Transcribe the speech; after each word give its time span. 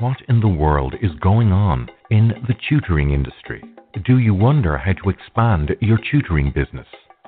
What 0.00 0.18
in 0.28 0.38
the 0.38 0.46
world 0.46 0.94
is 1.02 1.10
going 1.20 1.50
on 1.50 1.88
in 2.10 2.28
the 2.46 2.54
tutoring 2.68 3.10
industry? 3.10 3.64
Do 4.04 4.18
you 4.18 4.32
wonder 4.32 4.78
how 4.78 4.92
to 4.92 5.10
expand 5.10 5.74
your 5.80 5.98
tutoring 6.08 6.52
business? 6.54 6.86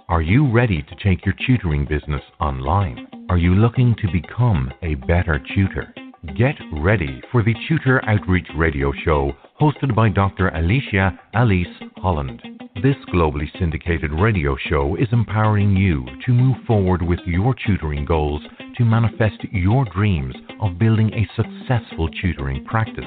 Are 0.09 0.23
you 0.23 0.49
ready 0.49 0.81
to 0.83 0.95
take 1.03 1.27
your 1.27 1.35
tutoring 1.45 1.85
business 1.85 2.23
online? 2.41 3.09
Are 3.29 3.39
you 3.39 3.57
looking 3.57 3.97
to 3.97 4.13
become 4.13 4.73
a 4.83 4.95
better 4.95 5.43
tutor? 5.53 5.93
Get 6.37 6.55
ready 6.81 7.21
for 7.33 7.43
the 7.43 7.57
Tutor 7.67 8.05
Outreach 8.09 8.47
Radio 8.55 8.93
Show 9.05 9.33
hosted 9.61 9.93
by 9.97 10.09
Dr. 10.09 10.51
Alicia 10.51 11.19
Alice 11.35 11.67
Holland. 11.97 12.41
This 12.85 12.97
globally 13.13 13.51
syndicated 13.59 14.13
radio 14.13 14.57
show 14.69 14.95
is 14.95 15.09
empowering 15.11 15.77
you 15.77 16.07
to 16.25 16.33
move 16.33 16.57
forward 16.69 17.03
with 17.03 17.19
your 17.27 17.53
tutoring 17.67 18.05
goals 18.05 18.43
to 18.81 18.87
manifest 18.87 19.45
your 19.53 19.85
dreams 19.95 20.35
of 20.63 20.79
building 20.79 21.13
a 21.13 21.29
successful 21.37 22.09
tutoring 22.23 22.65
practice. 22.65 23.05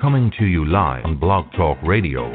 Coming 0.00 0.32
to 0.36 0.44
you 0.44 0.66
live 0.66 1.04
on 1.04 1.16
Blog 1.16 1.44
Talk 1.52 1.78
Radio, 1.84 2.28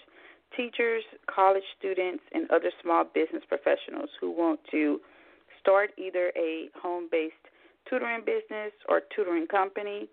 teachers, 0.56 1.04
college 1.32 1.62
students, 1.78 2.24
and 2.32 2.50
other 2.50 2.72
small 2.82 3.04
business 3.04 3.42
professionals 3.46 4.08
who 4.20 4.30
want 4.30 4.60
to 4.70 5.00
start 5.60 5.90
either 5.98 6.32
a 6.36 6.70
home 6.80 7.08
based 7.10 7.34
tutoring 7.88 8.20
business 8.24 8.72
or 8.88 9.02
tutoring 9.14 9.46
company, 9.46 10.08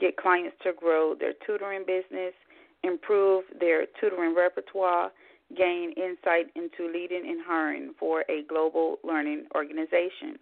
get 0.00 0.16
clients 0.16 0.56
to 0.62 0.72
grow 0.72 1.14
their 1.14 1.32
tutoring 1.46 1.84
business, 1.86 2.34
improve 2.82 3.44
their 3.58 3.86
tutoring 4.00 4.34
repertoire, 4.34 5.10
gain 5.56 5.92
insight 5.92 6.46
into 6.54 6.92
leading 6.92 7.28
and 7.28 7.40
hiring 7.44 7.94
for 7.98 8.24
a 8.28 8.42
global 8.48 8.98
learning 9.04 9.46
organization, 9.54 10.38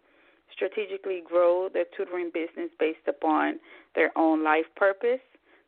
strategically 0.53 1.23
grow 1.27 1.69
their 1.73 1.87
tutoring 1.97 2.31
business 2.33 2.71
based 2.79 3.07
upon 3.07 3.59
their 3.95 4.17
own 4.17 4.43
life 4.43 4.67
purpose. 4.77 5.21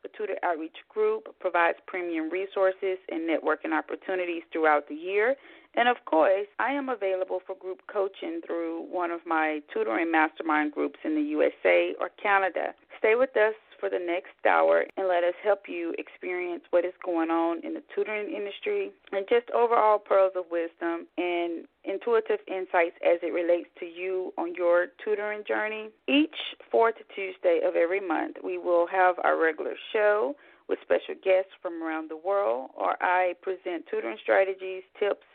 The 0.03 0.09
Tutor 0.17 0.37
Outreach 0.43 0.77
Group 0.89 1.35
provides 1.41 1.79
premium 1.87 2.31
resources 2.31 2.99
and 3.11 3.29
networking 3.29 3.77
opportunities 3.77 4.43
throughout 4.51 4.89
the 4.89 4.95
year 4.95 5.37
and 5.75 5.89
of 5.89 6.05
course, 6.05 6.47
I 6.59 6.73
am 6.73 6.89
available 6.89 7.41
for 7.47 7.55
group 7.55 7.83
coaching 7.87 8.41
through 8.45 8.87
one 8.91 9.11
of 9.11 9.21
my 9.25 9.63
tutoring 9.73 10.11
mastermind 10.11 10.73
groups 10.73 10.99
in 11.05 11.15
the 11.15 11.23
USA 11.23 11.95
or 12.01 12.11
Canada. 12.21 12.75
Stay 12.99 13.15
with 13.15 13.37
us 13.37 13.55
for 13.81 13.89
the 13.89 13.99
next 13.99 14.37
hour 14.47 14.85
and 14.97 15.09
let 15.09 15.25
us 15.25 15.35
help 15.43 15.63
you 15.67 15.95
experience 15.99 16.63
what 16.71 16.85
is 16.85 16.93
going 17.05 17.31
on 17.31 17.65
in 17.65 17.75
the 17.75 17.83
tutoring 17.95 18.33
industry 18.33 18.93
and 19.13 19.27
just 19.29 19.51
overall 19.51 19.99
pearls 19.99 20.33
of 20.37 20.45
wisdom 20.51 21.07
and 21.17 21.67
intuitive 21.85 22.39
insights 22.47 22.95
as 23.03 23.19
it 23.23 23.33
relates 23.33 23.69
to 23.81 23.87
you 23.87 24.33
on 24.37 24.55
your 24.55 24.89
tutoring 25.03 25.43
journey. 25.49 25.89
Each 26.07 26.37
fourth 26.71 26.97
Tuesday 27.15 27.61
of 27.65 27.75
every 27.75 28.07
month, 28.07 28.37
we 28.45 28.59
will 28.59 28.87
have 28.87 29.17
our 29.25 29.41
regular 29.41 29.75
show 29.93 30.37
with 30.69 30.79
special 30.83 31.15
guests 31.25 31.51
from 31.61 31.83
around 31.83 32.11
the 32.11 32.17
world, 32.17 32.71
or 32.77 32.95
I 33.01 33.35
present 33.43 33.87
tutoring 33.91 34.19
strategies, 34.23 34.83
tips, 34.99 35.27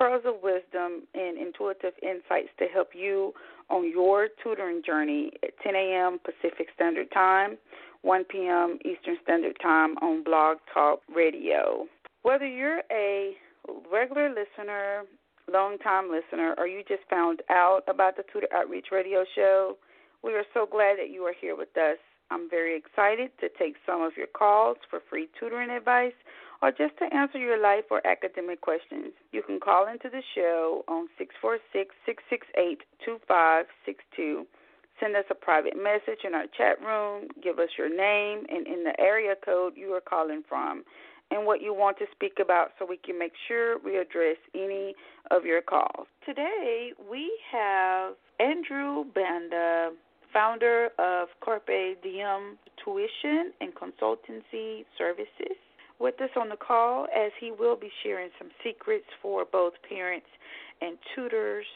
pearls 0.00 0.22
of 0.24 0.42
wisdom 0.42 1.02
and 1.14 1.36
intuitive 1.38 1.92
insights 2.02 2.48
to 2.58 2.64
help 2.72 2.88
you 2.94 3.32
on 3.68 3.88
your 3.88 4.28
tutoring 4.42 4.82
journey 4.84 5.30
at 5.42 5.50
10 5.62 5.74
a.m. 5.76 6.18
Pacific 6.24 6.68
Standard 6.74 7.10
Time, 7.12 7.56
1 8.02 8.24
p.m. 8.24 8.78
Eastern 8.84 9.16
Standard 9.22 9.56
Time 9.62 9.96
on 9.98 10.22
Blog 10.22 10.58
Talk 10.72 11.00
Radio. 11.14 11.86
Whether 12.22 12.46
you're 12.46 12.82
a 12.90 13.32
regular 13.92 14.28
listener, 14.28 15.02
long 15.52 15.78
time 15.78 16.10
listener, 16.10 16.54
or 16.58 16.66
you 16.66 16.82
just 16.86 17.02
found 17.10 17.42
out 17.50 17.82
about 17.88 18.16
the 18.16 18.24
Tutor 18.32 18.48
Outreach 18.54 18.86
Radio 18.90 19.24
Show, 19.34 19.76
we 20.22 20.32
are 20.32 20.44
so 20.54 20.66
glad 20.70 20.98
that 20.98 21.10
you 21.10 21.22
are 21.24 21.34
here 21.38 21.56
with 21.56 21.76
us. 21.76 21.98
I'm 22.30 22.48
very 22.48 22.76
excited 22.76 23.30
to 23.40 23.48
take 23.58 23.74
some 23.84 24.02
of 24.02 24.12
your 24.16 24.28
calls 24.28 24.76
for 24.88 25.00
free 25.10 25.28
tutoring 25.38 25.70
advice 25.70 26.12
or 26.62 26.70
just 26.70 26.96
to 26.98 27.14
answer 27.14 27.38
your 27.38 27.60
life 27.60 27.84
or 27.90 28.06
academic 28.06 28.60
questions. 28.60 29.12
You 29.32 29.42
can 29.42 29.60
call 29.60 29.88
into 29.88 30.08
the 30.08 30.22
show 30.34 30.84
on 30.88 31.08
646 31.18 31.94
668 32.06 32.82
2562. 33.04 34.46
Send 35.00 35.16
us 35.16 35.24
a 35.30 35.34
private 35.34 35.76
message 35.76 36.20
in 36.24 36.34
our 36.34 36.44
chat 36.56 36.80
room. 36.84 37.28
Give 37.42 37.58
us 37.58 37.70
your 37.78 37.88
name 37.88 38.44
and 38.48 38.66
in 38.66 38.84
the 38.84 38.92
area 39.00 39.34
code 39.42 39.72
you 39.74 39.92
are 39.94 40.00
calling 40.00 40.42
from 40.46 40.84
and 41.30 41.46
what 41.46 41.62
you 41.62 41.72
want 41.72 41.96
to 41.98 42.04
speak 42.12 42.38
about 42.40 42.72
so 42.78 42.84
we 42.84 42.98
can 42.98 43.18
make 43.18 43.32
sure 43.48 43.78
we 43.78 43.96
address 43.96 44.36
any 44.54 44.94
of 45.30 45.44
your 45.44 45.62
calls. 45.62 46.06
Today 46.26 46.92
we 47.10 47.30
have 47.50 48.14
Andrew 48.40 49.04
Banda, 49.14 49.92
founder 50.32 50.88
of 50.98 51.28
Carpe 51.42 52.02
Diem 52.02 52.58
Tuition 52.84 53.52
and 53.60 53.72
Consultancy 53.74 54.84
Services 54.98 55.56
with 55.98 56.20
us 56.20 56.30
on 56.36 56.48
the 56.48 56.56
call 56.56 57.06
as 57.14 57.30
he 57.40 57.52
will 57.52 57.76
be 57.76 57.90
sharing 58.02 58.30
some 58.38 58.48
secrets 58.64 59.06
for 59.22 59.44
both 59.44 59.74
parents 59.88 60.26
and 60.80 60.98
tutors 61.14 61.66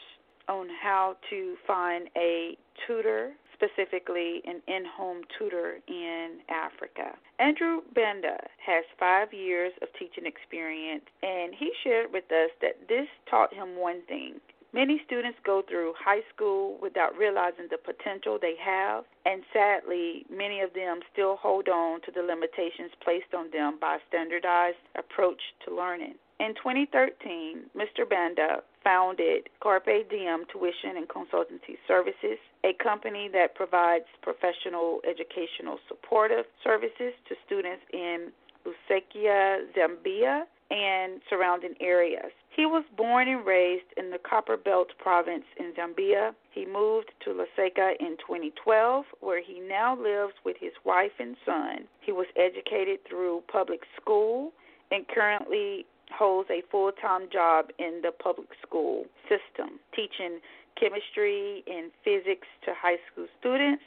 on 0.47 0.67
how 0.81 1.15
to 1.29 1.55
find 1.65 2.09
a 2.17 2.57
tutor, 2.87 3.31
specifically 3.53 4.41
an 4.45 4.61
in 4.67 4.83
home 4.85 5.21
tutor 5.37 5.79
in 5.87 6.39
Africa. 6.49 7.15
Andrew 7.39 7.81
Banda 7.93 8.37
has 8.65 8.83
five 8.99 9.33
years 9.33 9.73
of 9.81 9.87
teaching 9.97 10.25
experience, 10.25 11.05
and 11.23 11.53
he 11.55 11.71
shared 11.83 12.11
with 12.11 12.25
us 12.31 12.51
that 12.61 12.87
this 12.87 13.07
taught 13.29 13.53
him 13.53 13.77
one 13.77 14.01
thing 14.07 14.39
Many 14.75 14.99
students 15.05 15.39
go 15.45 15.61
through 15.61 15.93
high 15.97 16.19
school 16.35 16.77
without 16.81 17.17
realizing 17.17 17.69
the 17.71 17.77
potential 17.77 18.37
they 18.37 18.55
have, 18.59 19.05
and 19.25 19.41
sadly, 19.53 20.25
many 20.29 20.59
of 20.59 20.73
them 20.73 20.99
still 21.13 21.37
hold 21.37 21.69
on 21.69 22.01
to 22.01 22.11
the 22.11 22.21
limitations 22.21 22.91
placed 23.01 23.33
on 23.33 23.49
them 23.51 23.77
by 23.79 23.95
a 23.95 23.99
standardized 24.09 24.83
approach 24.99 25.39
to 25.63 25.73
learning. 25.73 26.15
In 26.41 26.55
2013, 26.55 27.71
Mr. 27.71 28.03
Banda 28.03 28.63
founded 28.85 29.49
Carpe 29.61 30.07
Diem 30.09 30.45
Tuition 30.51 30.95
and 30.95 31.09
Consultancy 31.09 31.75
Services, 31.87 32.37
a 32.63 32.71
company 32.81 33.29
that 33.33 33.55
provides 33.55 34.05
professional 34.21 35.01
educational 35.03 35.79
supportive 35.89 36.45
services 36.63 37.13
to 37.27 37.35
students 37.45 37.81
in 37.91 38.31
Lusaka, 38.65 39.65
Zambia, 39.75 40.43
and 40.71 41.21
surrounding 41.29 41.73
areas. 41.79 42.31
He 42.55 42.65
was 42.65 42.83
born 42.95 43.27
and 43.27 43.45
raised 43.45 43.91
in 43.97 44.11
the 44.11 44.17
Copperbelt 44.17 44.97
province 44.97 45.43
in 45.57 45.73
Zambia. 45.73 46.33
He 46.51 46.65
moved 46.65 47.11
to 47.23 47.31
Lusaka 47.31 47.93
in 47.99 48.17
2012, 48.17 49.05
where 49.19 49.43
he 49.43 49.59
now 49.59 49.95
lives 49.95 50.33
with 50.45 50.57
his 50.59 50.71
wife 50.83 51.11
and 51.19 51.35
son. 51.45 51.87
He 52.01 52.11
was 52.11 52.27
educated 52.35 52.99
through 53.07 53.43
public 53.51 53.81
school 53.99 54.53
and 54.91 55.07
currently 55.07 55.85
holds 56.11 56.49
a 56.49 56.61
full 56.71 56.91
time 56.91 57.27
job 57.31 57.69
in 57.79 58.01
the 58.03 58.11
public 58.11 58.49
school 58.61 59.05
system, 59.23 59.79
teaching 59.95 60.39
chemistry 60.79 61.63
and 61.67 61.91
physics 62.03 62.47
to 62.65 62.71
high 62.75 62.97
school 63.11 63.27
students 63.39 63.83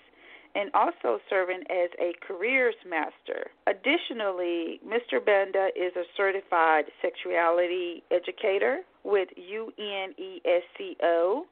and 0.55 0.71
also 0.75 1.21
serving 1.29 1.61
as 1.71 1.91
a 2.01 2.13
careers 2.27 2.75
master. 2.89 3.51
Additionally, 3.67 4.81
Mr. 4.87 5.25
Banda 5.25 5.69
is 5.77 5.93
a 5.95 6.05
certified 6.17 6.87
sexuality 7.03 8.03
educator 8.11 8.81
with 9.09 9.29
UNESCO. 9.41 9.89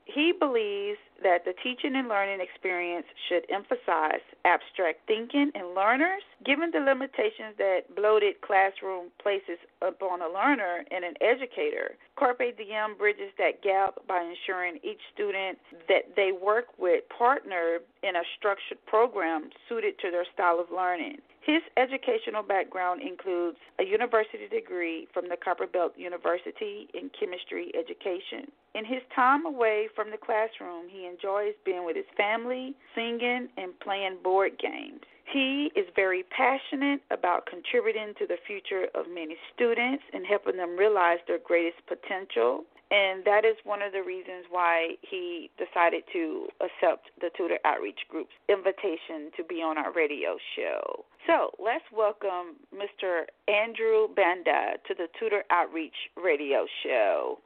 He 0.05 0.33
believes 0.39 0.99
that 1.23 1.47
the 1.47 1.55
teaching 1.65 1.97
and 1.97 2.07
learning 2.07 2.41
experience 2.45 3.07
should 3.29 3.47
emphasize 3.51 4.21
abstract 4.45 5.01
thinking 5.07 5.51
in 5.55 5.75
learners, 5.75 6.21
given 6.45 6.71
the 6.71 6.81
limitations 6.81 7.57
that 7.57 7.97
bloated 7.97 8.43
classroom 8.43 9.09
places 9.23 9.57
upon 9.81 10.21
a 10.21 10.29
learner 10.29 10.85
and 10.91 11.03
an 11.03 11.15
educator. 11.23 11.97
Carpe 12.19 12.55
Diem 12.59 12.95
bridges 12.99 13.33
that 13.39 13.63
gap 13.63 13.95
by 14.07 14.21
ensuring 14.21 14.79
each 14.85 15.01
student 15.15 15.57
that 15.89 16.15
they 16.15 16.33
work 16.33 16.67
with 16.79 17.09
partner 17.09 17.79
in 18.03 18.17
a 18.17 18.23
structured 18.37 18.85
program 18.87 19.49
suited 19.67 19.99
to 20.01 20.11
their 20.11 20.27
style 20.35 20.61
of 20.61 20.71
learning. 20.71 21.17
His 21.47 21.63
educational 21.77 22.43
background 22.43 23.01
includes 23.03 23.59
a 23.79 23.85
university 23.85 24.49
degree 24.51 25.07
from 25.15 25.29
the 25.29 25.37
Copperbelt 25.37 25.97
University 25.97 26.89
in 26.93 27.09
chemistry 27.15 27.71
education. 27.79 28.51
In 28.75 28.85
his 28.85 29.03
time 29.15 29.47
away 29.47 29.87
from 29.95 30.11
the 30.11 30.19
classroom, 30.19 30.89
he 30.91 31.07
enjoys 31.07 31.55
being 31.65 31.85
with 31.87 31.95
his 31.95 32.11
family, 32.17 32.75
singing, 32.97 33.47
and 33.57 33.79
playing 33.79 34.19
board 34.25 34.59
games. 34.59 35.03
He 35.33 35.71
is 35.77 35.87
very 35.95 36.25
passionate 36.37 37.03
about 37.13 37.47
contributing 37.47 38.15
to 38.19 38.27
the 38.27 38.39
future 38.45 38.89
of 38.97 39.07
many 39.07 39.37
students 39.55 40.03
and 40.13 40.27
helping 40.27 40.57
them 40.57 40.77
realize 40.77 41.19
their 41.29 41.39
greatest 41.39 41.79
potential 41.87 42.65
and 42.91 43.25
that 43.25 43.45
is 43.45 43.57
one 43.65 43.83
of 43.83 43.93
the 43.93 44.03
reasons 44.03 44.47
why 44.49 44.95
he 45.03 45.51
decided 45.59 46.05
to 46.13 46.47
accept 46.61 47.11
the 47.21 47.31
Tutor 47.37 47.59
Outreach 47.65 47.99
Group's 48.09 48.35
invitation 48.49 49.35
to 49.37 49.43
be 49.43 49.57
on 49.57 49.77
our 49.77 49.93
radio 49.93 50.39
show. 50.55 51.05
So 51.27 51.51
let's 51.59 51.85
welcome 51.93 52.55
Mr. 52.73 53.25
Andrew 53.53 54.07
Banda 54.15 54.79
to 54.87 54.95
the 54.95 55.09
Tutor 55.19 55.43
Outreach 55.51 55.93
Radio 56.17 56.67
Show. 56.85 57.39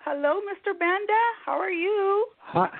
Hello, 0.00 0.40
Mr. 0.40 0.78
Banda. 0.78 1.12
How 1.44 1.60
are 1.60 1.70
you? 1.70 2.26
Hi. 2.38 2.70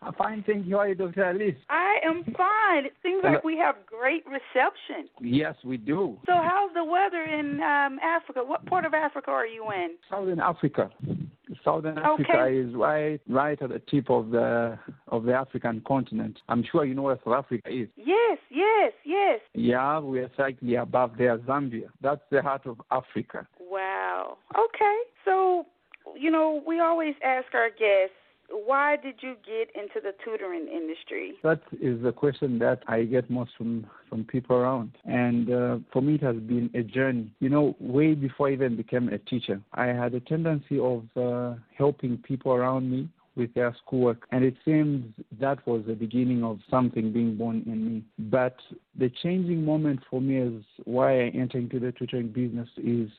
I'm 0.00 0.14
fine, 0.14 0.42
thank 0.46 0.66
you. 0.66 0.76
How 0.76 0.80
are 0.80 0.88
you, 0.88 0.94
Dr. 0.94 1.22
Alice? 1.22 1.54
I 1.68 1.98
am 2.04 2.24
fine. 2.36 2.86
It 2.86 2.94
seems 3.02 3.22
like 3.22 3.44
we 3.44 3.56
have 3.58 3.76
great 3.86 4.24
reception. 4.26 5.08
Yes, 5.20 5.54
we 5.62 5.76
do. 5.76 6.16
So, 6.26 6.32
how's 6.32 6.72
the 6.74 6.84
weather 6.84 7.22
in 7.22 7.60
um, 7.60 8.00
Africa? 8.02 8.40
What 8.44 8.66
part 8.66 8.84
of 8.84 8.94
Africa 8.94 9.30
are 9.30 9.46
you 9.46 9.70
in? 9.70 9.90
Southern 10.10 10.40
Africa. 10.40 10.90
Southern 11.64 11.98
Africa 11.98 12.46
is 12.46 12.74
right, 12.74 13.20
right 13.28 13.60
at 13.60 13.68
the 13.70 13.80
tip 13.90 14.10
of 14.10 14.30
the 14.30 14.78
of 15.08 15.24
the 15.24 15.34
African 15.34 15.82
continent. 15.86 16.38
I'm 16.48 16.64
sure 16.70 16.84
you 16.84 16.94
know 16.94 17.02
where 17.02 17.18
South 17.24 17.34
Africa 17.44 17.68
is. 17.68 17.88
Yes, 17.96 18.38
yes, 18.50 18.92
yes. 19.04 19.40
Yeah, 19.54 19.98
we 19.98 20.20
are 20.20 20.30
slightly 20.36 20.76
above 20.76 21.12
there, 21.18 21.38
Zambia. 21.38 21.88
That's 22.00 22.20
the 22.30 22.42
heart 22.42 22.66
of 22.66 22.80
Africa. 22.90 23.46
Wow. 23.60 24.38
Okay. 24.56 24.98
So, 25.24 25.66
you 26.16 26.30
know, 26.30 26.62
we 26.66 26.80
always 26.80 27.14
ask 27.24 27.46
our 27.54 27.70
guests 27.70 28.16
why 28.52 28.96
did 28.96 29.16
you 29.20 29.36
get 29.44 29.68
into 29.74 30.00
the 30.02 30.12
tutoring 30.24 30.68
industry? 30.68 31.34
That 31.42 31.60
is 31.80 32.02
the 32.02 32.12
question 32.12 32.58
that 32.60 32.82
I 32.86 33.04
get 33.04 33.30
most 33.30 33.52
from 33.56 33.86
from 34.08 34.24
people 34.24 34.56
around, 34.56 34.92
and 35.04 35.50
uh, 35.50 35.78
for 35.92 36.02
me 36.02 36.16
it 36.16 36.22
has 36.22 36.36
been 36.36 36.70
a 36.74 36.82
journey. 36.82 37.32
You 37.40 37.48
know, 37.48 37.76
way 37.80 38.14
before 38.14 38.48
I 38.48 38.52
even 38.52 38.76
became 38.76 39.08
a 39.08 39.18
teacher, 39.18 39.60
I 39.72 39.86
had 39.86 40.14
a 40.14 40.20
tendency 40.20 40.78
of 40.78 41.04
uh, 41.16 41.54
helping 41.76 42.18
people 42.18 42.52
around 42.52 42.90
me 42.90 43.08
with 43.34 43.52
their 43.54 43.74
schoolwork. 43.84 44.26
And 44.30 44.44
it 44.44 44.54
seems 44.64 45.06
that 45.40 45.66
was 45.66 45.84
the 45.86 45.94
beginning 45.94 46.44
of 46.44 46.58
something 46.70 47.12
being 47.12 47.36
born 47.36 47.62
in 47.66 47.86
me. 47.86 48.04
But 48.18 48.56
the 48.98 49.10
changing 49.22 49.64
moment 49.64 50.00
for 50.10 50.20
me 50.20 50.36
is 50.36 50.64
why 50.84 51.22
I 51.22 51.28
entered 51.28 51.62
into 51.62 51.80
the 51.80 51.92
tutoring 51.92 52.28
business 52.28 52.68
is 52.76 53.10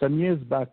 some 0.00 0.18
years 0.18 0.42
back, 0.42 0.68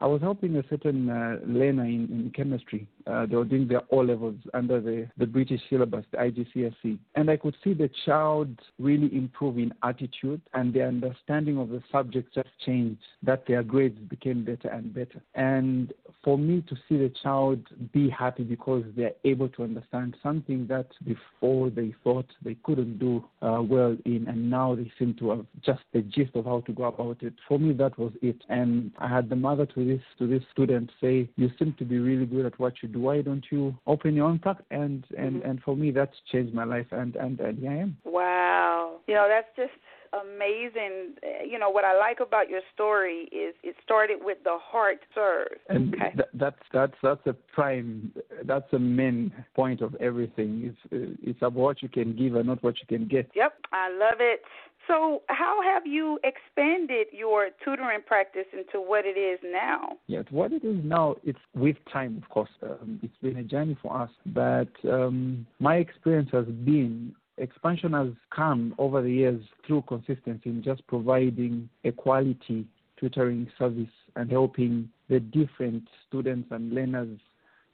I 0.00 0.06
was 0.06 0.22
helping 0.22 0.56
a 0.56 0.62
certain 0.70 1.10
uh, 1.10 1.38
learner 1.44 1.84
in, 1.84 2.08
in 2.10 2.32
chemistry. 2.34 2.86
Uh, 3.08 3.26
they 3.26 3.36
were 3.36 3.44
doing 3.44 3.66
their 3.66 3.82
O 3.90 3.98
levels 3.98 4.36
under 4.54 4.80
the, 4.80 5.08
the 5.16 5.26
British 5.26 5.60
syllabus, 5.70 6.04
the 6.10 6.18
IGCSE. 6.18 6.98
And 7.14 7.30
I 7.30 7.36
could 7.36 7.56
see 7.64 7.72
the 7.72 7.90
child 8.04 8.48
really 8.78 9.14
improve 9.14 9.58
in 9.58 9.72
attitude 9.82 10.42
and 10.54 10.74
their 10.74 10.88
understanding 10.88 11.58
of 11.58 11.70
the 11.70 11.82
subject 11.90 12.34
just 12.34 12.48
changed, 12.64 13.00
that 13.22 13.46
their 13.46 13.62
grades 13.62 13.98
became 13.98 14.44
better 14.44 14.68
and 14.68 14.92
better. 14.92 15.22
And 15.34 15.92
for 16.22 16.36
me 16.36 16.62
to 16.68 16.76
see 16.88 16.98
the 16.98 17.12
child 17.22 17.60
be 17.92 18.10
happy 18.10 18.42
because 18.42 18.84
they're 18.96 19.14
able 19.24 19.48
to 19.50 19.62
understand 19.62 20.16
something 20.22 20.66
that 20.66 20.88
before 21.04 21.70
they 21.70 21.94
thought 22.04 22.26
they 22.42 22.56
couldn't 22.64 22.98
do 22.98 23.24
uh, 23.40 23.62
well 23.62 23.96
in, 24.04 24.26
and 24.28 24.50
now 24.50 24.74
they 24.74 24.90
seem 24.98 25.14
to 25.14 25.30
have 25.30 25.46
just 25.62 25.80
the 25.92 26.02
gist 26.02 26.34
of 26.34 26.44
how 26.44 26.60
to 26.60 26.72
go 26.72 26.84
about 26.84 27.22
it. 27.22 27.32
For 27.46 27.58
me, 27.58 27.72
that 27.74 27.98
was 27.98 28.12
it. 28.20 28.42
And 28.48 28.92
I 28.98 29.08
had 29.08 29.28
the 29.28 29.36
mother 29.36 29.64
to 29.66 29.84
this 29.86 30.02
to 30.18 30.26
this 30.26 30.42
student 30.52 30.90
say, 31.00 31.28
"You 31.36 31.50
seem 31.58 31.74
to 31.78 31.84
be 31.84 31.98
really 31.98 32.26
good 32.26 32.44
at 32.44 32.58
what 32.58 32.74
you 32.82 32.88
do. 32.88 32.97
Why 32.98 33.22
don't 33.22 33.44
you 33.50 33.76
open 33.86 34.14
your 34.14 34.26
own 34.26 34.38
practice?" 34.38 34.66
And 34.70 35.04
and 35.16 35.36
mm-hmm. 35.36 35.50
and 35.50 35.62
for 35.62 35.76
me, 35.76 35.90
that's 35.90 36.16
changed 36.30 36.54
my 36.54 36.64
life. 36.64 36.86
And 36.90 37.16
and 37.16 37.38
and 37.40 37.58
here 37.58 37.70
I 37.70 37.76
am. 37.76 37.96
Wow, 38.04 38.98
you 39.06 39.14
know 39.14 39.28
that's 39.28 39.48
just 39.56 39.78
amazing. 40.12 41.14
You 41.46 41.58
know 41.58 41.70
what 41.70 41.84
I 41.84 41.96
like 41.96 42.20
about 42.20 42.48
your 42.48 42.60
story 42.74 43.28
is 43.32 43.54
it 43.62 43.76
started 43.84 44.18
with 44.22 44.38
the 44.44 44.56
heart 44.60 45.00
served. 45.14 45.60
And 45.68 45.94
okay. 45.94 46.12
th- 46.14 46.28
that's 46.34 46.62
that's 46.72 46.94
that's 47.02 47.26
a 47.26 47.32
prime. 47.54 48.12
That's 48.44 48.72
a 48.72 48.78
main 48.78 49.32
point 49.54 49.80
of 49.80 49.94
everything. 49.96 50.74
It's 50.92 51.18
it's 51.22 51.38
about 51.38 51.54
what 51.54 51.82
you 51.82 51.88
can 51.88 52.16
give 52.16 52.34
and 52.34 52.46
not 52.46 52.62
what 52.62 52.76
you 52.80 52.86
can 52.86 53.08
get. 53.08 53.30
Yep, 53.34 53.54
I 53.72 53.90
love 53.90 54.20
it. 54.20 54.42
So, 54.88 55.22
how 55.28 55.60
have 55.62 55.86
you 55.86 56.18
expanded 56.24 57.08
your 57.12 57.50
tutoring 57.62 58.00
practice 58.06 58.46
into 58.54 58.80
what 58.84 59.04
it 59.04 59.18
is 59.18 59.38
now? 59.44 59.98
Yes, 60.06 60.24
what 60.30 60.50
it 60.50 60.64
is 60.64 60.82
now, 60.82 61.16
it's 61.22 61.38
with 61.54 61.76
time, 61.92 62.20
of 62.22 62.28
course. 62.30 62.48
Um, 62.62 62.98
it's 63.02 63.16
been 63.22 63.36
a 63.36 63.44
journey 63.44 63.76
for 63.82 63.94
us, 63.94 64.10
but 64.26 64.68
um, 64.90 65.46
my 65.60 65.76
experience 65.76 66.30
has 66.32 66.46
been 66.46 67.14
expansion 67.36 67.92
has 67.92 68.08
come 68.34 68.74
over 68.78 69.02
the 69.02 69.10
years 69.10 69.40
through 69.66 69.82
consistency 69.82 70.50
in 70.50 70.62
just 70.62 70.84
providing 70.86 71.68
a 71.84 71.92
quality 71.92 72.66
tutoring 72.98 73.46
service 73.58 73.86
and 74.16 74.30
helping 74.30 74.88
the 75.08 75.20
different 75.20 75.84
students 76.08 76.48
and 76.50 76.72
learners 76.72 77.18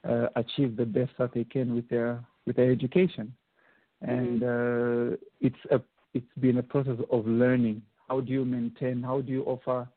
uh, 0.07 0.27
achieve 0.35 0.75
the 0.75 0.85
best 0.85 1.11
that 1.17 1.33
they 1.33 1.43
can 1.43 1.73
with 1.73 1.87
their 1.89 2.23
with 2.45 2.57
their 2.57 2.71
education. 2.71 3.33
And 4.01 4.41
mm-hmm. 4.41 5.13
uh, 5.13 5.17
it's 5.41 5.55
a 5.71 5.79
it's 6.15 6.25
been 6.39 6.57
a 6.57 6.63
process 6.63 6.97
of 7.11 7.27
learning. 7.27 7.83
How 8.07 8.21
do 8.21 8.31
you 8.31 8.45
maintain? 8.45 9.03
How 9.03 9.21
do 9.21 9.31
you 9.31 9.43
offer 9.43 9.87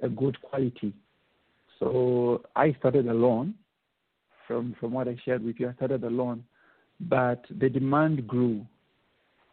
a 0.00 0.08
good 0.08 0.40
quality? 0.40 0.94
So 1.78 2.42
I 2.54 2.74
started 2.78 3.08
alone. 3.08 3.54
From 4.46 4.76
from 4.78 4.92
what 4.92 5.08
I 5.08 5.16
shared 5.24 5.42
with 5.42 5.56
you, 5.58 5.70
I 5.70 5.74
started 5.74 6.04
alone, 6.04 6.44
but 7.00 7.44
the 7.50 7.68
demand 7.70 8.26
grew, 8.26 8.66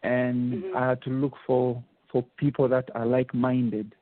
and 0.03 0.53
mm-hmm. 0.53 0.77
I 0.77 0.89
had 0.89 1.01
to 1.03 1.09
look 1.09 1.33
for 1.47 1.81
for 2.11 2.25
people 2.35 2.67
that 2.67 2.89
are 2.93 3.05
like-minded 3.05 3.95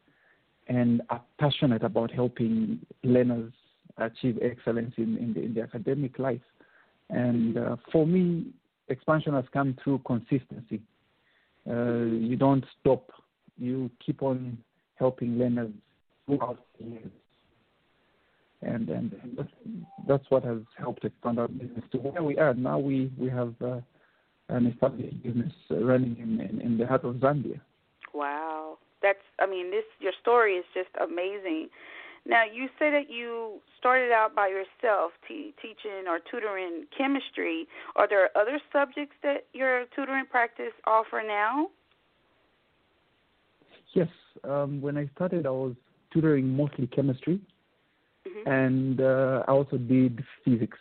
and 0.68 1.04
are 1.10 1.22
passionate 1.40 1.84
about 1.84 2.10
helping 2.12 2.80
learners 3.04 3.54
achieve 3.98 4.40
excellence 4.42 4.94
in 4.98 5.18
in 5.18 5.34
the, 5.36 5.42
in 5.42 5.54
the 5.54 5.62
academic 5.62 6.18
life. 6.18 6.48
And 7.12 7.58
uh, 7.58 7.76
for 7.92 8.08
me, 8.08 8.48
expansion 8.88 9.34
has 9.34 9.46
come 9.54 9.78
through 9.84 10.00
consistency. 10.00 10.82
Uh, 11.70 12.06
you 12.06 12.36
don't 12.36 12.66
stop. 12.80 13.12
You 13.58 13.92
keep 14.04 14.24
on 14.24 14.58
helping 14.96 15.38
learners 15.38 15.72
throughout 16.26 16.60
the 16.80 16.86
years. 16.86 17.12
And, 18.62 18.90
and 18.90 19.16
that's, 19.38 19.50
that's 20.08 20.24
what 20.30 20.44
has 20.44 20.60
helped 20.78 21.06
expand 21.06 21.40
our 21.40 21.48
business 21.48 21.84
to 21.92 21.98
where 22.00 22.24
we 22.24 22.38
are. 22.38 22.54
Now 22.54 22.80
we, 22.80 23.12
we 23.18 23.30
have 23.30 23.54
uh, 23.64 23.80
an 24.50 24.68
established 24.68 25.24
business 25.24 25.54
running 25.70 26.18
in, 26.20 26.42
in, 26.42 26.62
in 26.62 26.78
the 26.78 26.86
heart 26.86 27.06
of 27.06 27.16
Zambia. 27.16 27.62
Wow. 28.14 28.78
That's, 29.02 29.20
I 29.40 29.46
mean, 29.46 29.72
this, 29.72 29.86
your 30.00 30.12
story 30.22 30.56
is 30.56 30.66
just 30.74 30.90
amazing. 31.02 31.70
Now, 32.26 32.44
you 32.44 32.68
say 32.78 32.92
that 32.92 33.10
you 33.10 33.60
started 33.78 34.12
out 34.12 34.36
by 34.36 34.48
yourself 34.48 35.12
te- 35.28 35.54
teaching 35.62 36.08
or 36.08 36.20
tutoring 36.30 36.86
chemistry. 36.96 37.68
Are 37.96 38.08
there 38.08 38.30
other 38.38 38.60
subjects 38.72 39.16
that 39.24 39.46
your 39.54 39.86
tutoring 39.96 40.26
practice 40.30 40.74
offer 40.86 41.24
now? 41.26 41.68
Yes. 43.94 44.10
Um, 44.44 44.82
when 44.82 44.98
I 44.98 45.10
started, 45.16 45.46
I 45.46 45.50
was 45.50 45.76
tutoring 46.14 46.56
mostly 46.56 46.88
chemistry, 46.88 47.40
mm-hmm. 48.28 48.50
and 48.50 49.02
uh, 49.02 49.44
I 49.48 49.52
also 49.52 49.78
did 49.78 50.24
physics. 50.46 50.78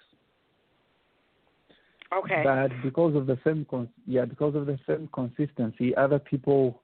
Okay. 2.12 2.42
But 2.44 2.70
because 2.82 3.14
of 3.14 3.26
the 3.26 3.38
same, 3.44 3.66
con- 3.68 3.88
yeah, 4.06 4.24
because 4.24 4.54
of 4.54 4.66
the 4.66 4.78
same 4.86 5.08
consistency, 5.12 5.94
other 5.96 6.18
people, 6.18 6.82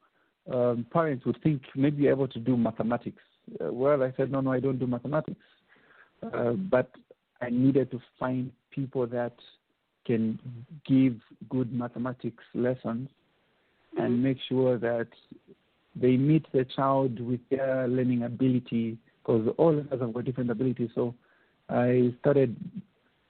um, 0.52 0.87
parents 0.92 1.25
would 1.25 1.40
think 1.42 1.62
maybe 1.75 2.02
you're 2.02 2.12
able 2.12 2.28
to 2.28 2.38
do 2.38 2.56
mathematics. 2.56 3.23
Uh, 3.60 3.72
well, 3.72 4.02
I 4.02 4.12
said 4.16 4.30
no, 4.30 4.40
no, 4.40 4.52
I 4.52 4.60
don't 4.60 4.78
do 4.78 4.86
mathematics. 4.86 5.40
Uh, 6.32 6.52
but 6.52 6.90
I 7.40 7.50
needed 7.50 7.90
to 7.90 8.00
find 8.18 8.50
people 8.70 9.06
that 9.08 9.34
can 10.06 10.38
give 10.86 11.16
good 11.48 11.72
mathematics 11.72 12.44
lessons 12.54 13.08
mm-hmm. 13.08 14.02
and 14.02 14.22
make 14.22 14.38
sure 14.48 14.78
that 14.78 15.08
they 15.96 16.16
meet 16.16 16.46
the 16.52 16.64
child 16.76 17.20
with 17.20 17.40
their 17.50 17.86
learning 17.88 18.24
ability 18.24 18.98
because 19.22 19.48
all 19.58 19.72
learners 19.72 20.00
have 20.00 20.12
got 20.12 20.24
different 20.24 20.50
abilities. 20.50 20.90
So 20.94 21.14
I 21.68 22.12
started 22.20 22.56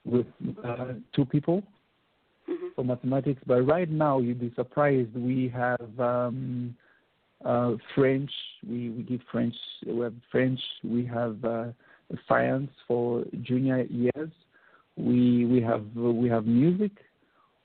with 0.03 0.25
uh, 0.63 0.93
two 1.15 1.25
people 1.25 1.63
mm-hmm. 2.49 2.67
for 2.75 2.83
mathematics, 2.83 3.41
but 3.45 3.61
right 3.63 3.89
now 3.89 4.19
you'd 4.19 4.39
be 4.39 4.53
surprised. 4.55 5.15
We 5.15 5.51
have 5.55 5.99
um, 5.99 6.75
uh, 7.43 7.73
French. 7.93 8.31
We 8.67 8.89
we 8.89 9.03
give 9.03 9.21
French. 9.31 9.55
We 9.85 9.99
have 9.99 10.13
French. 10.31 10.59
We 10.83 11.05
have 11.05 11.43
uh, 11.43 11.65
science 12.27 12.69
for 12.87 13.23
junior 13.41 13.83
years. 13.83 14.29
We 14.95 15.45
we 15.45 15.61
have 15.61 15.85
we 15.95 16.29
have 16.29 16.45
music. 16.45 16.91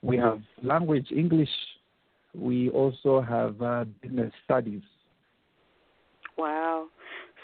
We 0.02 0.16
have 0.16 0.40
language 0.62 1.08
English. 1.14 1.50
We 2.34 2.70
also 2.70 3.20
have 3.20 3.60
uh, 3.60 3.84
business 4.02 4.32
studies. 4.44 4.82
Wow. 6.38 6.86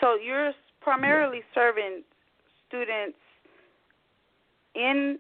So 0.01 0.15
you're 0.15 0.53
primarily 0.81 1.41
serving 1.55 2.03
students 2.69 3.19
in 4.75 5.19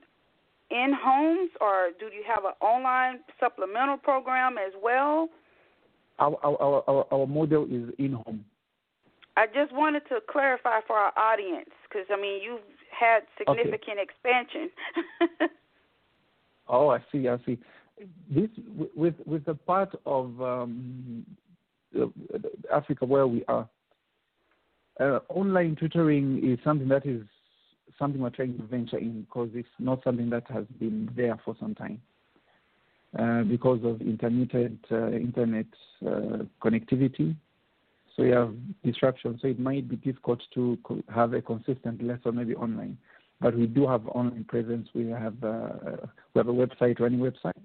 in 0.70 0.92
homes, 1.00 1.50
or 1.60 1.90
do 1.98 2.06
you 2.06 2.24
have 2.26 2.44
an 2.44 2.52
online 2.60 3.20
supplemental 3.38 3.96
program 3.96 4.56
as 4.58 4.72
well? 4.82 5.28
Our 6.18 6.36
our 6.44 6.84
our, 6.88 7.06
our 7.12 7.26
model 7.26 7.64
is 7.64 7.92
in 7.98 8.12
home. 8.12 8.44
I 9.36 9.46
just 9.46 9.72
wanted 9.72 10.02
to 10.08 10.20
clarify 10.30 10.80
for 10.86 10.96
our 10.96 11.12
audience 11.18 11.70
because 11.88 12.06
I 12.10 12.20
mean 12.20 12.42
you've 12.42 12.60
had 12.90 13.20
significant 13.36 13.98
okay. 13.98 14.02
expansion. 14.02 14.70
oh, 16.68 16.88
I 16.88 16.98
see. 17.12 17.28
I 17.28 17.36
see. 17.44 17.58
This 18.30 18.48
with 18.94 19.14
with 19.26 19.44
the 19.44 19.54
part 19.54 19.94
of 20.06 20.40
um, 20.40 21.26
Africa 22.72 23.04
where 23.04 23.26
we 23.26 23.44
are. 23.46 23.68
Uh, 24.98 25.18
online 25.28 25.76
tutoring 25.78 26.40
is 26.42 26.58
something 26.64 26.88
that 26.88 27.04
is 27.04 27.20
something 27.98 28.20
we're 28.20 28.30
trying 28.30 28.56
to 28.56 28.62
venture 28.64 28.98
in 28.98 29.22
because 29.22 29.50
it's 29.52 29.68
not 29.78 30.02
something 30.02 30.30
that 30.30 30.44
has 30.50 30.64
been 30.78 31.10
there 31.14 31.38
for 31.44 31.54
some 31.60 31.74
time. 31.74 32.00
Uh, 33.18 33.42
because 33.44 33.80
of 33.82 34.02
intermittent 34.02 34.78
uh, 34.90 35.10
internet 35.12 35.64
uh, 36.06 36.44
connectivity, 36.62 37.34
so 38.14 38.22
you 38.22 38.32
have 38.32 38.54
disruption. 38.84 39.38
So 39.40 39.48
it 39.48 39.58
might 39.58 39.88
be 39.88 39.96
difficult 39.96 40.42
to 40.52 40.76
have 41.14 41.32
a 41.32 41.40
consistent 41.40 42.02
lesson 42.02 42.36
maybe 42.36 42.54
online. 42.54 42.98
But 43.40 43.56
we 43.56 43.66
do 43.66 43.86
have 43.86 44.06
online 44.08 44.44
presence. 44.44 44.88
We 44.94 45.06
have 45.08 45.36
we 45.40 46.38
have 46.38 46.48
a 46.48 46.52
website, 46.52 47.00
running 47.00 47.20
website, 47.20 47.64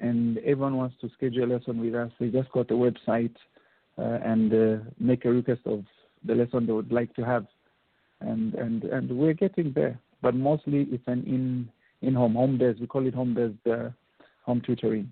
and 0.00 0.36
everyone 0.38 0.76
wants 0.76 0.96
to 1.00 1.10
schedule 1.16 1.44
a 1.44 1.50
lesson 1.54 1.80
with 1.80 1.94
us. 1.94 2.10
They 2.20 2.28
just 2.28 2.50
got 2.52 2.70
a 2.70 2.74
website 2.74 3.36
and 3.96 4.82
make 4.98 5.24
a 5.24 5.30
request 5.30 5.62
of 5.64 5.84
the 6.24 6.34
lesson 6.34 6.66
they 6.66 6.72
would 6.72 6.92
like 6.92 7.14
to 7.14 7.24
have 7.24 7.46
and 8.20 9.08
we're 9.10 9.34
getting 9.34 9.72
there. 9.72 9.98
But 10.20 10.34
mostly 10.34 10.86
it's 10.90 11.06
an 11.06 11.24
in 11.26 11.70
in 12.06 12.14
home 12.14 12.34
home 12.34 12.58
based. 12.58 12.80
We 12.80 12.86
call 12.86 13.06
it 13.06 13.14
home 13.14 13.34
based 13.34 13.66
uh, 13.66 13.90
home 14.44 14.62
tutoring. 14.64 15.10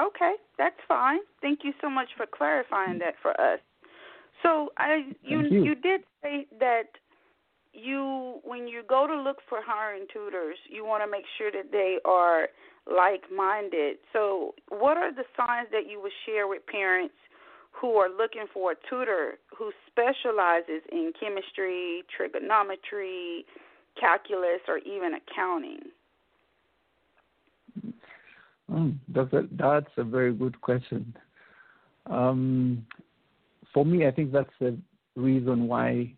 Okay, 0.00 0.34
that's 0.58 0.76
fine. 0.88 1.20
Thank 1.40 1.60
you 1.64 1.72
so 1.80 1.90
much 1.90 2.08
for 2.16 2.26
clarifying 2.26 2.98
that 3.00 3.14
for 3.20 3.38
us. 3.40 3.60
So 4.42 4.72
I 4.78 5.12
you 5.22 5.42
you. 5.42 5.64
you 5.64 5.74
did 5.74 6.00
say 6.22 6.46
that 6.58 6.88
you 7.72 8.40
when 8.44 8.66
you 8.66 8.82
go 8.88 9.06
to 9.06 9.14
look 9.14 9.38
for 9.48 9.60
hiring 9.62 10.06
tutors, 10.12 10.56
you 10.68 10.84
want 10.84 11.02
to 11.04 11.10
make 11.10 11.24
sure 11.38 11.50
that 11.52 11.70
they 11.70 11.98
are 12.04 12.48
like-minded. 12.90 13.98
So, 14.12 14.54
what 14.68 14.96
are 14.96 15.12
the 15.12 15.24
signs 15.36 15.68
that 15.72 15.88
you 15.88 16.00
would 16.00 16.12
share 16.26 16.48
with 16.48 16.66
parents 16.66 17.14
who 17.70 17.96
are 17.96 18.08
looking 18.08 18.46
for 18.52 18.72
a 18.72 18.74
tutor 18.88 19.38
who 19.56 19.72
specializes 19.86 20.82
in 20.90 21.12
chemistry, 21.18 22.04
trigonometry, 22.14 23.44
calculus, 23.98 24.60
or 24.68 24.78
even 24.78 25.12
accounting? 25.14 25.80
Mm, 28.72 28.96
that's 29.08 29.32
a, 29.32 29.42
that's 29.52 29.90
a 29.96 30.04
very 30.04 30.32
good 30.32 30.60
question. 30.60 31.14
Um, 32.06 32.86
for 33.72 33.84
me, 33.84 34.06
I 34.06 34.10
think 34.10 34.32
that's 34.32 34.50
the 34.60 34.76
reason 35.16 35.68
why 35.68 36.12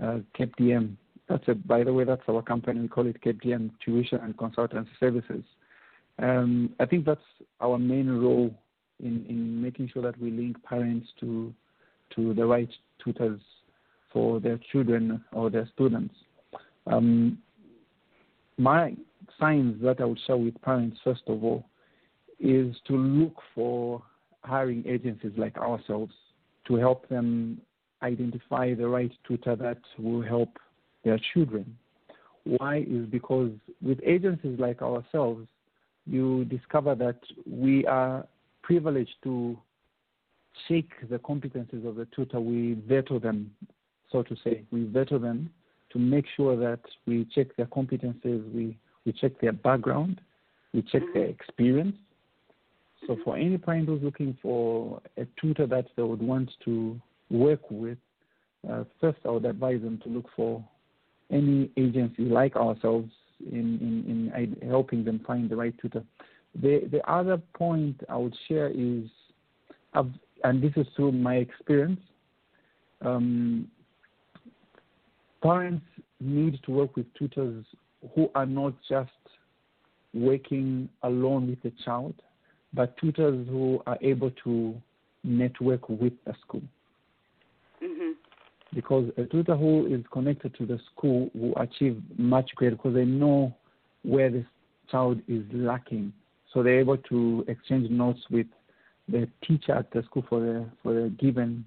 uh, 0.00 0.18
CAPDM. 0.38 0.96
That's 1.28 1.46
a, 1.48 1.54
by 1.54 1.84
the 1.84 1.92
way, 1.92 2.04
that's 2.04 2.22
our 2.28 2.42
company. 2.42 2.80
We 2.80 2.88
call 2.88 3.06
it 3.06 3.20
CAPDM 3.22 3.70
Tuition 3.84 4.20
and 4.20 4.36
Consultancy 4.36 4.88
Services. 4.98 5.44
Um, 6.18 6.74
I 6.80 6.86
think 6.86 7.04
that's 7.06 7.20
our 7.60 7.78
main 7.78 8.08
role 8.08 8.54
in, 9.00 9.24
in 9.28 9.60
making 9.62 9.90
sure 9.92 10.02
that 10.02 10.20
we 10.20 10.30
link 10.30 10.62
parents 10.64 11.08
to 11.20 11.52
to 12.16 12.34
the 12.34 12.44
right 12.44 12.68
tutors 13.02 13.40
for 14.12 14.40
their 14.40 14.58
children 14.72 15.24
or 15.32 15.48
their 15.48 15.68
students. 15.72 16.14
Um, 16.88 17.38
my 18.58 18.96
signs 19.38 19.80
that 19.82 20.00
I 20.00 20.04
would 20.04 20.18
share 20.26 20.36
with 20.36 20.60
parents, 20.60 20.98
first 21.04 21.22
of 21.28 21.44
all, 21.44 21.64
is 22.40 22.74
to 22.86 22.96
look 22.96 23.34
for 23.54 24.02
hiring 24.42 24.82
agencies 24.86 25.32
like 25.36 25.56
ourselves 25.58 26.12
to 26.66 26.76
help 26.76 27.08
them 27.08 27.60
identify 28.02 28.74
the 28.74 28.88
right 28.88 29.12
tutor 29.26 29.56
that 29.56 29.78
will 29.98 30.22
help 30.22 30.58
their 31.04 31.18
children. 31.32 31.76
Why 32.44 32.78
is 32.88 33.06
because 33.06 33.50
with 33.82 34.00
agencies 34.04 34.58
like 34.58 34.80
ourselves, 34.80 35.46
you 36.06 36.44
discover 36.46 36.94
that 36.94 37.20
we 37.46 37.84
are 37.86 38.26
privileged 38.62 39.14
to 39.24 39.58
check 40.68 40.84
the 41.08 41.18
competencies 41.18 41.86
of 41.86 41.96
the 41.96 42.06
tutor. 42.14 42.40
We 42.40 42.78
veto 42.86 43.18
them, 43.18 43.54
so 44.10 44.22
to 44.22 44.36
say. 44.42 44.64
We 44.70 44.84
veto 44.84 45.18
them 45.18 45.50
to 45.92 45.98
make 45.98 46.24
sure 46.36 46.56
that 46.56 46.80
we 47.06 47.26
check 47.34 47.56
their 47.56 47.66
competencies, 47.66 48.52
we, 48.52 48.78
we 49.04 49.12
check 49.12 49.40
their 49.40 49.52
background, 49.52 50.20
we 50.72 50.82
check 50.82 51.02
their 51.12 51.24
mm-hmm. 51.24 51.32
experience. 51.32 51.96
So 53.06 53.16
for 53.24 53.36
any 53.36 53.58
parent 53.58 53.88
who's 53.88 54.02
looking 54.02 54.36
for 54.42 55.00
a 55.16 55.26
tutor 55.40 55.66
that 55.66 55.86
they 55.96 56.02
would 56.02 56.22
want 56.22 56.50
to 56.64 57.00
work 57.30 57.60
with, 57.70 57.98
uh, 58.70 58.84
first 59.00 59.18
I 59.24 59.30
would 59.30 59.46
advise 59.46 59.80
them 59.80 59.98
to 60.04 60.08
look 60.08 60.26
for 60.36 60.62
any 61.30 61.70
agency 61.76 62.24
like 62.24 62.56
ourselves 62.56 63.10
in, 63.50 64.02
in, 64.06 64.32
in 64.62 64.68
helping 64.68 65.04
them 65.04 65.20
find 65.26 65.48
the 65.48 65.56
right 65.56 65.74
tutor. 65.80 66.04
The 66.60 66.88
the 66.90 67.00
other 67.10 67.40
point 67.54 68.00
I 68.08 68.16
would 68.16 68.36
share 68.48 68.68
is, 68.68 69.04
I've, 69.94 70.10
and 70.42 70.62
this 70.62 70.72
is 70.76 70.86
through 70.96 71.12
my 71.12 71.36
experience. 71.36 72.00
Um, 73.02 73.68
parents 75.42 75.86
need 76.20 76.58
to 76.64 76.70
work 76.70 76.96
with 76.96 77.06
tutors 77.14 77.64
who 78.14 78.30
are 78.34 78.46
not 78.46 78.74
just 78.88 79.10
working 80.12 80.88
alone 81.02 81.48
with 81.48 81.62
the 81.62 81.72
child, 81.84 82.14
but 82.72 82.96
tutors 82.98 83.46
who 83.48 83.82
are 83.86 83.98
able 84.00 84.30
to 84.44 84.74
network 85.24 85.88
with 85.88 86.12
the 86.24 86.34
school. 86.40 86.62
Mm-hmm. 87.82 88.12
Because 88.74 89.10
a 89.16 89.24
tutor 89.24 89.56
who 89.56 89.86
is 89.86 90.04
connected 90.12 90.54
to 90.56 90.66
the 90.66 90.78
school 90.92 91.30
will 91.34 91.56
achieve 91.56 92.00
much 92.16 92.50
greater 92.54 92.76
because 92.76 92.94
they 92.94 93.04
know 93.04 93.54
where 94.02 94.30
the 94.30 94.44
child 94.90 95.20
is 95.28 95.42
lacking 95.52 96.12
so 96.52 96.62
they're 96.62 96.80
able 96.80 96.96
to 96.96 97.44
exchange 97.48 97.90
notes 97.90 98.20
with 98.30 98.46
the 99.08 99.28
teacher 99.46 99.72
at 99.72 99.90
the 99.92 100.02
school 100.04 100.24
for 100.28 100.40
the 100.40 100.66
for 100.82 100.94
the 100.94 101.08
given 101.10 101.64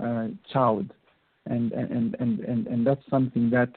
uh, 0.00 0.28
child, 0.52 0.92
and, 1.46 1.72
and 1.72 2.14
and 2.16 2.40
and 2.40 2.66
and 2.66 2.86
that's 2.86 3.02
something 3.08 3.50
that 3.50 3.70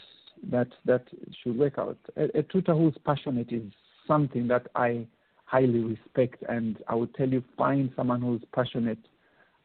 that 0.51 0.67
that 0.85 1.03
should 1.41 1.57
work 1.57 1.77
out. 1.77 1.97
A, 2.17 2.39
a 2.39 2.43
tutor 2.43 2.73
who's 2.73 2.95
passionate 3.05 3.51
is 3.51 3.63
something 4.07 4.47
that 4.49 4.67
I 4.75 5.05
highly 5.49 5.79
respect, 5.79 6.43
and 6.47 6.77
I 6.87 6.95
would 6.95 7.13
tell 7.15 7.27
you 7.27 7.43
find 7.57 7.91
someone 7.95 8.21
who's 8.21 8.41
passionate 8.53 8.99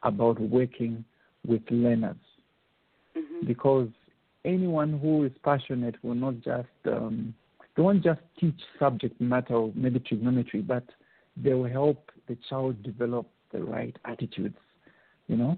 about 0.02 0.40
working 0.40 1.04
with 1.46 1.62
learners. 1.70 2.16
Mm-hmm. 3.16 3.46
because 3.46 3.88
anyone 4.44 4.98
who 4.98 5.22
is 5.22 5.30
passionate 5.44 5.94
will 6.02 6.16
not 6.16 6.40
just 6.40 6.66
um, 6.86 7.32
they 7.76 7.82
won't 7.82 8.02
just 8.02 8.20
teach 8.40 8.58
subject 8.76 9.20
matter, 9.20 9.54
or 9.54 9.72
maybe 9.76 10.00
trigonometry, 10.00 10.62
but 10.62 10.82
they 11.36 11.54
will 11.54 11.68
help 11.68 12.10
the 12.26 12.36
child 12.48 12.82
develop 12.82 13.28
the 13.52 13.62
right 13.62 13.96
attitudes, 14.04 14.58
you 15.28 15.36
know, 15.36 15.56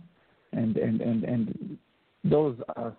and 0.52 0.76
and 0.76 1.00
and 1.00 1.24
and 1.24 1.78
those 2.24 2.58
are, 2.76 2.94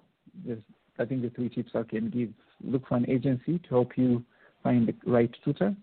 I 0.98 1.06
think, 1.06 1.22
the 1.22 1.30
three 1.36 1.50
tips 1.50 1.72
I 1.76 1.84
can 1.84 2.10
give. 2.10 2.30
Look 2.64 2.88
for 2.88 2.96
an 2.96 3.08
agency 3.08 3.60
to 3.60 3.70
help 3.70 3.96
you 3.96 4.24
find 4.64 4.88
the 4.88 4.96
right 5.06 5.32
tutor, 5.46 5.76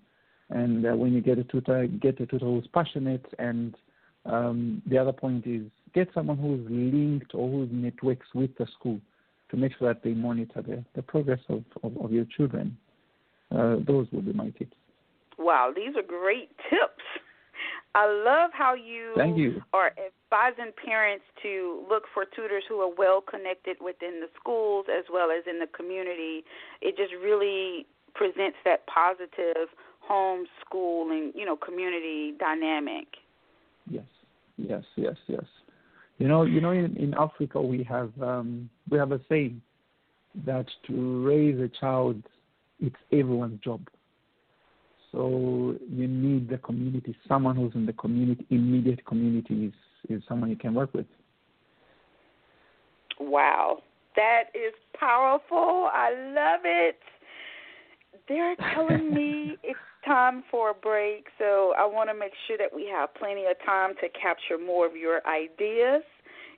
and 0.50 0.86
uh, 0.86 0.90
when 0.90 1.12
you 1.12 1.20
get 1.20 1.38
a 1.38 1.44
tutor, 1.44 1.86
get 1.86 2.20
a 2.20 2.26
tutor 2.26 2.46
who's 2.46 2.66
passionate. 2.72 3.24
And 3.38 3.74
um, 4.26 4.82
the 4.86 4.98
other 4.98 5.12
point 5.12 5.46
is 5.46 5.62
get 5.94 6.08
someone 6.14 6.38
who's 6.38 6.64
linked 6.70 7.34
or 7.34 7.50
who's 7.50 7.68
networks 7.72 8.26
with 8.34 8.56
the 8.58 8.66
school 8.78 9.00
to 9.50 9.56
make 9.56 9.72
sure 9.78 9.92
that 9.92 10.02
they 10.02 10.12
monitor 10.12 10.62
the, 10.62 10.84
the 10.94 11.02
progress 11.02 11.40
of, 11.48 11.64
of, 11.82 11.96
of 11.98 12.12
your 12.12 12.26
children. 12.36 12.76
Uh, 13.50 13.76
those 13.86 14.06
would 14.12 14.26
be 14.26 14.32
my 14.32 14.50
tips. 14.50 14.76
Wow, 15.38 15.72
these 15.74 15.96
are 15.96 16.02
great 16.02 16.50
tips. 16.70 17.04
I 17.94 18.06
love 18.06 18.50
how 18.52 18.74
you, 18.74 19.12
Thank 19.16 19.38
you. 19.38 19.62
are 19.72 19.92
advising 19.92 20.72
parents 20.84 21.24
to 21.42 21.84
look 21.88 22.04
for 22.12 22.24
tutors 22.24 22.64
who 22.68 22.80
are 22.80 22.92
well 22.92 23.20
connected 23.20 23.76
within 23.80 24.20
the 24.20 24.26
schools 24.38 24.86
as 24.90 25.04
well 25.12 25.30
as 25.30 25.44
in 25.48 25.60
the 25.60 25.68
community. 25.68 26.42
It 26.82 26.96
just 26.96 27.12
really 27.22 27.86
presents 28.14 28.56
that 28.64 28.86
positive 28.86 29.70
home 30.06 30.46
school 30.64 31.10
and 31.10 31.32
you 31.34 31.44
know 31.44 31.56
community 31.56 32.34
dynamic. 32.38 33.06
Yes, 33.88 34.04
yes, 34.56 34.82
yes, 34.96 35.16
yes. 35.26 35.44
You 36.18 36.28
know, 36.28 36.44
you 36.44 36.60
know, 36.60 36.70
in, 36.70 36.96
in 36.96 37.14
Africa 37.14 37.60
we 37.60 37.82
have 37.84 38.10
um, 38.22 38.70
we 38.88 38.98
have 38.98 39.12
a 39.12 39.20
saying 39.28 39.60
that 40.46 40.66
to 40.86 41.24
raise 41.24 41.58
a 41.60 41.68
child, 41.80 42.22
it's 42.80 42.96
everyone's 43.12 43.60
job. 43.60 43.86
So 45.12 45.76
you 45.88 46.08
need 46.08 46.48
the 46.48 46.58
community. 46.58 47.16
Someone 47.28 47.54
who's 47.54 47.74
in 47.74 47.86
the 47.86 47.92
community, 47.92 48.44
immediate 48.50 49.04
community, 49.06 49.66
is, 49.66 50.16
is 50.16 50.22
someone 50.28 50.50
you 50.50 50.56
can 50.56 50.74
work 50.74 50.92
with. 50.92 51.06
Wow, 53.20 53.82
that 54.16 54.44
is 54.54 54.74
powerful. 54.98 55.88
I 55.92 56.10
love 56.34 56.60
it. 56.64 56.98
They're 58.28 58.56
telling 58.74 59.12
me 59.12 59.56
it's 59.62 59.78
time 60.06 60.44
for 60.50 60.70
a 60.70 60.74
break, 60.74 61.26
so 61.38 61.74
I 61.78 61.86
want 61.86 62.10
to 62.10 62.14
make 62.14 62.32
sure 62.46 62.58
that 62.58 62.74
we 62.74 62.88
have 62.92 63.14
plenty 63.14 63.44
of 63.44 63.56
time 63.64 63.94
to 64.00 64.08
capture 64.08 64.58
more 64.58 64.86
of 64.86 64.96
your 64.96 65.20
ideas. 65.26 66.02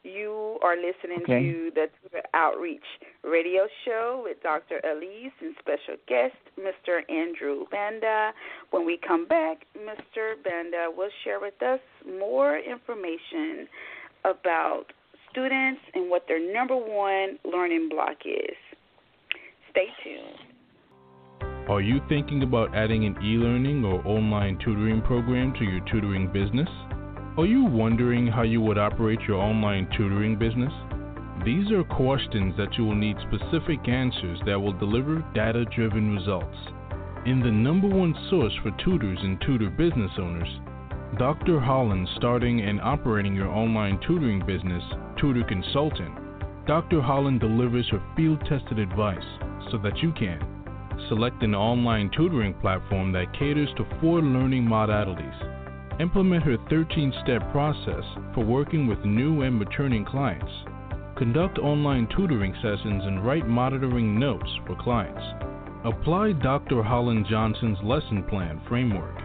You 0.02 0.58
are 0.62 0.76
listening 0.76 1.22
okay. 1.22 1.50
to 1.50 1.70
the 1.74 2.22
Outreach 2.32 2.84
Radio 3.24 3.66
Show 3.84 4.22
with 4.24 4.40
Dr. 4.40 4.80
Elise 4.84 5.32
and 5.40 5.56
special 5.58 6.00
guest, 6.06 6.36
Mr. 6.56 7.00
Andrew 7.12 7.64
Banda. 7.72 8.30
When 8.70 8.86
we 8.86 9.00
come 9.04 9.26
back, 9.26 9.66
Mr. 9.76 10.40
Banda 10.44 10.90
will 10.96 11.10
share 11.24 11.40
with 11.40 11.60
us 11.60 11.80
more 12.06 12.56
information 12.56 13.66
about 14.24 14.84
students 15.30 15.80
and 15.94 16.08
what 16.08 16.26
their 16.28 16.52
number 16.52 16.76
one 16.76 17.38
learning 17.44 17.88
block 17.88 18.18
is. 18.24 18.56
Stay 19.72 19.88
tuned. 20.04 20.55
Are 21.68 21.80
you 21.80 22.00
thinking 22.08 22.44
about 22.44 22.76
adding 22.76 23.06
an 23.06 23.16
e 23.20 23.36
learning 23.36 23.84
or 23.84 24.00
online 24.06 24.56
tutoring 24.64 25.02
program 25.02 25.52
to 25.54 25.64
your 25.64 25.80
tutoring 25.90 26.30
business? 26.32 26.68
Are 27.36 27.44
you 27.44 27.64
wondering 27.64 28.28
how 28.28 28.42
you 28.42 28.60
would 28.60 28.78
operate 28.78 29.18
your 29.22 29.38
online 29.38 29.88
tutoring 29.96 30.38
business? 30.38 30.72
These 31.44 31.72
are 31.72 31.82
questions 31.82 32.54
that 32.56 32.78
you 32.78 32.84
will 32.84 32.94
need 32.94 33.16
specific 33.18 33.88
answers 33.88 34.38
that 34.46 34.60
will 34.60 34.74
deliver 34.74 35.24
data 35.34 35.64
driven 35.74 36.14
results. 36.14 36.56
In 37.26 37.40
the 37.40 37.50
number 37.50 37.88
one 37.88 38.14
source 38.30 38.54
for 38.62 38.70
tutors 38.84 39.18
and 39.22 39.40
tutor 39.40 39.68
business 39.68 40.12
owners, 40.18 40.60
Dr. 41.18 41.58
Holland 41.58 42.08
starting 42.16 42.60
and 42.60 42.80
operating 42.80 43.34
your 43.34 43.48
online 43.48 43.98
tutoring 44.06 44.38
business, 44.46 44.84
Tutor 45.18 45.42
Consultant, 45.42 46.14
Dr. 46.64 47.00
Holland 47.00 47.40
delivers 47.40 47.88
her 47.90 48.02
field 48.16 48.38
tested 48.48 48.78
advice 48.78 49.18
so 49.72 49.78
that 49.78 49.98
you 49.98 50.12
can 50.12 50.55
select 51.08 51.42
an 51.42 51.54
online 51.54 52.10
tutoring 52.16 52.54
platform 52.54 53.12
that 53.12 53.32
caters 53.38 53.70
to 53.76 53.86
four 54.00 54.20
learning 54.20 54.64
modalities 54.64 55.56
Implement 55.98 56.42
her 56.42 56.58
13 56.68 57.10
step 57.22 57.40
process 57.52 58.04
for 58.34 58.44
working 58.44 58.86
with 58.86 59.02
new 59.06 59.42
and 59.42 59.58
returning 59.58 60.04
clients. 60.04 60.52
Conduct 61.16 61.58
online 61.58 62.06
tutoring 62.14 62.54
sessions 62.56 63.02
and 63.06 63.24
write 63.24 63.48
monitoring 63.48 64.18
notes 64.18 64.50
for 64.66 64.76
clients. 64.76 65.22
Apply 65.86 66.32
Dr. 66.32 66.82
Holland 66.82 67.24
Johnson's 67.30 67.78
lesson 67.82 68.22
plan 68.24 68.60
framework. 68.68 69.16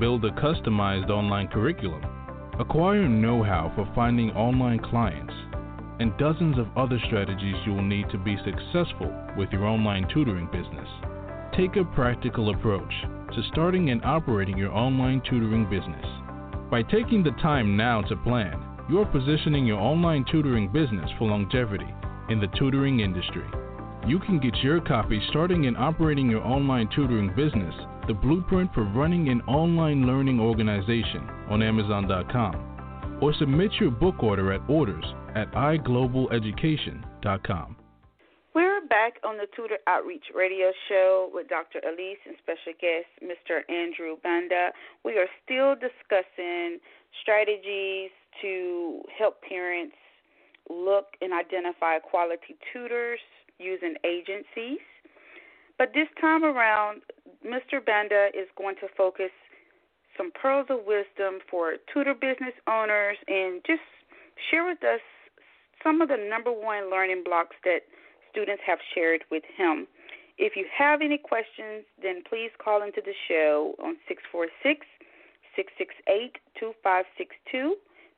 Build 0.00 0.24
a 0.24 0.30
customized 0.30 1.10
online 1.10 1.48
curriculum. 1.48 2.02
Acquire 2.58 3.06
know 3.06 3.42
how 3.42 3.70
for 3.76 3.86
finding 3.94 4.30
online 4.30 4.78
clients. 4.78 5.34
And 6.00 6.16
dozens 6.16 6.58
of 6.58 6.68
other 6.76 6.98
strategies 7.06 7.56
you 7.66 7.74
will 7.74 7.82
need 7.82 8.08
to 8.10 8.18
be 8.18 8.36
successful 8.44 9.12
with 9.36 9.50
your 9.50 9.64
online 9.64 10.06
tutoring 10.12 10.46
business. 10.46 10.88
Take 11.56 11.76
a 11.76 11.84
practical 11.84 12.50
approach 12.50 12.92
to 13.34 13.42
starting 13.50 13.90
and 13.90 14.04
operating 14.04 14.56
your 14.56 14.72
online 14.72 15.20
tutoring 15.28 15.68
business. 15.68 16.06
By 16.70 16.82
taking 16.82 17.24
the 17.24 17.32
time 17.42 17.76
now 17.76 18.02
to 18.02 18.16
plan, 18.16 18.62
you 18.88 19.00
are 19.00 19.06
positioning 19.06 19.66
your 19.66 19.80
online 19.80 20.24
tutoring 20.30 20.70
business 20.70 21.10
for 21.18 21.28
longevity 21.28 21.92
in 22.28 22.40
the 22.40 22.46
tutoring 22.58 23.00
industry. 23.00 23.44
You 24.06 24.18
can 24.20 24.38
get 24.38 24.56
your 24.62 24.80
copy 24.80 25.20
starting 25.30 25.66
and 25.66 25.76
operating 25.76 26.30
your 26.30 26.42
online 26.42 26.88
tutoring 26.94 27.34
business, 27.34 27.74
the 28.06 28.14
blueprint 28.14 28.72
for 28.72 28.84
running 28.84 29.28
an 29.28 29.40
online 29.42 30.06
learning 30.06 30.40
organization 30.40 31.28
on 31.50 31.62
Amazon.com, 31.62 33.18
or 33.20 33.34
submit 33.34 33.72
your 33.80 33.90
book 33.90 34.22
order 34.22 34.52
at 34.52 34.62
orders 34.68 35.04
at 35.38 35.50
iglobaleducation.com 35.52 37.76
We're 38.56 38.80
back 38.88 39.20
on 39.24 39.36
the 39.36 39.46
Tutor 39.54 39.78
Outreach 39.86 40.24
Radio 40.34 40.72
Show 40.88 41.30
with 41.32 41.48
Dr. 41.48 41.78
Elise 41.86 42.18
and 42.26 42.34
special 42.42 42.72
guest 42.80 43.06
Mr. 43.22 43.60
Andrew 43.72 44.16
Banda. 44.20 44.72
We 45.04 45.12
are 45.12 45.28
still 45.44 45.76
discussing 45.76 46.80
strategies 47.22 48.10
to 48.42 49.02
help 49.16 49.40
parents 49.42 49.94
look 50.68 51.16
and 51.20 51.32
identify 51.32 52.00
quality 52.00 52.56
tutors 52.72 53.20
using 53.60 53.94
agencies. 54.04 54.80
But 55.78 55.92
this 55.94 56.08
time 56.20 56.42
around, 56.42 57.02
Mr. 57.46 57.78
Banda 57.84 58.30
is 58.34 58.48
going 58.56 58.74
to 58.80 58.88
focus 58.96 59.30
some 60.16 60.32
pearls 60.32 60.66
of 60.68 60.80
wisdom 60.84 61.38
for 61.48 61.76
tutor 61.94 62.14
business 62.14 62.54
owners 62.66 63.18
and 63.28 63.62
just 63.64 63.82
share 64.50 64.66
with 64.66 64.82
us 64.82 64.98
some 65.82 66.00
of 66.00 66.08
the 66.08 66.16
number 66.16 66.52
one 66.52 66.90
learning 66.90 67.22
blocks 67.24 67.56
that 67.64 67.82
students 68.30 68.62
have 68.66 68.78
shared 68.94 69.24
with 69.30 69.42
him. 69.56 69.86
If 70.38 70.54
you 70.54 70.66
have 70.76 71.02
any 71.02 71.18
questions, 71.18 71.84
then 72.00 72.22
please 72.28 72.50
call 72.62 72.82
into 72.82 73.02
the 73.04 73.14
show 73.26 73.74
on 73.82 73.96
646 74.06 74.86
668 75.56 76.38
2562. 76.54 77.74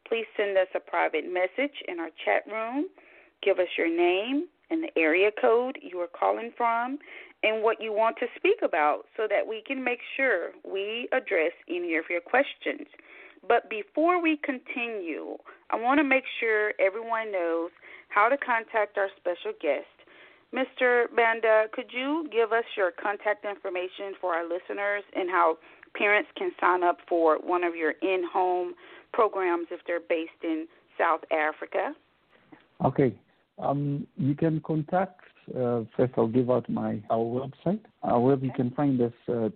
Please 0.07 0.27
send 0.37 0.59
us 0.59 0.69
a 0.75 0.81
private 0.81 1.25
message 1.25 1.81
in 1.89 1.99
our 1.99 2.11
chat 2.25 2.45
room. 2.47 2.87
Give 3.43 3.59
us 3.59 3.69
your 3.79 3.89
name 3.89 4.49
and 4.71 4.85
the 4.85 4.93
area 4.99 5.31
code 5.41 5.79
you 5.81 5.99
are 6.01 6.13
calling 6.13 6.53
from 6.57 6.99
and 7.43 7.63
what 7.63 7.81
you 7.81 7.93
want 7.93 8.17
to 8.19 8.27
speak 8.37 8.59
about 8.63 9.07
so 9.17 9.27
that 9.29 9.47
we 9.47 9.63
can 9.67 9.83
make 9.83 10.01
sure 10.17 10.51
we 10.65 11.09
address 11.13 11.53
any 11.69 11.97
of 11.97 12.05
your 12.11 12.21
questions. 12.21 12.87
But 13.47 13.71
before 13.71 14.23
we 14.23 14.39
continue, 14.43 15.37
I 15.71 15.77
want 15.77 15.99
to 15.99 16.05
make 16.05 16.25
sure 16.39 16.73
everyone 16.79 17.33
knows 17.33 17.71
how 18.09 18.29
to 18.29 18.37
contact 18.37 18.99
our 18.99 19.09
special 19.17 19.53
guest. 19.61 19.87
Mr. 20.55 21.05
Banda, 21.15 21.67
could 21.73 21.91
you 21.93 22.29
give 22.33 22.53
us 22.53 22.65
your 22.77 22.91
contact 22.91 23.45
information 23.45 24.15
for 24.21 24.35
our 24.35 24.43
listeners 24.43 25.05
and 25.15 25.31
how 25.31 25.59
parents 25.97 26.29
can 26.37 26.51
sign 26.61 26.83
up 26.83 26.99
for 27.09 27.39
one 27.39 27.65
of 27.65 27.77
your 27.77 27.93
in 28.03 28.25
home 28.33 28.75
programs 29.13 29.67
if 29.71 29.81
they're 29.87 30.01
based 30.01 30.31
in 30.43 30.67
South 30.99 31.21
Africa? 31.31 31.95
Okay. 32.85 33.15
Um, 33.59 34.07
you 34.17 34.35
can 34.35 34.61
contact, 34.61 35.21
uh, 35.51 35.83
first 35.97 36.15
I'll 36.17 36.27
give 36.27 36.51
out 36.51 36.69
my 36.69 37.01
our 37.11 37.19
website. 37.19 37.81
Our 38.03 38.21
web, 38.21 38.43
you 38.43 38.53
can 38.53 38.71
find 38.73 39.01
us 39.01 39.13
at 39.29 39.53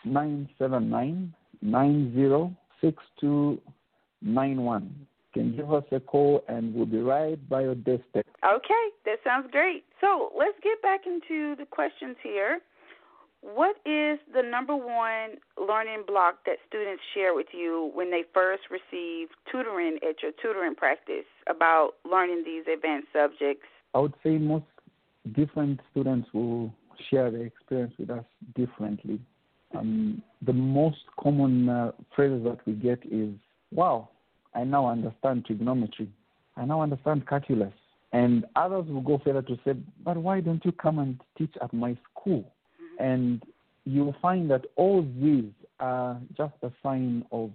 nine 0.06 0.50
seven 0.58 0.90
nine 0.90 1.34
nine 1.62 2.14
zero 2.16 2.56
six 2.82 3.02
two 3.20 3.60
nine 4.22 4.62
one. 4.64 5.08
Can 5.34 5.56
give 5.56 5.72
us 5.74 5.86
a 5.94 6.00
call 6.02 6.44
and 6.50 6.76
we'll 6.76 6.86
be 6.86 7.00
right 7.00 7.40
by 7.48 7.62
your 7.62 7.76
desk. 7.76 8.04
Okay, 8.14 8.86
that 9.06 9.20
sounds 9.24 9.48
great. 9.50 9.86
So 10.02 10.30
let's 10.38 10.58
get 10.62 10.82
back 10.82 11.08
into 11.08 11.56
the 11.56 11.66
questions 11.66 12.18
here. 12.22 12.60
What 13.40 13.78
is 13.86 14.20
the 14.36 14.44
number 14.44 14.76
one 14.76 15.40
learning 15.58 16.04
block 16.06 16.44
that 16.46 16.58
students 16.68 17.02
share 17.14 17.34
with 17.34 17.48
you 17.54 17.92
when 17.96 18.12
they 18.12 18.24
first 18.34 18.64
receive 18.70 19.30
tutoring 19.50 19.98
at 20.08 20.22
your 20.22 20.32
tutoring 20.44 20.76
practice 20.76 21.26
about 21.48 21.94
learning 22.04 22.44
these 22.46 22.66
advanced 22.72 23.08
subjects? 23.14 23.71
I 23.94 24.00
would 24.00 24.14
say 24.24 24.38
most 24.38 24.66
different 25.34 25.80
students 25.92 26.30
will 26.34 26.74
share 27.10 27.32
their 27.32 27.46
experience 27.46 27.94
with 27.98 28.10
us 28.10 28.26
differently. 28.56 29.20
Um, 29.76 30.22
the 30.42 30.54
most 30.54 31.00
common 31.20 31.70
uh, 31.70 31.92
phrases 32.16 32.44
that 32.44 32.60
we 32.66 32.74
get 32.74 33.00
is, 33.06 33.34
"Wow, 33.72 34.10
I 34.54 34.64
now 34.64 34.88
understand 34.88 35.46
trigonometry. 35.46 36.10
I 36.58 36.66
now 36.66 36.82
understand 36.82 37.28
calculus." 37.28 37.74
And 38.14 38.46
others 38.58 38.86
will 38.88 39.02
go 39.02 39.18
further 39.24 39.42
to 39.42 39.58
say, 39.64 39.74
"But 40.04 40.18
why 40.18 40.42
don't 40.42 40.64
you 40.66 40.74
come 40.74 41.00
and 41.00 41.20
teach 41.38 41.54
at 41.62 41.72
my 41.74 41.98
school?" 42.10 42.44
And 43.00 43.44
you'll 43.86 44.16
find 44.22 44.50
that 44.52 44.66
all 44.76 45.02
these 45.22 45.52
are 45.80 46.20
just 46.36 46.54
a 46.62 46.72
sign 46.84 47.26
of 47.32 47.52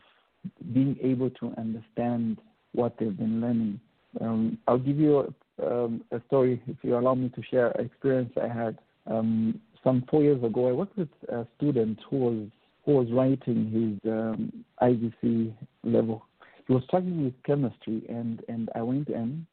being 0.73 0.97
able 1.03 1.31
to 1.31 1.53
understand 1.57 2.39
what 2.73 2.97
they've 2.99 3.17
been 3.17 3.41
learning. 3.41 3.81
Um, 4.21 4.59
I'll 4.67 4.79
give 4.79 4.99
you 4.99 5.35
a 5.59 6.21
story, 6.27 6.63
if 6.67 6.77
you 6.83 6.99
allow 6.99 7.15
me 7.15 7.29
to 7.31 7.43
share 7.51 7.71
an 7.73 7.87
experience 7.87 8.33
I 8.43 8.49
had. 8.49 8.79
Um, 9.07 9.61
some 9.85 10.05
four 10.11 10.23
years 10.23 10.43
ago, 10.43 10.69
I 10.69 10.73
worked 10.73 10.99
with 10.99 11.09
a 11.29 11.47
student 11.57 11.99
who 12.11 12.17
was 12.17 12.49
who 12.85 12.93
was 12.93 13.09
writing 13.11 13.99
his 14.03 14.11
um, 14.13 14.65
IGC 14.81 15.53
level. 15.83 16.25
He 16.67 16.73
was 16.73 16.83
struggling 16.85 17.25
with 17.25 17.35
chemistry, 17.45 18.05
and 18.09 18.43
and 18.49 18.69
I 18.75 18.83
went 18.83 19.09
in, 19.09 19.47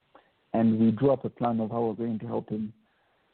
and 0.54 0.80
we 0.80 0.92
drew 0.92 1.12
up 1.12 1.26
a 1.26 1.30
plan 1.30 1.60
of 1.60 1.72
how 1.72 1.82
we're 1.82 2.06
going 2.06 2.20
to 2.20 2.28
help 2.28 2.50
him. 2.50 2.74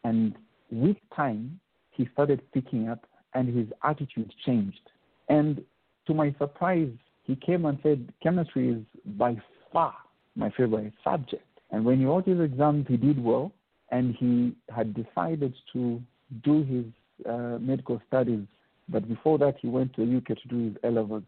And 0.03 0.35
with 0.71 0.97
time, 1.15 1.59
he 1.91 2.07
started 2.13 2.41
picking 2.53 2.89
up, 2.89 3.05
and 3.33 3.47
his 3.47 3.67
attitude 3.83 4.33
changed. 4.45 4.89
And 5.27 5.63
to 6.07 6.13
my 6.13 6.33
surprise, 6.37 6.91
he 7.23 7.35
came 7.35 7.65
and 7.65 7.79
said, 7.83 8.13
"Chemistry 8.21 8.69
is 8.69 8.83
by 9.17 9.37
far 9.71 9.95
my 10.35 10.49
favorite 10.51 10.93
subject." 11.03 11.43
And 11.71 11.85
when 11.85 11.99
he 11.99 12.05
wrote 12.05 12.27
his 12.27 12.39
exams, 12.39 12.85
he 12.87 12.97
did 12.97 13.23
well, 13.23 13.51
and 13.91 14.15
he 14.15 14.55
had 14.75 14.93
decided 14.93 15.53
to 15.73 16.01
do 16.43 16.63
his 16.63 16.85
uh, 17.29 17.57
medical 17.59 18.01
studies. 18.07 18.45
But 18.87 19.07
before 19.07 19.37
that, 19.39 19.55
he 19.61 19.67
went 19.67 19.93
to 19.95 20.05
the 20.05 20.17
UK 20.17 20.39
to 20.41 20.47
do 20.47 20.65
his 20.65 20.75
A 20.83 20.89
levels. 20.89 21.23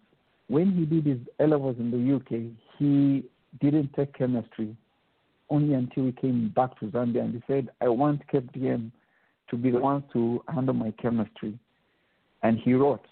When 0.47 0.71
he 0.73 0.85
did 0.85 1.05
his 1.05 1.19
A 1.39 1.47
levels 1.47 1.77
in 1.79 1.91
the 1.91 2.15
UK, 2.15 2.51
he 2.77 3.23
didn't 3.59 3.93
take 3.93 4.13
chemistry 4.17 4.75
only 5.49 5.73
until 5.73 6.05
he 6.05 6.11
came 6.13 6.51
back 6.55 6.79
to 6.79 6.85
Zambia 6.87 7.21
and 7.21 7.33
he 7.33 7.43
said, 7.45 7.69
I 7.81 7.89
want 7.89 8.21
CAPDM 8.33 8.91
to 9.49 9.57
be 9.57 9.69
the 9.69 9.79
one 9.79 10.03
to 10.13 10.41
handle 10.47 10.73
my 10.73 10.91
chemistry. 11.01 11.59
And 12.41 12.57
he 12.57 12.73
wrote. 12.73 13.05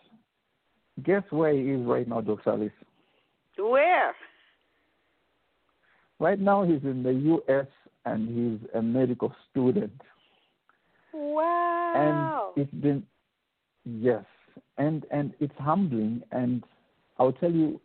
Guess 1.03 1.23
where 1.29 1.53
he 1.53 1.59
is 1.59 1.85
right 1.85 2.07
now, 2.07 2.21
Dr. 2.21 2.49
Alice? 2.49 2.71
Where? 3.57 4.15
Right 6.19 6.39
now, 6.39 6.63
he's 6.63 6.83
in 6.83 7.03
the 7.03 7.13
U.S. 7.13 7.67
and 8.05 8.27
he's 8.27 8.69
a 8.75 8.81
medical 8.81 9.33
student. 9.49 10.01
Wow. 11.13 12.51
And 12.55 12.61
it's 12.61 12.73
been, 12.81 13.03
yes, 13.85 14.25
and 14.77 15.05
and 15.11 15.33
it's 15.39 15.53
humbling. 15.57 16.21
And 16.31 16.63
I'll 17.17 17.31
tell 17.31 17.51
you, 17.51 17.79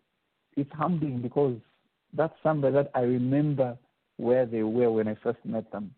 it's 0.56 0.70
humbling 0.72 1.22
because 1.22 1.56
that's 2.12 2.34
somebody 2.42 2.74
that 2.74 2.90
I 2.94 3.00
remember 3.00 3.76
where 4.16 4.46
they 4.46 4.62
were 4.62 4.90
when 4.90 5.08
I 5.08 5.14
first 5.22 5.38
met 5.44 5.70
them. 5.72 5.94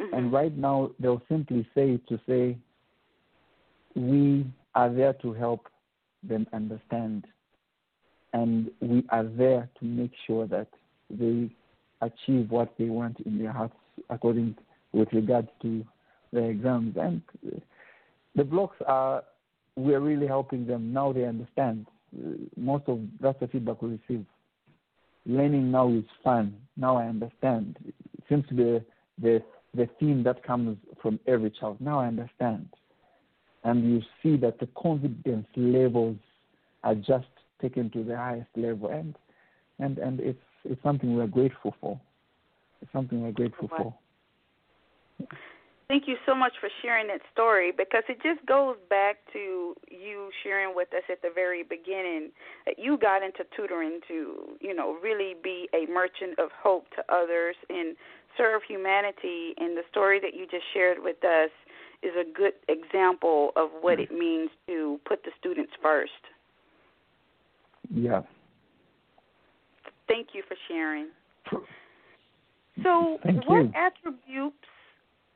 Mhm. 0.00 0.12
And 0.16 0.32
right 0.32 0.56
now, 0.56 0.90
they'll 0.98 1.22
simply 1.28 1.66
say 1.74 1.98
to 2.08 2.20
say, 2.26 2.58
we 3.94 4.44
are 4.74 4.90
there 4.90 5.14
to 5.14 5.32
help 5.32 5.68
them 6.22 6.46
understand, 6.52 7.26
and 8.32 8.70
we 8.80 9.04
are 9.08 9.24
there 9.24 9.68
to 9.78 9.84
make 9.84 10.12
sure 10.26 10.46
that 10.48 10.68
they 11.10 11.50
achieve 12.02 12.50
what 12.50 12.74
they 12.78 12.86
want 12.86 13.18
in 13.20 13.38
their 13.38 13.52
hearts 13.52 13.76
according 14.10 14.56
with 14.92 15.08
regards 15.12 15.48
to 15.62 15.84
the 16.32 16.44
exams. 16.44 16.96
And 16.96 17.22
uh, 17.46 17.58
the 18.34 18.44
blocks 18.44 18.76
are, 18.86 19.22
we're 19.76 20.00
really 20.00 20.26
helping 20.26 20.66
them. 20.66 20.92
Now 20.92 21.12
they 21.12 21.24
understand. 21.24 21.86
Uh, 22.16 22.32
Most 22.56 22.84
of 22.88 23.00
that's 23.20 23.40
the 23.40 23.48
feedback 23.48 23.82
we 23.82 23.98
receive. 24.00 24.24
Learning 25.24 25.70
now 25.70 25.90
is 25.90 26.04
fun. 26.22 26.54
Now 26.76 26.96
I 26.96 27.06
understand. 27.06 27.78
It 27.86 28.24
seems 28.28 28.46
to 28.48 28.54
be 28.54 28.62
the, 28.62 28.84
the, 29.20 29.42
the 29.74 29.88
theme 29.98 30.22
that 30.22 30.44
comes 30.44 30.78
from 31.02 31.18
every 31.26 31.50
child. 31.50 31.80
Now 31.80 32.00
I 32.00 32.06
understand. 32.06 32.68
And 33.64 33.90
you 33.90 34.02
see 34.22 34.36
that 34.38 34.60
the 34.60 34.68
confidence 34.80 35.48
levels 35.56 36.18
are 36.84 36.94
just 36.94 37.26
taken 37.60 37.90
to 37.90 38.04
the 38.04 38.16
highest 38.16 38.50
level. 38.54 38.88
And, 38.88 39.16
and, 39.80 39.98
and 39.98 40.20
it's, 40.20 40.38
it's 40.70 40.82
something 40.82 41.16
we're 41.16 41.26
grateful 41.26 41.74
for. 41.80 42.00
It's 42.82 42.92
something 42.92 43.22
we're 43.22 43.32
grateful 43.32 43.68
for. 43.68 43.94
Thank 45.88 46.08
you 46.08 46.16
so 46.26 46.34
much 46.34 46.54
for 46.60 46.68
sharing 46.82 47.06
that 47.08 47.20
story 47.32 47.70
because 47.70 48.02
it 48.08 48.18
just 48.20 48.44
goes 48.44 48.76
back 48.90 49.18
to 49.32 49.74
you 49.88 50.30
sharing 50.42 50.74
with 50.74 50.88
us 50.92 51.04
at 51.10 51.22
the 51.22 51.30
very 51.32 51.62
beginning 51.62 52.30
that 52.66 52.76
you 52.76 52.98
got 52.98 53.22
into 53.22 53.44
tutoring 53.56 54.00
to, 54.08 54.56
you 54.60 54.74
know, 54.74 54.98
really 55.00 55.34
be 55.44 55.68
a 55.72 55.86
merchant 55.90 56.40
of 56.40 56.50
hope 56.60 56.86
to 56.96 57.04
others 57.08 57.54
and 57.70 57.96
serve 58.36 58.62
humanity. 58.66 59.54
And 59.58 59.76
the 59.76 59.84
story 59.88 60.18
that 60.20 60.34
you 60.34 60.46
just 60.50 60.64
shared 60.74 60.98
with 61.00 61.24
us 61.24 61.50
is 62.02 62.12
a 62.18 62.24
good 62.36 62.54
example 62.68 63.52
of 63.54 63.70
what 63.80 63.98
mm. 63.98 64.02
it 64.02 64.12
means 64.12 64.50
to 64.66 64.98
put 65.06 65.22
the 65.22 65.30
students 65.38 65.72
first. 65.80 66.10
Yeah. 67.94 68.22
Thank 70.08 70.28
you 70.32 70.42
for 70.46 70.56
sharing. 70.68 71.08
So, 72.82 73.18
Thank 73.22 73.46
what 73.46 73.64
you. 73.64 73.72
attributes? 73.74 74.56